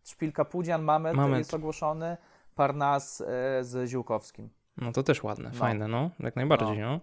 [0.05, 1.39] Szpilka Pudzian, Mamet, Mamet.
[1.39, 2.17] jest ogłoszony,
[2.55, 3.25] Parnas e,
[3.65, 4.49] z Ziółkowskim.
[4.81, 5.59] No to też ładne, No.
[5.59, 7.01] fajne, no, jak najbardziej, no.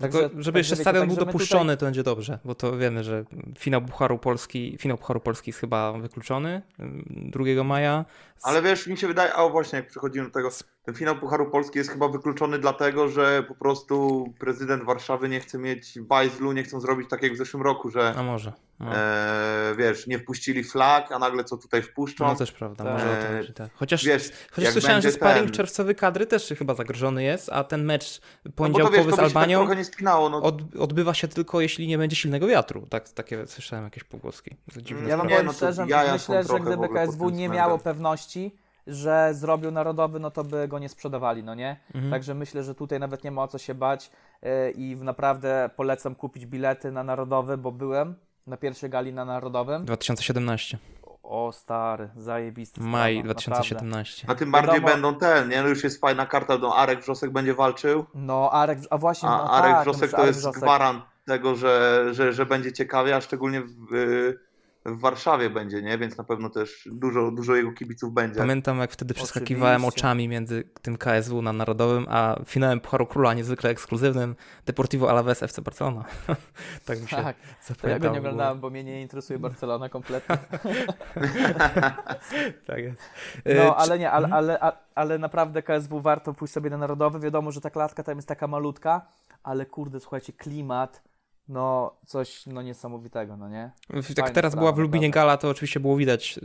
[0.00, 3.04] Także- Tylko, żeby także jeszcze stadion także był dopuszczony, to będzie dobrze, bo to wiemy,
[3.04, 3.24] że
[3.58, 8.04] finał Pucharu Polski, finał Pucharu Polski jest chyba wykluczony ym, 2 maja.
[8.36, 10.50] Z- Ale wiesz, mi się wydaje, a właśnie jak przechodzimy do tego,
[10.88, 15.58] ten finał Pucharu Polski jest chyba wykluczony dlatego, że po prostu prezydent Warszawy nie chce
[15.58, 18.52] mieć bajzlu, nie chcą zrobić tak jak w zeszłym roku, że A może.
[18.80, 22.26] No, e, wiesz, nie wpuścili flag, a nagle co tutaj wpuszczą.
[22.26, 22.92] no też prawda, Tak.
[22.92, 23.70] może o to Eee, chodzi, tak.
[23.74, 27.84] Chociaż, Wiesz, chociaż słyszałem, że sparring ten- czerwcowy kadry też chyba zagrożony jest, a ten
[27.84, 30.28] mecz no bo to poniedziałkowy wiesz, to z tak Albanią nie spinało.
[30.28, 32.86] No, od, odbywa się tylko jeśli nie będzie silnego wiatru.
[32.90, 34.56] Tak, takie słyszałem jakieś pogłoski.
[34.74, 37.78] To dziwne Ja wam powiem no to szczerze, myślę, że gdyby KSW tym nie miało
[37.78, 38.54] pewności,
[38.88, 41.76] że zrobił narodowy, no to by go nie sprzedawali, no nie?
[41.94, 42.10] Mhm.
[42.12, 44.10] Także myślę, że tutaj nawet nie ma o co się bać
[44.42, 48.14] e, i w- naprawdę polecam kupić bilety na narodowy, bo byłem
[48.46, 49.84] na pierwszej gali na narodowym.
[49.84, 50.78] 2017.
[51.22, 54.26] O stary, zajebisty Maj sprawa, 2017.
[54.30, 55.62] a tym bardziej wiadomo- będą ten, nie?
[55.62, 59.38] No już jest fajna karta, no Arek Wrzosek będzie walczył, No Arek, a właśnie, a
[59.38, 60.62] no Arek tak, Wrzosek no, to Arek jest Wrzosek.
[60.62, 63.60] gwarant tego, że, że, że będzie ciekawie, a szczególnie
[63.90, 64.38] w, y,
[64.86, 65.98] w Warszawie będzie, nie?
[65.98, 68.40] Więc na pewno też dużo, dużo jego kibiców będzie.
[68.40, 70.00] Pamiętam, jak wtedy przeskakiwałem Oczywiście.
[70.00, 74.36] oczami między tym KSW na Narodowym, a finałem Pucharu Króla niezwykle ekskluzywnym
[74.66, 76.04] Deportivo Alaves FC Barcelona.
[76.86, 77.36] tak mi się Tak,
[77.80, 80.38] to ja go nie oglądałem, bo mnie nie interesuje Barcelona kompletnie.
[82.66, 83.02] Tak jest.
[83.46, 84.44] No, czy- ale nie, ale, Mhm.
[84.44, 87.20] ale, ale, ale naprawdę KSW warto pójść sobie na narodowy.
[87.20, 89.06] Wiadomo, że ta klatka tam jest taka malutka,
[89.42, 91.02] ale kurde, słuchajcie, klimat
[91.48, 93.70] no coś no niesamowitego, no nie?
[93.90, 95.10] Jak Fajna teraz sprawa, była w Lubinie.
[95.10, 96.40] Gala, to oczywiście było widać,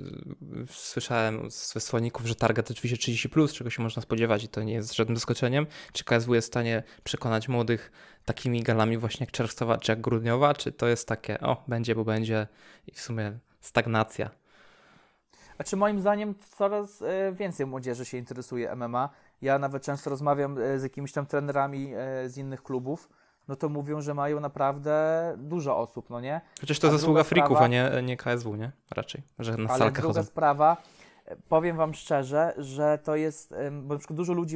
[0.64, 4.64] y, słyszałem z wysłanników, że target oczywiście 30+, plus, czego się można spodziewać i to
[4.64, 5.68] nie jest żadnym zaskoczeniem.
[5.94, 7.92] Czy KSW jest w stanie przekonać młodych
[8.26, 12.04] takimi galami właśnie jak czerwcowa czy jak grudniowa, czy to jest takie, o, będzie, bo
[12.04, 12.48] będzie
[12.88, 14.30] i w sumie stagnacja.
[15.58, 19.10] A czy moim zdaniem coraz e, więcej młodzieży się interesuje MMA?
[19.42, 21.94] Ja nawet często rozmawiam e, z jakimiś tam trenerami
[22.28, 23.10] z innych klubów,
[23.48, 24.94] no to mówią, że mają naprawdę
[25.38, 26.42] dużo osób, no nie?
[26.62, 28.72] Chociaż to A zasługa freaków, sprawa- a nie, nie KSW, nie?
[28.92, 30.24] Raczej, że na Ale salkę druga chodzą.
[30.24, 30.78] sprawa,
[31.50, 34.56] powiem Wam szczerze, że to jest, bo na przykład dużo ludzi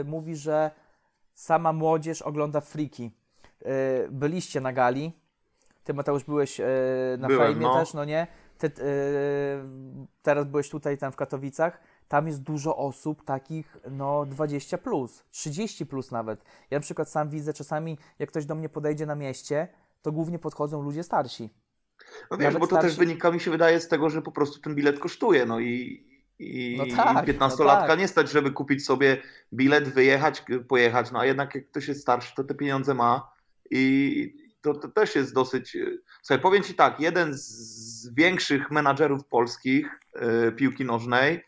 [0.00, 0.70] y, mówi, że
[1.34, 3.10] sama młodzież ogląda friki.
[3.62, 5.12] Y, Byliście na gali,
[5.84, 6.64] Ty Mateusz byłeś y,
[7.18, 7.74] na Byłem, fejmie no.
[7.74, 8.26] też, no nie?
[8.58, 8.70] Ty
[10.22, 11.80] teraz byłeś tutaj tam w Katowicach.
[12.12, 16.44] Tam jest dużo osób takich, no 20 plus, 30 plus nawet.
[16.70, 19.68] Ja na przykład sam widzę czasami, jak ktoś do mnie podejdzie na mieście,
[20.02, 21.50] to głównie podchodzą ludzie starsi.
[22.30, 24.32] No wiesz, Nawet bo to też starsi- wynika mi się wydaje z tego, że po
[24.32, 26.04] prostu ten bilet kosztuje, no i,
[26.38, 27.98] i No tak, 15-latka no tak.
[27.98, 29.22] nie stać, żeby kupić sobie
[29.52, 33.30] bilet, wyjechać, pojechać, no a jednak jak ktoś jest starszy, to te pieniądze ma
[33.70, 35.76] i to, to też jest dosyć...
[36.22, 41.44] Słuchaj, powiem Ci tak, jeden z, większych menadżerów polskich e, piłki nożnej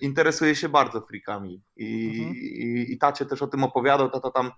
[0.00, 2.36] interesuje się bardzo frikami i, Mhm.
[2.36, 4.50] i, i tacie też o tym opowiadał, tata tam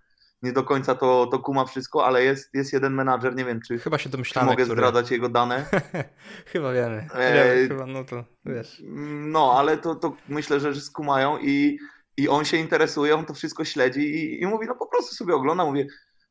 [0.43, 3.79] nie do końca to, to kuma wszystko, ale jest, jest jeden menadżer, nie wiem czy,
[3.79, 4.77] Chyba się czy domyślamy, mogę który...
[4.77, 5.65] zdradzać jego dane.
[6.53, 7.09] chyba wiemy.
[7.15, 7.69] Wiemy.
[7.69, 8.83] Chyba, no to wiesz.
[9.27, 11.79] No, ale to, to myślę, że, że skumają i,
[12.17, 15.35] i on się interesuje, on to wszystko śledzi i, i mówi, no po prostu sobie
[15.35, 15.87] ogląda, mówię,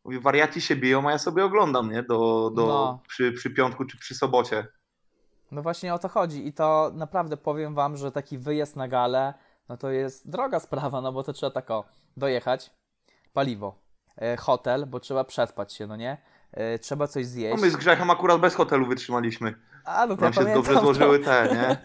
[0.05, 3.01] mówię, wariaci się biją, a ja sobie oglądam, nie, do, do, No.
[3.07, 4.67] przy, przy piątku czy przy sobocie.
[5.51, 9.33] No właśnie o to chodzi i to naprawdę powiem wam, że taki wyjazd na galę,
[9.69, 11.83] no to jest droga sprawa, no bo to trzeba tak o,
[12.17, 12.71] dojechać,
[13.33, 13.79] paliwo,
[14.21, 16.17] e, hotel, bo trzeba przespać się, no nie?
[16.51, 17.61] E, trzeba coś No zjeść.
[17.61, 19.53] my z Grzechem akurat bez hotelu wytrzymaliśmy.
[19.85, 20.79] A, no to Nam ja się dobrze to.
[20.81, 21.77] złożyły te, nie?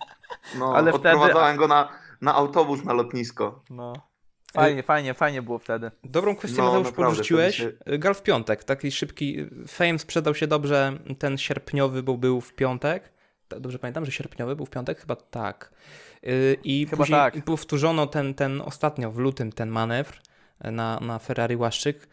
[0.58, 1.88] No, Ale wtedy- odprowadzałem go na,
[2.20, 3.62] na autobus na lotnisko.
[3.70, 3.92] No.
[4.54, 5.90] Fajnie, fajnie, fajnie było wtedy.
[6.04, 7.60] Dobrą kwestię, No, Mateusz, naprawdę, porzuciłeś.
[7.86, 9.36] mi Gal w piątek, taki szybki.
[9.68, 13.12] Fame sprzedał się dobrze, ten sierpniowy był, był w piątek.
[13.60, 15.00] Dobrze pamiętam, że sierpniowy był w piątek?
[15.00, 15.70] Chyba tak.
[16.22, 17.44] Yy, I Chyba później tak.
[17.44, 20.14] powtórzono ten, ten ostatnio w lutym ten manewr
[20.60, 22.08] na, na Ferrari Łaszczyk.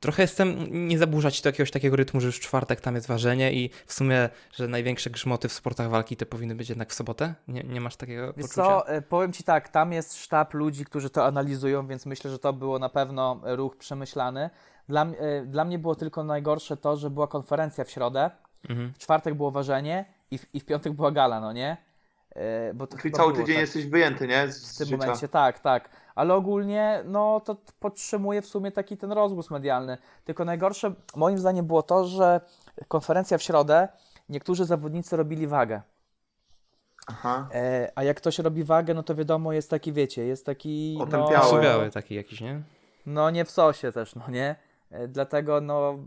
[0.00, 3.52] Trochę jestem, nie zaburzać do jakiegoś takiego rytmu, że już w czwartek tam jest ważenie
[3.52, 7.34] i w sumie, że największe grzmoty w sportach walki to powinny być jednak w sobotę?
[7.48, 8.62] Nie, nie masz takiego Wiesz poczucia?
[8.62, 12.38] co, e, powiem Ci tak, tam jest sztab ludzi, którzy to analizują, więc myślę, że
[12.38, 14.50] to było na pewno ruch przemyślany.
[14.88, 18.30] Dla, e, dla mnie było tylko najgorsze to, że była konferencja w środę,
[18.68, 18.92] Mhm.
[18.94, 21.76] w czwartek było ważenie i w, i w piątek była gala, no nie?
[22.34, 23.60] E, Bo to Czyli cały było tydzień tak.
[23.60, 24.52] jesteś wyjęty, nie?
[24.52, 24.96] Z W tym życia.
[24.98, 25.88] momencie, tak, tak.
[26.14, 29.98] Ale ogólnie, no to podtrzymuje w sumie taki ten rozgłos medialny.
[30.24, 32.40] Tylko najgorsze, moim zdaniem, było to, że
[32.88, 33.88] konferencja w środę,
[34.28, 35.82] niektórzy zawodnicy robili wagę.
[37.06, 37.48] Aha.
[37.54, 40.94] E, a jak ktoś robi wagę, no to wiadomo, jest taki, wiecie, jest taki.
[40.98, 41.36] No, Otępiały.
[41.46, 42.62] Osobiały taki jakiś, nie?
[43.06, 44.56] no nie w sosie też, no nie?
[44.92, 45.98] E, dlatego, no,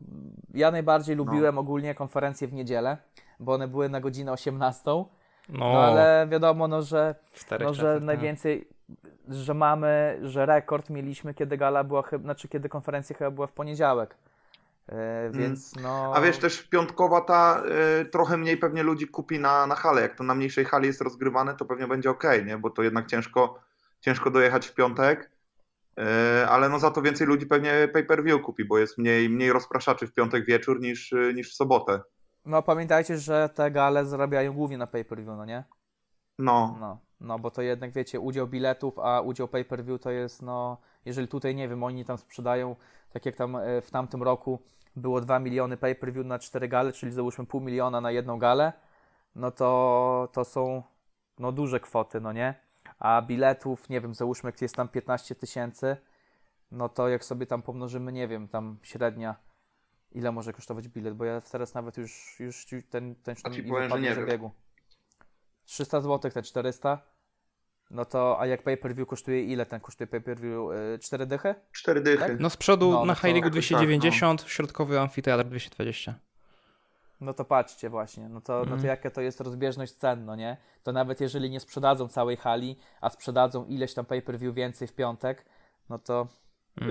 [0.53, 2.97] ja najbardziej lubiłem ogólnie konferencje w niedzielę,
[3.39, 4.81] bo one były na godzinę 18.
[4.85, 5.05] No,
[5.49, 7.15] No ale wiadomo, no, że
[7.51, 8.03] no, że czasach, tak.
[8.03, 8.67] najwięcej,
[9.29, 13.51] że mamy, że rekord mieliśmy, kiedy gala była, chyba, znaczy kiedy konferencja chyba była w
[13.51, 14.15] poniedziałek.
[14.89, 16.05] E, więc no.
[16.05, 16.13] Mm.
[16.13, 17.63] A wiesz, też piątkowa ta
[18.01, 20.01] y, trochę mniej pewnie ludzi kupi na, na halę.
[20.01, 22.57] Jak to na mniejszej hali jest rozgrywane, to pewnie będzie ok, nie?
[22.57, 23.59] Bo to jednak ciężko,
[24.01, 25.31] ciężko dojechać w piątek.
[25.99, 30.07] Y, ale no za to więcej ludzi pewnie pay-per-view kupi, bo jest mniej, mniej rozpraszaczy
[30.07, 32.01] w piątek wieczór niż, niż w sobotę.
[32.45, 35.63] No pamiętajcie, że te gale zarabiają głównie na pay-per-view, no nie?
[36.39, 40.77] No, No, no bo to jednak wiecie, udział biletów, a udział pay-per-view to jest, no,
[41.05, 42.75] jeżeli tutaj, nie wiem, oni tam sprzedają,
[43.09, 44.59] tak jak tam e, w tamtym roku
[44.95, 48.73] było 2 miliony pay-per-view na 4 gale, czyli załóżmy pół miliona na jedną galę,
[49.35, 50.83] no to, to są,
[51.39, 52.64] no, duże kwoty, no nie?
[53.05, 55.97] A biletów, nie wiem, załóżmy, jak jest tam 15 tysięcy,
[56.71, 59.35] no to jak sobie tam pomnożymy, nie wiem, tam średnia,
[60.11, 63.69] ile może kosztować bilet, bo ja teraz nawet już, już ten, ten A ci mi
[63.69, 64.19] powiem, że wypadł nie wiem.
[64.25, 64.51] zabiegu.
[65.65, 67.01] 300 zł, te 400.
[67.91, 70.73] No to, a jak pay-per-view kosztuje, ile ten kosztuje pay-per-view?
[70.91, 71.55] Yy, 4 dychy?
[71.71, 72.17] cztery dychy.
[72.27, 72.39] Tak?
[72.39, 76.19] No z przodu No, no na to- High League Jakoś tak, 290, środkowy amfiteatr 220.
[77.21, 78.85] No to patrzcie właśnie, no to, no to Mhm.
[78.85, 80.57] jaka to jest rozbieżność cen, no nie?
[80.83, 85.45] To nawet jeżeli nie sprzedadzą całej hali, a sprzedadzą ileś tam pay-per-view więcej w piątek,
[85.89, 86.27] no to,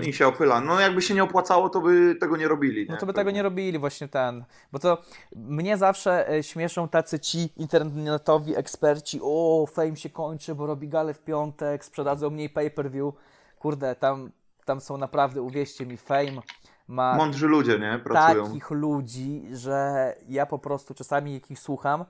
[0.07, 0.61] I się opyla.
[0.61, 2.81] No jakby się nie opłacało, to by tego nie robili.
[2.81, 2.91] Nie?
[2.93, 4.45] no to by tego nie robili właśnie ten.
[4.71, 4.97] Bo to
[5.35, 11.13] mnie zawsze e, śmieszą tacy ci internetowi eksperci, o, fame się kończy, bo robi galę
[11.13, 13.13] w piątek, sprzedadzą mniej pay-per-view.
[13.59, 14.31] Kurde, tam,
[14.65, 16.41] tam są naprawdę, uwierzcie mi, fame
[16.87, 17.99] ma Mądrzy ludzie, nie?
[17.99, 18.45] Pracują.
[18.45, 22.05] takich ludzi, że ja po prostu czasami jak ich słucham,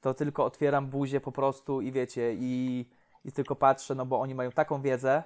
[0.00, 2.84] to tylko otwieram buzię po prostu i wiecie, i,
[3.24, 5.22] i tylko patrzę, no bo oni mają taką wiedzę,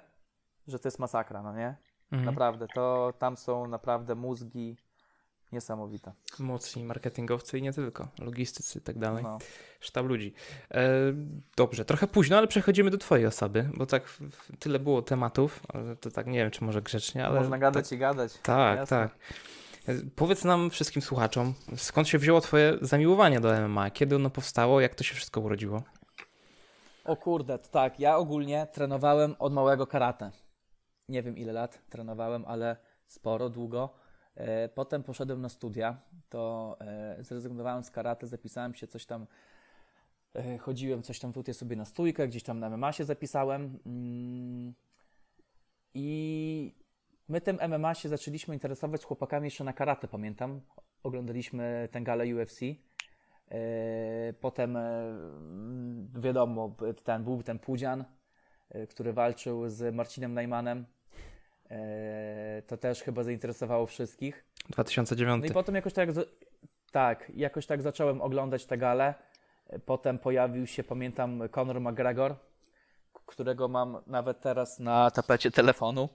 [0.66, 1.76] że to jest masakra, no nie?
[2.12, 2.24] Mhm.
[2.24, 4.76] Naprawdę, to tam są naprawdę mózgi
[5.52, 6.12] niesamowite.
[6.38, 9.22] Mocni marketingowcy i nie tylko, logistycy i tak dalej.
[9.22, 9.38] No.
[9.80, 10.32] Sztab ludzi.
[10.70, 10.88] E,
[11.56, 15.60] dobrze, trochę późno, ale przechodzimy do twojej osoby, bo tak w- w- tyle było tematów,
[15.68, 17.40] ale to tak nie wiem, czy może grzecznie, ale...
[17.40, 18.32] Można gadać i gadać.
[18.42, 18.96] Tak, Jasne.
[18.96, 19.10] tak.
[19.88, 23.90] E, Powiedz nam wszystkim słuchaczom, skąd się wzięło twoje zamiłowanie do MMA?
[23.90, 24.80] Kiedy ono powstało?
[24.80, 25.82] Jak to się wszystko urodziło?
[27.04, 30.30] O kurde, to tak, ja ogólnie trenowałem od małego karate.
[31.08, 33.94] Nie wiem ile lat trenowałem, ale sporo, długo.
[34.34, 39.26] E, Potem poszedłem na studia, to e, zrezygnowałem z karate, zapisałem się coś tam,
[40.34, 43.78] e, chodziłem coś tam tutaj sobie na stójkę, gdzieś tam na MMA się zapisałem.
[43.86, 44.74] Mm,
[45.94, 46.74] I
[47.28, 50.60] my tym MMA się zaczęliśmy interesować z chłopakami jeszcze na karate, pamiętam.
[51.02, 52.60] Oglądaliśmy tę galę UFC.
[54.40, 54.78] Potem
[56.20, 58.04] wiadomo, ten był ten Pudzian,
[58.88, 60.86] który walczył z Marcinem Najmanem.
[61.70, 64.44] E, To też chyba zainteresowało wszystkich.
[64.68, 65.42] 2009.
[65.42, 66.08] No i potem jakoś tak,
[66.92, 69.14] tak, jakoś tak zacząłem oglądać tę galę.
[69.66, 72.36] E, Potem pojawił się, pamiętam, Conor McGregor,
[73.26, 76.08] którego mam nawet teraz na tapecie telefonu.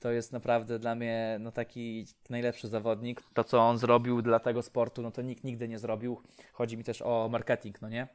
[0.00, 3.22] To jest naprawdę dla mnie no, taki najlepszy zawodnik.
[3.34, 6.22] To, co on zrobił dla tego sportu, no to nikt nigdy nie zrobił.
[6.52, 8.08] Chodzi mi też o marketing, no nie?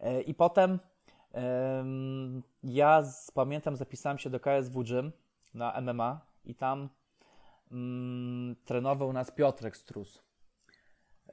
[0.00, 0.78] E, I potem em,
[2.62, 5.12] ja z, pamiętam, zapisałem się do KSW Gym
[5.54, 6.88] na MMA i tam
[7.72, 10.22] mm, trenował nas Piotrek Strus.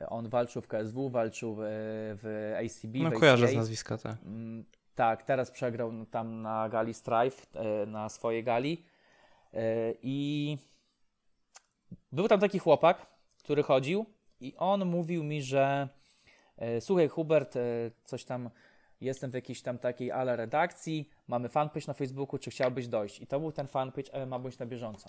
[0.07, 1.59] On walczył w KSW, walczył w,
[2.21, 2.95] w ACB.
[2.95, 3.57] No w kojarzę z ACA.
[3.57, 4.17] nazwiska, tak.
[4.25, 4.65] Mm,
[4.95, 8.85] Tak, teraz przegrał tam na gali Strife, e, na swojej gali.
[9.53, 10.57] E, I
[12.11, 13.05] był tam taki chłopak,
[13.43, 14.05] który chodził
[14.39, 15.89] i on mówił mi, że
[16.57, 17.57] e, słuchaj Hubert,
[18.03, 18.49] coś tam,
[19.03, 23.21] jestem w jakiejś tam takiej ale redakcji, mamy fanpage na Facebooku, czy chciałbyś dojść?
[23.21, 25.05] I to był ten fanpage MMA Bądź na bieżąco.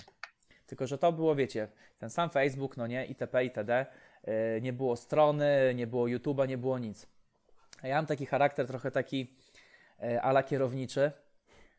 [0.66, 1.68] Tylko, że to było, wiecie,
[1.98, 3.86] ten sam Facebook, no nie, itp., itd.,
[4.24, 7.06] e, nie było strony, nie było YouTube'a, nie było nic.
[7.82, 9.34] A ja mam taki charakter trochę taki
[10.02, 11.12] e, ala kierowniczy,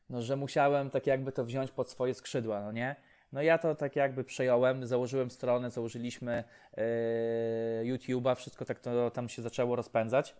[0.09, 2.95] no, że musiałem tak jakby to wziąć pod swoje skrzydła, no nie?
[3.31, 6.43] No ja to tak jakby przejąłem, założyłem stronę, założyliśmy
[6.77, 6.83] e,
[7.83, 10.35] YouTube'a, wszystko tak to tam się zaczęło rozpędzać.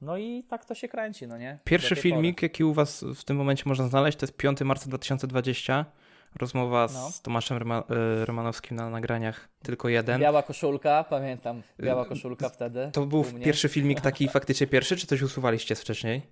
[0.00, 1.58] No i tak to się kręci, no nie?
[1.64, 5.84] Pierwszy filmik, jaki u was w tym momencie można znaleźć, to jest 5 marca 2020.
[6.40, 7.10] Rozmowa No.
[7.10, 7.84] z Tomaszem Ryma,
[8.22, 9.94] y, Romanowskim na nagraniach tylko pory.
[9.94, 10.20] jeden.
[10.20, 12.90] Biała koszulka, pamiętam, biała koszulka wtedy.
[12.92, 16.22] To był pierwszy filmik taki faktycznie pierwszy, czy coś usuwaliście z wcześniej?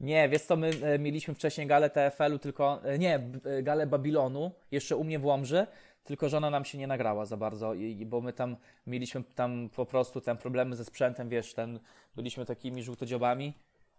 [0.00, 4.52] Nie, wiesz co, my e, mieliśmy wcześniej galę TFL-u, tylko, e, nie, e, galę Babilonu,
[4.70, 5.66] jeszcze u mnie w Łomży,
[6.04, 8.56] tylko że ona nam się nie nagrała za bardzo, i, bo my tam
[8.86, 11.80] mieliśmy tam po prostu ten problemy ze sprzętem, wiesz, ten,
[12.16, 13.54] byliśmy takimi żółtodziobami,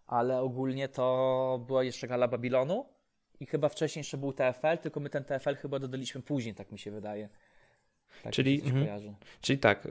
[0.07, 2.85] ale ogólnie to była jeszcze gala Babilonu
[3.39, 6.79] i chyba wcześniej jeszcze był TFL, tylko my ten TFL chyba dodaliśmy później, tak mi
[6.79, 7.29] się wydaje.
[8.23, 8.85] Tak Czyli- mhm.
[8.85, 9.13] kojarzy.
[9.41, 9.89] Czyli tak, y,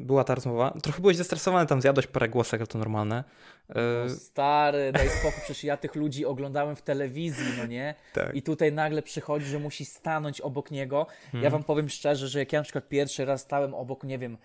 [0.00, 0.70] była ta rozmowa.
[0.82, 3.24] Trochę byłeś zestresowany, tam zjadłeś parę głosek, ale to normalne.
[3.70, 3.74] Y,
[4.08, 7.94] No stary, daj spokój, przecież ja tych ludzi oglądałem w telewizji, no nie?
[8.14, 8.34] tak.
[8.34, 11.06] I tutaj nagle przychodzi, że musi stanąć obok niego.
[11.24, 11.44] Mhm.
[11.44, 14.38] Ja wam powiem szczerze, że jak ja na przykład pierwszy raz stałem obok, nie wiem,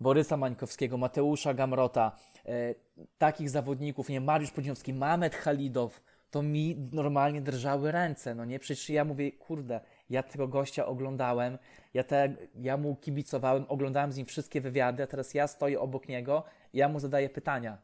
[0.00, 2.12] Borysa Mańkowskiego, Mateusza Gamrota,
[2.46, 2.74] e,
[3.18, 6.00] takich zawodników, nie, Mariusz Podziemski, Mamet Halidow,
[6.30, 8.58] to mi normalnie drżały ręce, no nie?
[8.58, 9.80] Przecież ja mówię, kurde,
[10.10, 11.58] ja tego gościa oglądałem,
[11.94, 16.08] ja, te, ja mu kibicowałem, oglądałem z nim wszystkie wywiady, a teraz ja stoję obok
[16.08, 17.78] niego i ja mu zadaję pytania.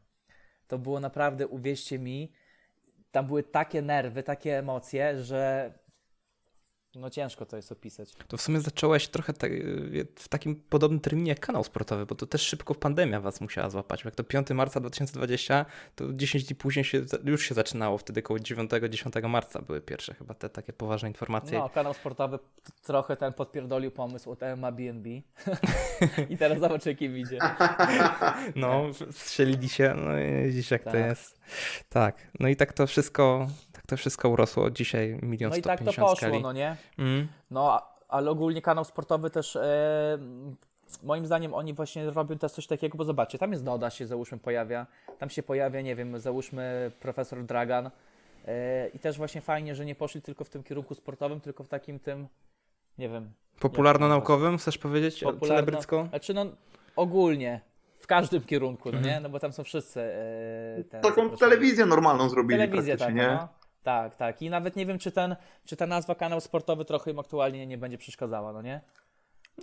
[0.68, 2.32] To było naprawdę, uwierzcie mi,
[3.10, 5.72] tam były takie nerwy, takie emocje, że
[6.96, 8.12] no ciężko to jest opisać.
[8.28, 9.52] To w sumie zacząłeś trochę tak,
[10.14, 14.04] w takim podobnym terminie jak kanał sportowy, bo to też szybko pandemia was musiała złapać.
[14.04, 18.38] Jak to 5 marca 2020, to 10 dni później się, już się zaczynało, wtedy koło
[18.38, 21.58] 9-10 marca były pierwsze chyba te takie poważne informacje.
[21.58, 22.38] No, kanał sportowy
[22.82, 25.06] trochę ten podpierdolił pomysł od MMA BNB
[26.28, 27.38] i teraz zobacz jaki widzie.
[28.56, 28.82] No,
[29.12, 31.00] strzelili się, no i widzisz jak to Tak.
[31.00, 31.40] jest.
[31.88, 33.48] Tak, no i tak to wszystko,
[33.86, 34.70] to wszystko urosło.
[34.70, 36.42] Dzisiaj milion No i tak to 150 poszło, skali.
[36.42, 36.76] no nie?
[36.98, 37.28] Mm.
[37.50, 40.18] No, ale ogólnie kanał sportowy też e,
[41.02, 44.38] moim zdaniem oni właśnie robią też coś takiego, bo zobaczcie, tam jest Doda się załóżmy
[44.38, 44.86] pojawia,
[45.18, 47.90] tam się pojawia, nie wiem, załóżmy profesor Dragan
[48.46, 51.68] e, i też właśnie fajnie, że nie poszli tylko w tym kierunku sportowym, tylko w
[51.68, 52.28] takim tym,
[52.98, 53.30] nie wiem,
[53.60, 55.24] Popularno-naukowym, chcesz powiedzieć?
[55.24, 56.06] Popularno- Celebrycko?
[56.10, 56.46] Znaczy no
[56.96, 57.60] ogólnie,
[57.98, 59.20] w każdym kierunku, no nie?
[59.20, 60.00] No bo tam są wszyscy.
[60.90, 61.38] Te Taką zaproszeni.
[61.38, 63.26] telewizję normalną zrobili Telewizję, tak, nie?
[63.26, 63.48] no.
[63.86, 64.42] Tak, tak.
[64.42, 67.78] I nawet nie wiem, czy, ten, czy ta nazwa kanał sportowy trochę im aktualnie nie
[67.78, 68.80] będzie przeszkadzała, no nie?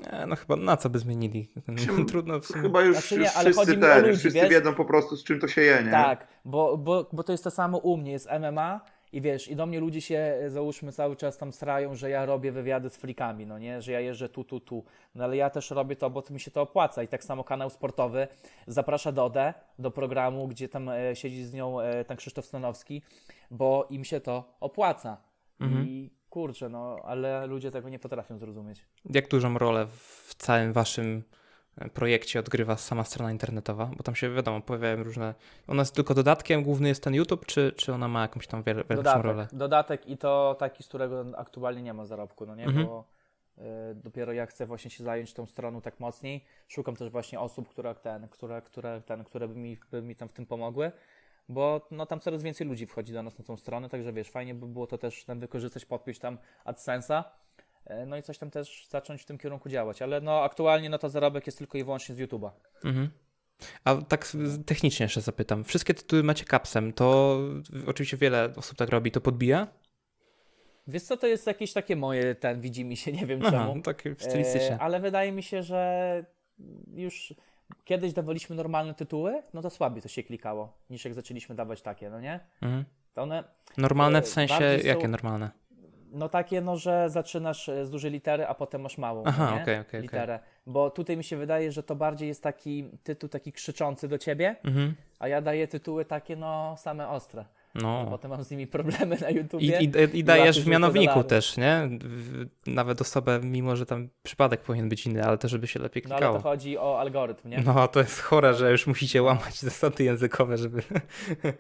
[0.02, 1.50] Nie, no chyba na co by zmienili?
[2.10, 2.62] Trudno w sumie.
[2.62, 5.40] Chyba już, Znaczy nie, już ale wszyscy, ten, ludzi, wszyscy wiedzą po prostu z czym
[5.40, 5.92] to się je, nie?
[5.92, 8.82] Tak, bo, bo, bo to jest to samo u mnie, jest MMA
[9.14, 12.26] i wiesz, i do mnie ludzie się, e, załóżmy, cały czas tam strają, że ja
[12.26, 14.84] robię wywiady z frikami, no nie, że ja jeżdżę tu, tu, tu,
[15.16, 17.04] no ale ja też robię to, bo to mi się to opłaca.
[17.04, 18.28] I tak samo kanał sportowy
[18.68, 23.02] zaprasza Dodę do programu, gdzie tam e, siedzi z nią e, ten Krzysztof Stanowski,
[23.52, 25.18] bo im się to opłaca.
[25.86, 28.86] I kurczę, no, ale ludzie tego nie potrafią zrozumieć.
[29.06, 31.24] Jak dużą rolę w całym waszym
[31.94, 33.86] projekcie odgrywa sama strona internetowa?
[33.98, 35.34] Bo tam się, wiadomo, pojawiają różne...
[35.68, 38.78] Ona jest tylko dodatkiem, główny jest ten YouTube, czy, czy ona ma jakąś tam wiele,
[38.84, 39.48] większą Dodatek, rolę?
[39.54, 42.88] dodatek i to taki, z którego aktualnie nie ma zarobku, no nie, Mhm.
[42.88, 43.06] bo
[43.58, 43.62] y,
[43.96, 46.46] dopiero ja chcę właśnie się zająć tą stroną tak mocniej.
[46.68, 50.28] Szukam też właśnie osób, które ten, które, które, ten, które by mi, by mi tam
[50.30, 50.92] w tym pomogły,
[51.50, 54.56] bo no, tam coraz więcej ludzi wchodzi do nas na tą stronę, także wiesz, fajnie
[54.56, 57.24] by było to też tam wykorzystać, podpiąć tam AdSense'a,
[58.08, 61.10] no i coś tam też zacząć w tym kierunku działać, ale no aktualnie no to
[61.10, 62.50] zarobek jest tylko i wyłącznie z YouTube'a.
[62.84, 63.10] Mhm.
[63.84, 64.28] A tak
[64.66, 65.64] technicznie jeszcze zapytam.
[65.64, 67.38] Wszystkie tytuły macie kapsem, to
[67.88, 69.68] oczywiście wiele osób tak robi, to podbija?
[70.88, 73.82] Wiesz co, to jest jakieś takie moje, ten widzi mi się, nie wiem Aha, czemu.
[73.82, 74.76] tak stylistycznie.
[74.76, 76.26] E, ale wydaje mi się, że
[76.88, 77.34] już
[77.84, 82.10] kiedyś dawaliśmy normalne tytuły, no to słabiej to się klikało, niż jak zaczęliśmy dawać takie,
[82.10, 82.40] no nie?
[82.62, 82.86] Mhm.
[83.14, 83.44] To one,
[83.78, 85.52] Normalne w e, sensie, są- jakie normalne?
[86.14, 89.62] No takie, no że zaczynasz e, z dużej litery, a potem masz małą, Aha, nie?
[89.62, 90.02] okej, okej.
[90.02, 90.40] literę.
[90.68, 94.56] Bo tutaj mi się wydaje, że to bardziej jest taki tytuł taki krzyczący do ciebie,
[94.64, 94.94] Mhm.
[95.20, 97.46] a ja daję tytuły takie, no same ostre.
[97.76, 98.08] No.
[98.10, 99.80] Potem mam z nimi problemy na I, YouTubie.
[99.82, 101.90] i, I dajesz łapie w mianowniku też, nie?
[102.68, 106.16] Nawet osobę, mimo że tam przypadek powinien być inny, ale też, żeby się lepiej No
[106.16, 106.38] ale klikało.
[106.38, 107.62] to chodzi o algorytm, nie?
[107.66, 110.82] No, to jest chore, że już musicie łamać zasady językowe, żeby...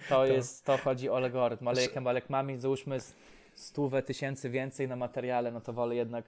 [0.10, 2.98] To jest, to chodzi o algorytm, ale jak, jak mam mieć, załóżmy
[3.56, 6.26] stówę tysięcy więcej na materiale, no to wolę jednak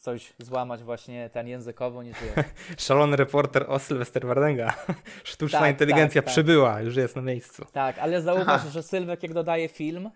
[0.00, 2.46] coś złamać właśnie ten językowo niż wiesz.
[2.86, 4.74] Szalony reporter o Sylwester Wardenga.
[5.24, 6.32] Sztuczna Tak, inteligencja tak, tak.
[6.32, 7.64] przybyła, już jest na miejscu.
[7.72, 10.10] Tak, ale zauważ, że Sylwek jak dodaje film,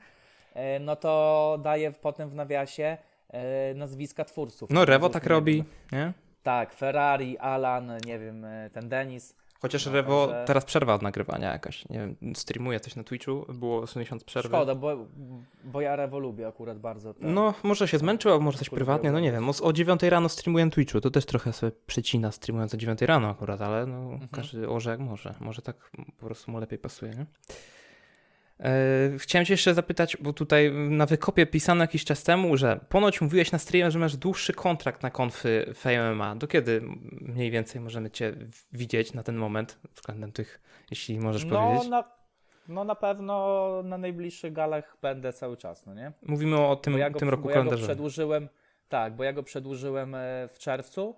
[0.55, 2.97] e, no to daje potem w nawiasie
[3.31, 4.71] e, nazwiska twórców.
[4.71, 6.13] No, Rewo tak robi, nie?
[6.43, 9.35] Tak, Ferrari, Alan, nie wiem, e, ten Denis.
[9.63, 11.89] Chociaż No, Rewo także- teraz przerwa od nagrywania jakaś.
[11.89, 14.49] Nie wiem, streamuje coś na Twitchu, było miesiąc przerwy.
[14.49, 14.97] Szkoda, bo,
[15.65, 17.15] bo ja Rewo lubię akurat bardzo.
[17.15, 17.23] tak.
[17.23, 19.49] No, może się zmęczył, a może coś prywatnie, no nie wiem.
[19.49, 23.03] O, o 9 rano streamuję na Twitchu, to też trochę sobie przecina streamując o 9
[23.03, 24.29] rano akurat, ale no, Mhm.
[24.33, 25.35] każdy orze jak może.
[25.41, 27.27] Może tak po prostu mu lepiej pasuje, nie?
[28.61, 33.21] E, chciałem cię jeszcze zapytać, bo tutaj na wykopie pisano jakiś czas temu, że ponoć
[33.21, 36.37] mówiłeś na streamie, że masz dłuższy kontrakt na konfy FMMA.
[36.37, 36.81] Do kiedy
[37.21, 38.33] mniej więcej możemy cię
[38.73, 40.61] widzieć na ten moment względem tych,
[40.91, 41.89] jeśli możesz no, powiedzieć?
[41.89, 42.05] na,
[42.69, 46.13] no na pewno na najbliższych galach będę cały czas, no nie?
[46.23, 47.89] Mówimy o tym, ja go, tym roku bo ja go kalendarzowym.
[47.89, 48.49] przedłużyłem,
[48.89, 51.17] tak, bo ja go przedłużyłem e, w czerwcu,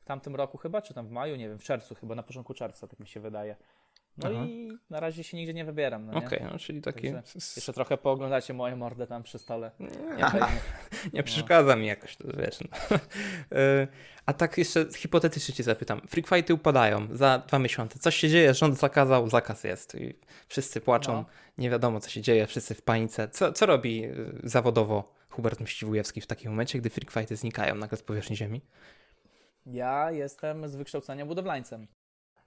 [0.00, 2.54] w tamtym roku chyba, czy tam w maju, nie wiem, w czerwcu chyba, na początku
[2.54, 3.56] czerwca, tak mi się wydaje.
[4.18, 4.44] No Aha.
[4.46, 6.12] i na razie się nigdzie nie wybieram, no?
[6.12, 7.12] Okej, no, czyli taki...
[7.12, 9.70] Także Jeszcze trochę pooglądacie moje mordę tam przy stole.
[9.80, 10.30] Nie, Nie.
[11.12, 12.58] Nie przeszkadza mi jakoś, to wiesz.
[12.60, 12.98] No.
[13.52, 13.86] E,
[14.26, 16.00] A tak jeszcze hipotetycznie cię zapytam.
[16.08, 17.98] Freak fighty upadają za dwa miesiące.
[17.98, 19.94] Coś się dzieje, rząd zakazał, zakaz jest.
[19.94, 20.14] I
[20.48, 21.24] wszyscy płaczą, No.
[21.58, 23.28] nie wiadomo co się dzieje, wszyscy w panice.
[23.28, 27.98] Co, co robi y, zawodowo Hubert Mściwujewski w takim momencie, gdy freak fighty znikają nagle
[27.98, 28.60] z powierzchni ziemi?
[29.66, 31.86] Ja jestem z wykształcenia budowlańcem.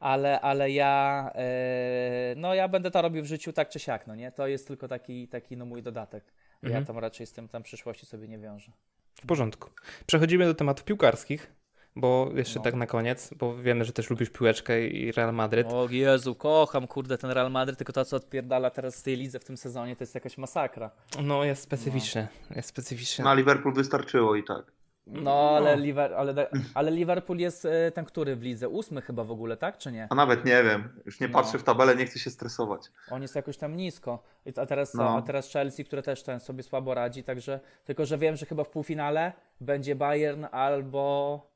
[0.02, 4.16] Ale, ale ja, e, no ja będę to robił w życiu tak czy siak, no
[4.16, 4.32] nie?
[4.32, 6.24] To jest tylko taki, taki no mój dodatek.
[6.64, 6.82] Mhm.
[6.82, 8.72] Ja tam raczej z tym tam przyszłości sobie nie wiążę.
[9.16, 9.70] W porządku.
[10.06, 11.52] Przechodzimy do tematów piłkarskich,
[11.96, 12.64] bo jeszcze No.
[12.64, 15.68] tak na koniec, bo wiemy, że też lubisz piłeczkę i Real Madryt.
[15.68, 19.40] O Jezu, kocham kurde ten Real Madryt, tylko to co odpierdala teraz z tej lidze
[19.40, 20.92] w tym sezonie to jest jakaś masakra.
[21.24, 23.24] No jest specyficzny, jest specyficzny.
[23.26, 24.72] Na Liverpool wystarczyło i tak.
[25.08, 28.70] No, ale, Liver, ale, ale Liverpool jest e, ten który w lidze?
[28.70, 30.08] Ósmy chyba w ogóle, tak czy nie?
[30.10, 31.34] A nawet nie wiem, już nie No.
[31.34, 32.82] patrzę w tabelę, nie chcę się stresować.
[33.12, 34.24] On jest jakoś tam nisko.
[34.58, 35.18] A teraz, No.
[35.18, 38.64] a teraz Chelsea, które też ten sobie słabo radzi, także tylko, że wiem, że chyba
[38.64, 41.52] w półfinale będzie Bayern albo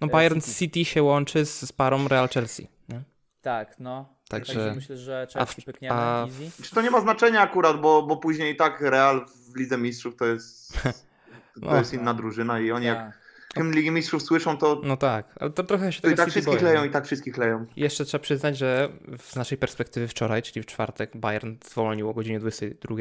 [0.00, 0.54] No e, Bayern City.
[0.54, 2.68] City się łączy z, z parą Real Chelsea.
[2.88, 3.02] Nie?
[3.42, 4.08] tak, no.
[4.28, 6.62] Także- Także myślę, że a Chelsea w- pykniemy a- easy.
[6.62, 10.16] Czy to nie ma znaczenia akurat, bo, bo później i tak Real w Lidze Mistrzów
[10.16, 10.72] to jest,
[11.60, 11.76] to No.
[11.76, 13.14] jest inna drużyna i oni jak Tak.
[13.54, 16.60] tym Ligi Mistrzów słyszą, to, No tak, ale to trochę się to i tak wszystkich
[16.60, 16.72] boję.
[16.72, 17.66] leją, i tak wszystkich leją.
[17.76, 18.88] I Jeszcze trzeba przyznać, że
[19.18, 22.96] z naszej perspektywy wczoraj, czyli w czwartek, Bayern zwolnił o godzinie 22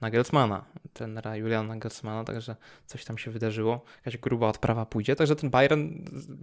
[0.00, 2.56] Nagelsmana, trenera Juliana Nagelsmana, także
[2.86, 3.84] coś tam się wydarzyło.
[3.96, 5.88] Jakaś gruba odprawa pójdzie, także ten Bayern,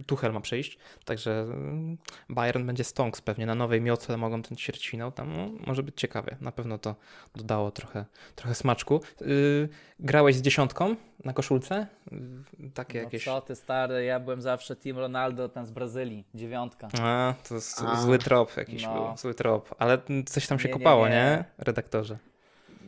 [0.06, 1.98] Tuchel ma przyjść, także mm,
[2.28, 6.36] Bayern będzie stonks pewnie, na nowej miotle mogą ten ćwierćfinał, tam no, może być ciekawie,
[6.40, 6.94] na pewno to
[7.36, 8.04] dodało trochę,
[8.34, 9.00] trochę smaczku.
[9.20, 9.68] Yy,
[10.00, 11.86] grałeś z dziesiątką na koszulce?
[12.12, 13.24] Yy, takie No jakieś...
[13.24, 16.88] co ty stary, ja byłem zawsze Team Ronaldo, ten z Brazylii, dziewiątka.
[17.00, 18.00] A, to jest A.
[18.02, 18.94] zły trop jakiś No.
[18.94, 21.44] był, zły trop, ale coś tam się Nie, nie, kopało, nie, nie.
[21.58, 22.18] redaktorze?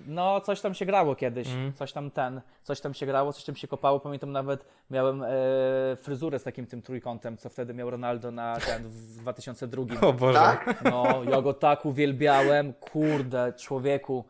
[0.07, 1.73] No, coś tam się grało kiedyś, Mm.
[1.73, 4.01] coś tam ten, coś tam się grało, coś tam się kopało.
[4.01, 5.29] Pamiętam nawet miałem e,
[5.97, 9.85] fryzurę z takim tym trójkątem, co wtedy miał Ronaldo na ten w 2002.
[10.09, 10.39] O Boże.
[10.39, 10.85] Tak?
[10.85, 14.25] No, ja go tak uwielbiałem, kurde, człowieku.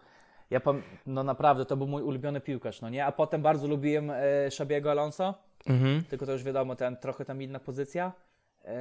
[0.51, 3.07] Ja pam- no naprawdę, to był mój ulubiony piłkarz, no nie?
[3.07, 5.35] A potem bardzo lubiłem e, Szabiego Alonso,
[5.67, 6.05] Mhm.
[6.05, 8.13] tylko to już wiadomo, ten trochę tam inna pozycja.
[8.65, 8.75] E,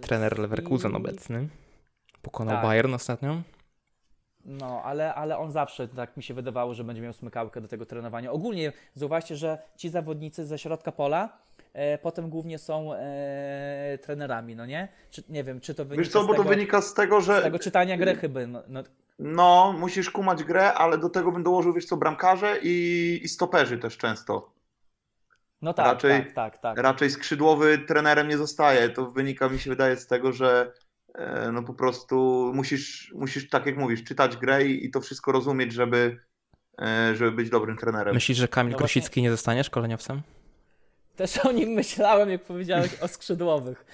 [0.00, 1.48] Trener Leverkusen i- obecny.
[2.22, 2.64] Pokonał Tak.
[2.64, 3.36] Bayern ostatnio.
[4.44, 7.86] No, ale, ale on zawsze, tak mi się wydawało, że będzie miał smykałkę do tego
[7.86, 8.32] trenowania.
[8.32, 11.38] Ogólnie zauważcie, że ci zawodnicy ze środka pola
[11.72, 14.88] e, potem głównie są e, trenerami, no nie?
[15.10, 17.20] Czy, nie wiem, czy to wynika Wiesz co, z, bo tego, to wynika z tego,
[17.20, 18.40] z że tego czytania gry chyba.
[18.46, 18.82] No, no,
[19.18, 23.78] no, musisz kumać grę, ale do tego bym dołożył, wiesz co, bramkarze i, i stoperzy
[23.78, 24.52] też często.
[25.62, 26.78] no tak, Raczej- tak, tak, tak.
[26.78, 28.88] Raczej skrzydłowy trenerem nie zostaje.
[28.88, 30.72] To wynika, mi się wydaje, z tego, że
[31.52, 36.20] no po prostu musisz, musisz, tak jak mówisz, czytać grę i, to wszystko rozumieć, żeby,
[36.82, 38.14] e, żeby być dobrym trenerem.
[38.14, 40.22] Myślisz, że Kamil No Krosicki nie zostanie szkoleniowcem?
[41.16, 43.84] Też o nim myślałem, jak powiedziałeś o skrzydłowych.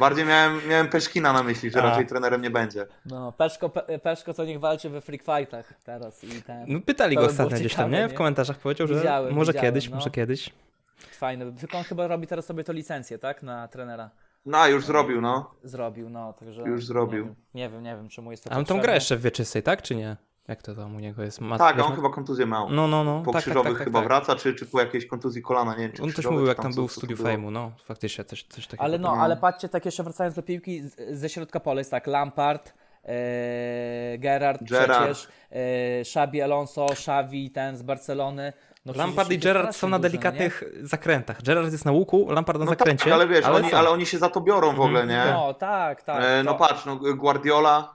[0.00, 1.82] Bardziej miałem, miałem Peszkina na myśli, że A.
[1.82, 2.86] raczej trenerem nie będzie.
[3.06, 6.64] No, Peszko, Pe, Peszko co niech walczy we freak fightach teraz i ten.
[6.68, 8.08] No pytali To go ostatnio gdzieś tam, ciekawe, nie?
[8.08, 8.18] W nie?
[8.18, 9.96] komentarzach powiedział, że Widziałem, może widziałem, kiedyś, no.
[9.96, 10.50] może kiedyś.
[10.96, 11.52] Fajny.
[11.52, 13.42] Tylko on chyba robi teraz sobie to licencję, tak?
[13.42, 14.10] Na trenera.
[14.46, 15.50] No, już zrobił, no.
[15.62, 16.62] Zrobił, no, także...
[16.62, 17.24] Już zrobił.
[17.24, 18.82] Nie wiem, nie wiem, nie wiem czemu jest to Ale on potrzebne.
[18.82, 19.82] gra jeszcze w wieczystej, tak?
[19.82, 20.16] Czy nie?
[20.48, 21.40] Jak to tam u niego jest?
[21.40, 22.70] Ma, Tak, on ma- chyba kontuzję miał.
[22.70, 23.20] No, no, no.
[23.20, 24.08] Po tak, tak, krzyżowych tak, tak, chyba tak.
[24.08, 26.74] wraca, czy, czy po jakiejś kontuzji kolana, nie wiem, czy On też mówił, jak tam
[26.74, 27.72] był w studiu fejmu, no.
[27.84, 28.82] Faktycznie, coś, coś takiego.
[28.84, 32.74] Ale no, ale patrzcie, tak jeszcze wracając do piłki, ze środka pola jest tak, Lampard,
[33.04, 35.00] e, Gerard, Gerrard.
[35.04, 38.52] przecież, e, Xabi Alonso, Xavi, ten z Barcelony.
[38.86, 41.42] No, Lampard i Gerrard są na dużo, delikatnych zakrętach.
[41.42, 43.04] Gerrard jest na łuku, Lampard na No zakręcie.
[43.04, 43.76] tak, ale wiesz, oni, są.
[43.76, 45.08] ale oni się za to biorą w ogóle, Mhm.
[45.08, 45.26] nie?
[45.26, 45.32] nie?
[45.32, 46.22] No, tak, tak.
[46.24, 47.94] E, no to- patrz, no Guardiola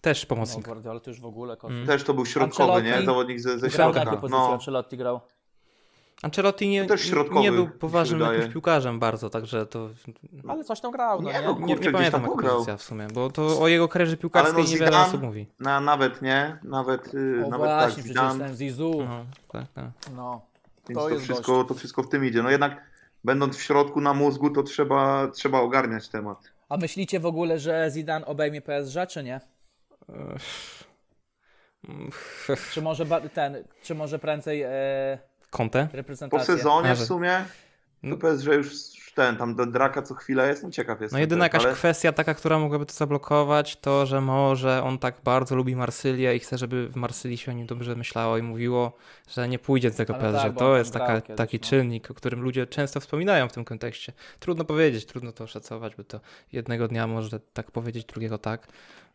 [0.00, 0.64] Też No, pomocnik.
[0.64, 1.56] Guardiola to już w ogóle.
[1.64, 1.86] Mm.
[1.86, 2.88] też to był środkowy, nie?
[2.88, 4.20] Ancelotti Zawodnik ze, ze Grał na jakiej środka.
[4.20, 5.20] pozycji No, Ancelotti grał?
[6.22, 9.88] Ancelotti nie, środkowy, nie był poważnym jakimś piłkarzem bardzo, także to
[10.48, 11.44] Ale coś tam grał, no Nie, nie?
[11.46, 12.54] no, nie, Kurczę, nie gdzieś pamiętam tam jak pograł.
[12.54, 15.46] pozycja w sumie, bo to o jego karierze piłkarskiej Ale no niewiele Zidane- osób mówi.
[15.60, 19.04] na, nawet nie, nawet, y, O nawet tak, właśnie, przecież Zidane, ten Zizou.
[19.04, 19.84] No, tak, tak.
[20.16, 20.40] No,
[20.88, 22.42] więc to to, jest wszystko, to wszystko w tym idzie.
[22.42, 22.82] No jednak
[23.24, 26.38] będąc w środku na mózgu, to trzeba, trzeba ogarniać temat.
[26.68, 29.40] A myślicie w ogóle, że Zidane obejmie PSG, czy nie?
[32.72, 35.18] Czy może ten, czy może prędzej e,
[35.50, 35.88] Conte?
[36.30, 37.44] Po sezonie A, w że- sumie,
[38.02, 38.16] No.
[38.16, 38.68] to PSG już
[39.14, 41.16] ten, tam do Draka co chwilę jest, no ciekaw jestem.
[41.16, 45.14] No jedyna jakaś ale- kwestia taka, która mogłaby to zablokować, to że może on tak
[45.24, 48.96] bardzo lubi Marsylię i chce, żeby w Marsylii się o nim dobrze myślało i mówiło,
[49.30, 50.42] że nie pójdzie do tego Ale PSG.
[50.44, 51.68] tak, to jest taka, kiedyś, taki no.
[51.68, 54.12] czynnik, o którym ludzie często wspominają w tym kontekście.
[54.40, 56.20] Trudno powiedzieć, trudno to oszacować, bo to
[56.52, 58.66] jednego dnia może tak powiedzieć, drugiego tak.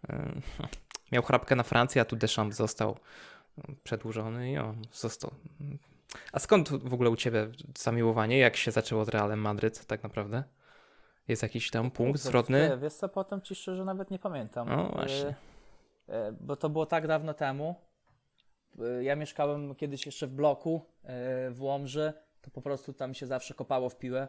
[1.11, 2.97] Miał chrapkę na Francję, a tu Deschamps został
[3.83, 5.31] przedłużony i on został.
[6.31, 7.47] A skąd w ogóle u Ciebie
[7.77, 8.37] zamiłowanie?
[8.37, 10.43] Jak się zaczęło z Realem Madryt tak naprawdę?
[11.27, 12.77] Jest jakiś tam punkt zwrotny?
[12.81, 14.69] Wiesz co, potem ci szczerze nawet nie pamiętam.
[14.69, 15.35] No właśnie.
[16.09, 17.75] E, e, Bo to było tak dawno temu.
[18.79, 20.85] E, Ja mieszkałem kiedyś jeszcze w bloku
[21.51, 24.27] w Łomży, to po prostu tam się zawsze kopało w piłę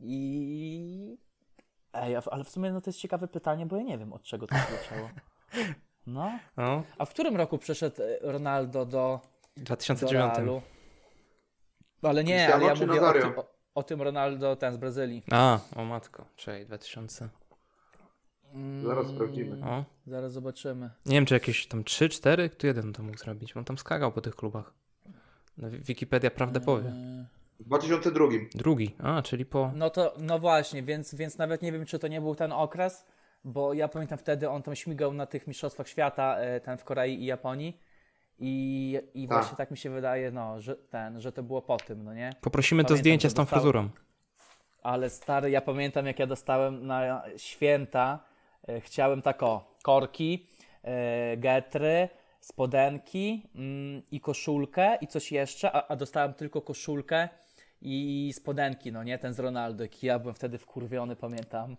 [0.00, 1.18] i...
[1.92, 4.46] Ej, ale w sumie no to jest ciekawe pytanie, bo ja nie wiem od czego
[4.46, 5.08] to zaczęło.
[6.06, 6.32] No.
[6.56, 9.20] No, A w którym roku przyszedł e, Ronaldo do,
[9.56, 10.34] w do 2009.
[10.36, 10.62] Realu?
[12.08, 15.22] Ale nie, Cristiano ale ja mówię o tym, o, o tym Ronaldo ten z Brazylii.
[15.30, 17.28] A, o matko, czyli 2000.
[18.84, 19.66] Zaraz sprawdzimy.
[19.66, 19.84] O.
[20.06, 20.90] Zaraz zobaczymy.
[21.06, 23.78] Nie wiem, czy jakieś tam 3, 4, kto jeden to mógł zrobić, bo on tam
[23.78, 24.72] skakał po tych klubach.
[25.58, 26.88] No, Wi- Wikipedia prawdę powie.
[26.88, 27.26] E,
[27.60, 28.24] W 2002.
[28.54, 29.70] Drugi, a, czyli po...
[29.74, 33.04] No to, no właśnie, więc, więc nawet nie wiem, czy to nie był ten okres,
[33.44, 37.22] bo ja pamiętam wtedy on tam śmigał na tych mistrzostwach świata, e, ten w Korei
[37.22, 37.80] i Japonii.
[38.38, 39.38] I, i Tak.
[39.38, 42.30] właśnie tak mi się wydaje, no, że ten, że to było po tym, no nie?
[42.40, 43.88] Poprosimy to Pamiętam, zdjęcie że z tą dostałem- fryzurą.
[44.82, 48.18] Ale stary, ja pamiętam jak ja dostałem na święta,
[48.68, 50.46] e, chciałem tak o, korki,
[50.82, 52.08] e, getry,
[52.40, 57.28] spodenki mm, i koszulkę i coś jeszcze, a, a dostałem tylko koszulkę
[57.84, 61.76] i spodenki, no nie, ten z Ronaldo, jaki ja byłem wtedy wkurwiony, pamiętam.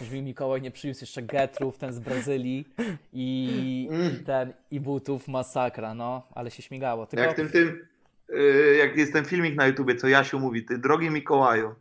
[0.00, 2.74] Już mi Mikołaj nie przyniósł jeszcze getrów, ten z Brazylii
[3.12, 7.06] i, i ten, i butów, masakra, no, ale się śmigało.
[7.06, 7.24] Tylko...
[7.24, 7.88] Jak tym, tym,
[8.28, 11.74] yy, jak jest ten filmik na YouTubie, co Jasiu mówi, ty drogi Mikołaju,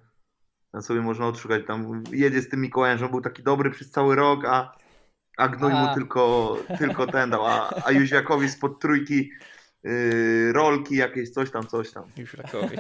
[0.72, 3.91] tam sobie można odszukać, tam jedzie z tym Mikołajem, że on był taki dobry przez
[3.91, 4.77] cały rok, a,
[5.38, 5.85] a gnój A.
[5.85, 9.30] mu tylko, tylko ten dał, a, a Jóźwiakowi spod trójki
[9.84, 12.03] yy, rolki jakieś, coś tam, coś tam.
[12.18, 12.77] Już rakowi.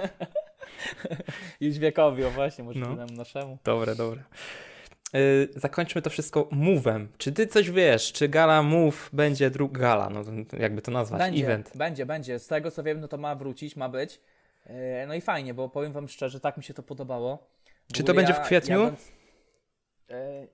[1.61, 2.95] Już wiekowi, o właśnie, może No.
[2.95, 3.57] nam naszemu.
[3.63, 4.23] Dobre, dobre.
[5.13, 7.07] Yy, zakończmy to wszystko move'em.
[7.17, 8.11] Czy ty coś wiesz?
[8.13, 10.09] Czy gala move będzie druga gala?
[10.09, 10.21] No
[10.59, 11.71] jakby to nazwać, Będzie, event.
[11.75, 12.39] będzie, będzie.
[12.39, 14.21] Z tego co wiem, no to ma wrócić, ma być.
[14.65, 17.47] E, No i fajnie, bo powiem wam szczerze, tak mi się to podobało.
[17.89, 18.83] W Czy to będzie w kwietniu?
[18.83, 18.93] E,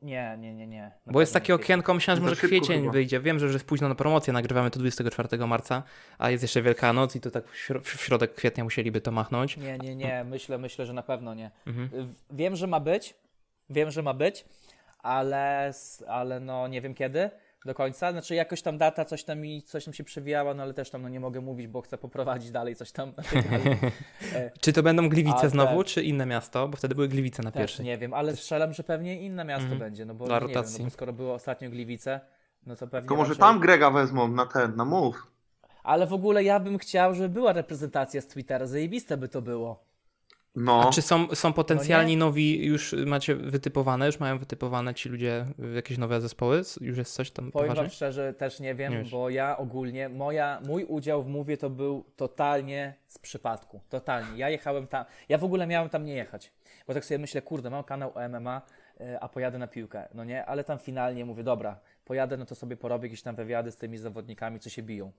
[0.02, 0.92] Nie, nie, nie, nie.
[1.06, 2.92] Na Bo jest takie nie okienko, myślałem, że Za może kwiecień chyba.
[2.92, 3.20] wyjdzie.
[3.20, 5.84] Wiem, że już jest późno na promocję, nagrywamy to 24 marca,
[6.18, 9.58] a jest jeszcze Wielkanoc i to tak w śro- w środek kwietnia musieliby to machnąć.
[9.58, 11.52] Nie, nie, nie, myślę, myślę, że na pewno nie.
[11.68, 11.90] Mhm.
[12.32, 13.14] Wiem, że ma być,
[13.70, 14.46] wiem, że ma być,
[15.00, 15.72] ale,
[16.08, 17.30] ale no nie wiem kiedy
[17.66, 18.12] do końca.
[18.12, 21.02] Znaczy jakoś tam data, coś tam mi, coś tam się przewijała, no ale też tam
[21.02, 23.14] no, nie mogę mówić, bo chcę poprowadzić dalej coś tam.
[24.36, 25.88] E, Czy to będą Gliwice A, znowu, tak.
[25.94, 26.68] czy inne miasto?
[26.68, 27.86] Bo wtedy były Gliwice na Też pierwszej.
[27.86, 29.80] nie wiem, ale strzelam, że pewnie inne miasto Mhm.
[29.80, 30.84] będzie, no bo Dla nie wiem, no rotacji.
[30.84, 32.20] bo skoro było ostatnio Gliwice,
[32.66, 33.40] no to pewnie To może raczej...
[33.42, 35.28] tam Grega wezmą na ten, na move.
[35.84, 39.84] Ale w ogóle ja bym chciał, żeby była reprezentacja z Twittera, zajebiste by to było.
[40.60, 45.10] No, A czy są, są potencjalni No nowi, już macie wytypowane, już mają wytypowane ci
[45.10, 45.46] ludzie
[45.76, 46.62] jakieś nowe zespoły?
[46.82, 47.84] Już jest coś tam Powiem poważnie?
[47.84, 51.70] wam szczerze, też nie wiem, Nie bo ja ogólnie, moja, mój udział w Mówie to
[51.70, 53.82] był totalnie z przypadku.
[53.90, 54.38] Totalnie.
[54.38, 56.52] Ja jechałem tam, ja w ogóle miałem tam nie jechać.
[56.88, 58.62] Bo tak sobie myślę, kurde, mam kanał o MMA,
[59.02, 60.08] y, a pojadę na piłkę.
[60.14, 63.72] No nie, ale tam finalnie mówię, dobra, pojadę, no to sobie porobię jakieś tam wywiady
[63.72, 65.12] z tymi zawodnikami, co się biją.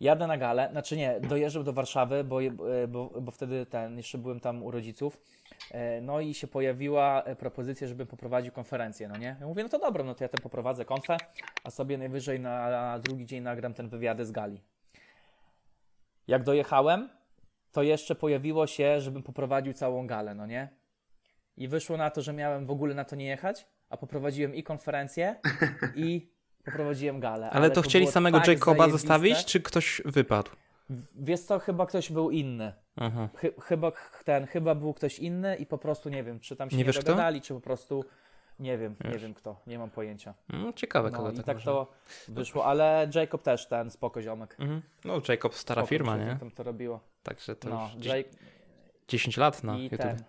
[0.00, 2.56] Jadę na galę, znaczy nie, dojeżdżam do Warszawy, bo, je-
[2.88, 5.20] bo, bo wtedy ten, jeszcze byłem tam u rodziców.
[5.70, 9.36] E, No i się pojawiła e, propozycja, żebym poprowadził konferencję, no nie?
[9.40, 11.16] Ja mówię, no to dobra, no to ja tam poprowadzę konfę,
[11.64, 14.60] a sobie najwyżej na, na drugi dzień nagram ten wywiady z gali.
[16.28, 17.08] Jak dojechałem,
[17.72, 20.68] to jeszcze pojawiło się, żebym poprowadził całą galę, no nie?
[21.56, 24.62] I wyszło na to, że miałem w ogóle na to nie jechać, a poprowadziłem i
[24.62, 25.36] konferencję,
[25.94, 26.30] i
[26.64, 27.50] poprowadziłem galę.
[27.50, 28.98] Ale to chcieli było samego tak Jacoba zajebiste.
[28.98, 30.50] zostawić, czy ktoś wypadł?
[31.16, 32.72] Wiesz co, chyba ktoś był inny.
[33.36, 33.92] Chy, chyba
[34.24, 36.86] ten, chyba był ktoś inny i po prostu nie wiem, czy tam się Nie nie,
[36.86, 37.06] wiesz kto?
[37.06, 38.04] dogadali, czy po prostu
[38.60, 39.22] nie wiem, nie Wiesz.
[39.22, 40.34] wiem kto, nie mam pojęcia.
[40.48, 41.64] No, ciekawe, No kogo i tak, tak może.
[41.64, 41.92] to
[42.28, 44.56] wyszło, ale Jacob też ten spoko ziomek.
[44.58, 44.82] Mhm.
[45.04, 46.36] No, Jacob, stara Spoko, firma, nie?
[46.40, 47.00] Tam to robiło.
[47.22, 48.28] Także to No, już Jake
[49.08, 50.00] 10 lat na i YouTube.
[50.00, 50.22] ten.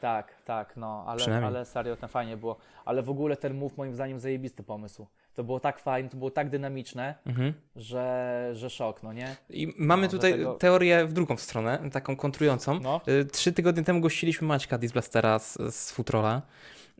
[0.00, 2.56] Tak, tak, no, ale, ale serio, ten fajnie było.
[2.84, 5.06] Ale w ogóle ten move moim zdaniem zajebisty pomysł.
[5.40, 7.52] To było tak fajne, to było tak dynamiczne, Mhm.
[7.76, 9.36] że, że szok, no nie?
[9.50, 12.80] I mamy No, tutaj dlatego- teorię w drugą stronę, taką kontrującą.
[12.80, 13.00] No.
[13.08, 16.42] Y, Trzy tygodnie temu gościliśmy Maćka Disblastera z, z Futrola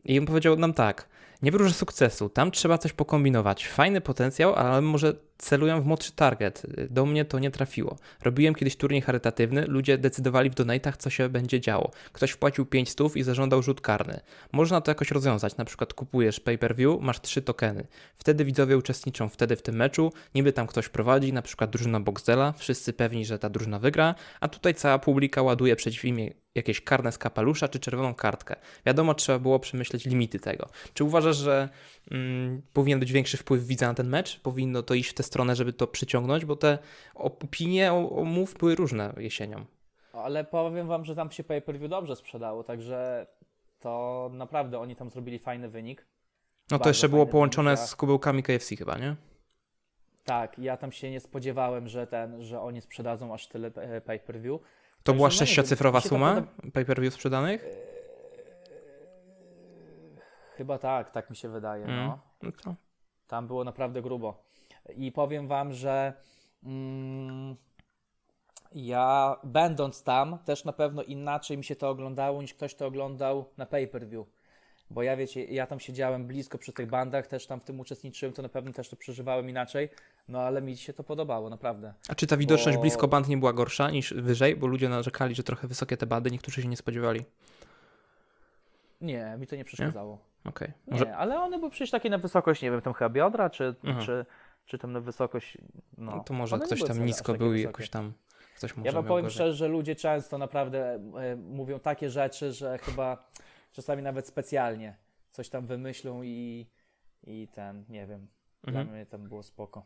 [0.05, 1.07] i on powiedział nam tak,
[1.41, 3.67] nie wróżę sukcesu, tam trzeba coś pokombinować.
[3.67, 6.63] Fajny potencjał, ale może celują w młodszy target.
[6.89, 7.97] Do mnie to nie trafiło.
[8.23, 11.91] Robiłem kiedyś turniej charytatywny, ludzie decydowali w donatach, co się będzie działo.
[12.13, 14.19] Ktoś wpłacił 5 stów i zażądał rzut karny.
[14.51, 17.87] Można to jakoś rozwiązać, na przykład kupujesz pay-per-view, masz trzy tokeny.
[18.17, 22.51] Wtedy widzowie uczestniczą wtedy w tym meczu, niby tam ktoś prowadzi, na przykład drużyna Boxdela,
[22.51, 27.11] wszyscy pewni, że ta drużyna wygra, a tutaj cała publika ładuje przeciw imię jakieś karne
[27.11, 28.55] z kapelusza czy czerwoną kartkę.
[28.85, 30.69] Wiadomo, trzeba było przemyśleć limity tego.
[30.93, 31.69] Czy uważasz, że
[32.11, 34.39] mm, powinien być większy wpływ widza na ten mecz?
[34.39, 36.45] Powinno to iść w tę stronę, żeby to przyciągnąć?
[36.45, 36.77] Bo te
[37.15, 39.65] opinie o, o move były różne jesienią.
[40.13, 43.27] Ale powiem wam, że tam się pay-per-view dobrze sprzedało, także
[43.79, 46.05] to naprawdę oni tam zrobili fajny wynik.
[46.71, 49.15] No to jeszcze było połączone wynik, z kubełkami KFC chyba, nie?
[50.23, 54.61] Tak, ja tam się nie spodziewałem, że ten, że oni sprzedadzą aż tyle e, pay-per-view.
[55.03, 57.65] To była no sześciocyfrowa to suma pay-per-view sprzedanych?
[60.57, 61.83] Chyba tak, tak mi się wydaje.
[61.85, 62.07] Mm.
[62.07, 62.19] No.
[62.41, 62.75] No to
[63.27, 64.43] Tam było naprawdę grubo.
[64.95, 66.13] I powiem wam, że
[66.63, 67.55] mm,
[68.71, 73.45] ja będąc tam, też na pewno inaczej mi się to oglądało, niż ktoś to oglądał
[73.57, 74.27] na pay-per-view.
[74.89, 78.33] Bo ja wiecie, ja tam siedziałem blisko przy tych bandach, też tam w tym uczestniczyłem,
[78.33, 79.89] to na pewno też to przeżywałem inaczej,
[80.27, 81.93] no ale mi się to podobało, naprawdę.
[82.09, 84.55] A czy ta widoczność Bo- blisko band nie była gorsza niż wyżej?
[84.55, 87.25] Bo ludzie narzekali, że trochę wysokie te bandy, niektórzy się nie spodziewali.
[89.01, 90.30] Nie, mi to nie przeszkadzało.
[90.45, 90.67] Okej.
[90.87, 93.75] Nie, Może ale one były przecież takie na wysokość, nie wiem, tam chyba biodra, czy,
[93.87, 93.99] Aha.
[94.05, 94.25] czy,
[94.65, 95.57] czy tam na wysokość,
[95.97, 96.23] no.
[96.23, 98.13] to może One ktoś tam nisko był i jakoś tam
[98.57, 99.35] ktoś może Ja wam powiem gorzej.
[99.35, 103.29] szczerze, że ludzie często naprawdę e, mówią takie rzeczy, że chyba
[103.71, 104.95] czasami nawet specjalnie
[105.29, 106.67] coś tam wymyślą i,
[107.23, 108.27] i ten, nie wiem,
[108.67, 108.85] Mhm.
[108.87, 109.85] dla mnie tam było spoko.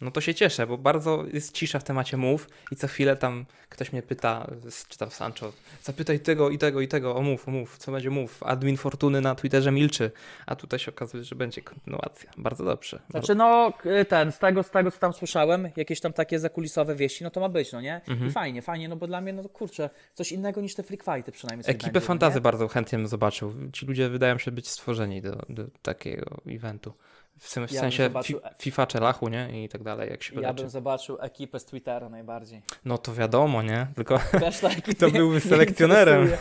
[0.00, 3.46] No to się cieszę, bo bardzo jest cisza w temacie mów i co chwilę tam
[3.68, 4.50] ktoś mnie pyta,
[4.88, 5.52] czy tam Sancho,
[5.82, 8.42] zapytaj tego i tego i tego, o mów, o mów, co będzie mów.
[8.42, 10.10] Admin Fortuny na Twitterze milczy,
[10.46, 12.30] a tutaj się okazuje, że będzie kontynuacja.
[12.36, 13.00] Bardzo dobrze.
[13.10, 13.72] Znaczy no
[14.08, 17.40] ten, z tego, z tego co tam słyszałem, jakieś tam takie zakulisowe wieści, no to
[17.40, 18.00] ma być, no nie?
[18.08, 18.30] Mhm.
[18.30, 21.32] I fajnie, fajnie, no bo dla mnie, no kurczę, coś innego niż te freak fighty
[21.32, 23.54] przynajmniej Ekipę będzie, fantazy no bardzo chętnie bym zobaczył.
[23.72, 26.92] Ci ludzie wydają się być stworzeni do, do takiego eventu.
[27.38, 29.64] W, sym, w Ja sensie zobaczył- fi, FIFA czy Lachu, nie?
[29.64, 30.34] I tak dalej, jak się?
[30.34, 30.60] Ja wyleczy.
[30.62, 32.62] bym zobaczył ekipę z Twittera najbardziej.
[32.84, 33.86] No to wiadomo, nie?
[33.94, 36.28] Tylko Też tak Kto byłby selekcjonerem?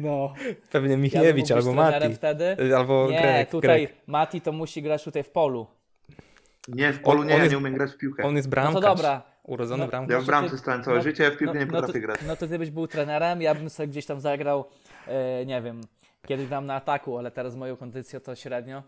[0.00, 0.34] No.
[0.70, 2.14] pewnie Ja Michniewicz być albo Mati.
[2.14, 2.56] wtedy.
[2.60, 3.96] Y, Albo Nie, Greg, tutaj Greg.
[4.06, 5.66] Mati to musi grać tutaj w polu.
[6.68, 8.22] Nie, w polu On- nie, on ja jest- nie umiem grać w piłkę.
[8.24, 8.74] On jest No bramkarz.
[8.74, 9.22] to dobra.
[9.42, 10.12] Urodzony No, bramkarz.
[10.16, 12.06] Ja w bramce ty- stałem całe no- życie, ja w piłkę nie no potrafię to,
[12.06, 12.20] grać.
[12.26, 14.64] No to ty byś był trenerem, ja bym sobie gdzieś tam zagrał,
[15.06, 15.80] e, nie wiem,
[16.26, 18.82] kiedyś tam na ataku, ale teraz moją kondycją to średnio.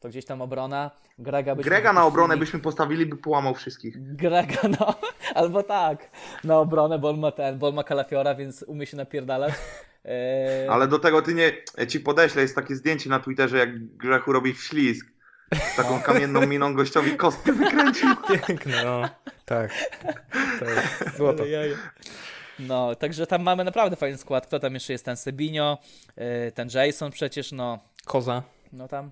[0.00, 0.90] To gdzieś tam obrona.
[1.18, 4.16] Grega byśmy Grega na obronę byśmy postawili, by połamał wszystkich.
[4.16, 4.94] Grega, no,
[5.40, 6.10] albo tak.
[6.44, 9.54] Na obronę, bo on ma ten, bo on ma kalafiora, więc umie się napierdalać.
[10.08, 11.52] E, Ale do tego ty nie.
[11.78, 15.06] Ja ci podeślę, jest takie zdjęcie na Twitterze, jak Grzechu robi wślizg.
[15.54, 18.08] Z taką kamienną miną gościowi kostkę wykręcił.
[18.28, 19.08] Piękne, no.
[19.44, 19.70] Tak.
[20.60, 21.44] Jest złoto.
[22.58, 24.46] No, także tam mamy naprawdę fajny skład.
[24.46, 25.04] Kto tam jeszcze jest?
[25.04, 25.78] Ten Sebinio,
[26.16, 28.42] e, ten Jason przecież, no, Koza.
[28.72, 29.10] no tam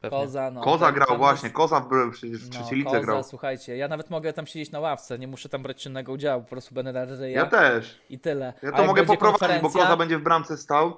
[0.00, 0.18] Pewnie.
[0.18, 0.60] Koza, no.
[0.60, 3.24] Koza grał ten właśnie, jest- Koza w, przecież w No, trzeciej Koza, grał.
[3.24, 6.48] słuchajcie, ja nawet mogę tam siedzieć na ławce, nie muszę tam brać czynnego udziału, po
[6.48, 8.00] prostu będę na Ja też.
[8.10, 8.52] i tyle.
[8.62, 10.96] Ja to mogę poprowadzić, bo konferencja- Koza będzie w bramce stał.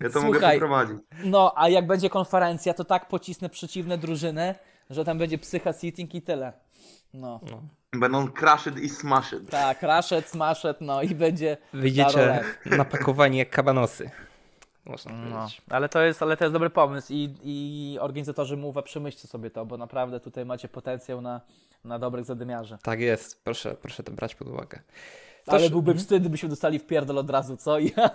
[0.00, 0.56] Ja to mogę Słuchaj.
[0.56, 0.96] poprowadzić.
[1.24, 4.54] No, a jak będzie konferencja, to tak pocisnę przeciwne drużyny,
[4.90, 6.52] że tam będzie psycha sitting i tyle.
[7.14, 7.62] No, No.
[8.00, 9.50] Będą crashed i smashed.
[9.50, 14.10] tak, raszet, smashet, no i będzie Wyjdziecie napakowani jak kabanosy.
[14.84, 19.28] Można No, ale to jest, ale to jest dobry pomysł i, i organizatorzy MUWA przemyślcie
[19.28, 21.40] sobie to, bo naprawdę tutaj macie potencjał na,
[21.84, 22.78] na dobrych zadymiarzy.
[22.82, 23.44] Tak jest.
[23.44, 24.80] Proszę, proszę to brać pod uwagę.
[25.46, 27.78] Ale byłby wstyd, gdybyśmy dostali w pierdol od razu, co?
[27.78, 28.10] Ja...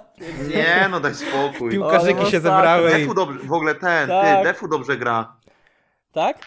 [0.49, 1.71] Nie, no daj spokój.
[1.71, 2.89] Piłkarzyki się zebrały.
[2.89, 4.37] Defu dobrze, w ogóle ten, Tak.
[4.37, 5.35] ty, Defu dobrze gra.
[6.11, 6.37] Tak?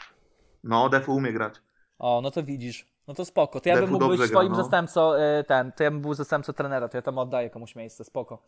[0.64, 1.54] No, Defu umie grać.
[1.98, 2.86] O, no to widzisz.
[3.08, 3.60] No to spoko.
[3.60, 4.62] To ja bym Defu mógł być dobrze gra, swoim no.
[4.62, 8.04] zastępcą, y, ten, to ja bym był zastępcą trenera, to ja tam oddaję komuś miejsce,
[8.04, 8.42] spoko.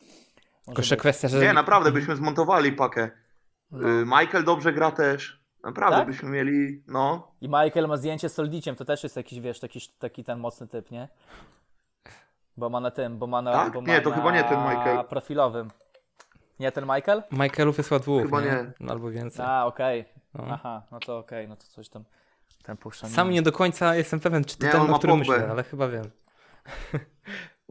[0.66, 1.38] Tylko jeszcze kwestia, że...
[1.40, 3.10] Nie, naprawdę byśmy zmontowali pakę.
[3.70, 3.88] No.
[3.88, 5.42] Y, Michael dobrze gra też.
[5.64, 6.06] Naprawdę Tak?
[6.06, 7.32] byśmy mieli, no.
[7.40, 10.68] I Michael ma zdjęcie z Soldiciem, to też jest jakiś, wiesz, taki, taki ten mocny
[10.68, 11.08] typ, nie?
[12.56, 13.72] Bo ma na tym, bo ma na, Tak?
[13.72, 15.04] bo ma Nie, to na chyba nie ten Michael.
[15.04, 15.70] profilowym.
[16.60, 17.22] Nie ten Michael?
[17.32, 18.46] Michaelów jest chyba dwóch, Chyba nie?
[18.46, 18.72] nie.
[18.80, 19.46] No, Albo więcej.
[19.48, 20.04] A, okej.
[20.34, 20.44] No.
[20.50, 22.04] Aha, no to okej, no to coś tam
[22.62, 23.10] ten puszczam.
[23.10, 25.62] Sam nie do końca jestem pewien, czy to Nie, ten, o ma którym myślę, ale
[25.64, 26.04] chyba wiem.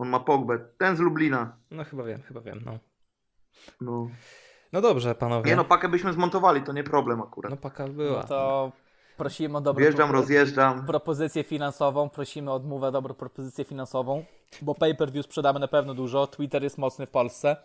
[0.01, 0.59] On ma Pogbę.
[0.77, 1.55] Ten z Lublina.
[1.71, 2.77] No chyba wiem, chyba wiem, no.
[3.81, 4.07] No.
[4.73, 5.49] No dobrze, panowie.
[5.49, 7.49] Nie no, pakę byśmy zmontowali, to nie problem akurat.
[7.51, 8.21] No paka była.
[8.21, 8.71] No to
[9.17, 10.85] prosimy o dobrą Wjeżdżam, rozjeżdżam.
[10.85, 14.25] propozycję finansową, prosimy od Move dobrą propozycję finansową,
[14.61, 17.57] bo pay-per-view sprzedamy na pewno dużo, Twitter jest mocny w Polsce,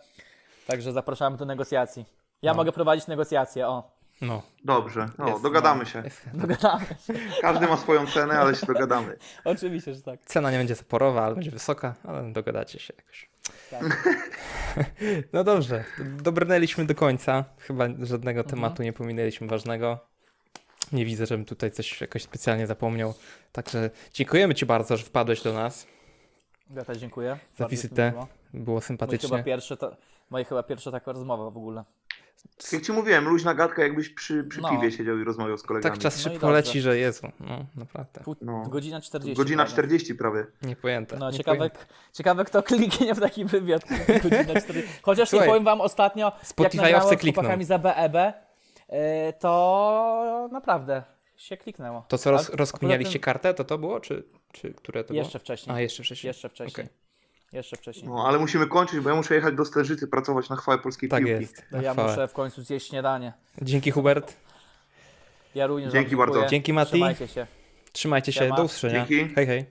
[0.67, 2.05] także zapraszamy do negocjacji.
[2.41, 2.57] Ja No.
[2.57, 3.91] mogę prowadzić negocjacje, o,
[4.21, 4.41] No.
[4.63, 6.01] Dobrze, no, Jest, dogadamy się.
[6.03, 6.21] Jest.
[6.33, 7.13] dogadamy się.
[7.41, 9.17] Każdy ma swoją cenę, ale się dogadamy.
[9.45, 10.19] Oczywiście, że tak.
[10.25, 13.29] Cena nie będzie zaporowa, ale będzie wysoka, ale dogadacie się jakoś.
[13.71, 13.83] tak.
[15.33, 15.83] No dobrze,
[16.21, 17.43] dobrnęliśmy do końca.
[17.59, 18.45] Chyba żadnego Mhm.
[18.55, 19.99] tematu nie pominęliśmy ważnego.
[20.91, 23.13] Nie widzę, żebym tutaj coś jakoś specjalnie zapomniał.
[23.51, 25.87] Także dziękujemy Ci bardzo, że wpadłeś do nas.
[26.69, 27.37] Ja też dziękuję.
[27.57, 28.11] Za wizytę.
[28.11, 28.27] miło.
[28.53, 29.43] Było Mój chyba sympatycznie.
[29.43, 29.95] pierwszy, to,
[30.29, 31.83] moja chyba pierwsza taka rozmowa w ogóle.
[32.73, 34.69] Jak ci mówiłem, luźna gadka, jakbyś przy, przy No.
[34.69, 35.93] piwie siedział i rozmawiał z kolegami.
[35.93, 36.53] Tak czas No szybko dobrze.
[36.53, 37.27] leci, że Jezu.
[37.39, 38.21] No, naprawdę.
[38.21, 38.63] Pół, No.
[38.69, 39.37] Godzina 40.
[39.37, 39.73] Godzina prawie.
[39.73, 40.45] 40 prawie.
[40.61, 41.17] Niepojęte.
[41.17, 41.79] No, nie ciekawe, pojęte.
[42.13, 43.81] ciekawe kto kliknie w taki wywiad.
[44.23, 44.91] Godzina 40.
[45.01, 48.93] Chociaż Słuchaj, nie powiem wam ostatnio, jak nagrałem z chłopakami za BEB, y,
[49.39, 51.03] to naprawdę
[51.37, 52.05] się kliknęło.
[52.07, 53.99] To co, roz, rozkminialiście kartę, to to było?
[53.99, 55.39] Czy, czy które to Jeszcze było?
[55.43, 55.75] wcześniej.
[55.75, 56.29] A, jeszcze wcześniej.
[56.29, 56.85] Jeszcze wcześniej.
[56.85, 57.06] Okej.
[57.53, 58.07] Jeszcze wcześniej.
[58.09, 61.23] No, ale musimy kończyć, bo ja muszę jechać do Sterżycy pracować na chwałę polskiej Tak
[61.23, 61.41] piłki.
[61.41, 61.63] jest.
[61.71, 62.09] Na ja chwałę.
[62.09, 63.33] muszę w końcu zjeść śniadanie.
[63.61, 64.33] Dzięki Hubert.
[65.55, 66.45] Ja również Dzięki bardzo.
[66.47, 66.91] Dzięki Mati.
[66.91, 67.47] Trzymajcie się.
[67.91, 68.39] Trzymajcie się.
[68.39, 68.55] Siema.
[68.55, 69.05] Do usłyszenia.
[69.09, 69.35] Dzięki.
[69.35, 69.65] Hej, hej.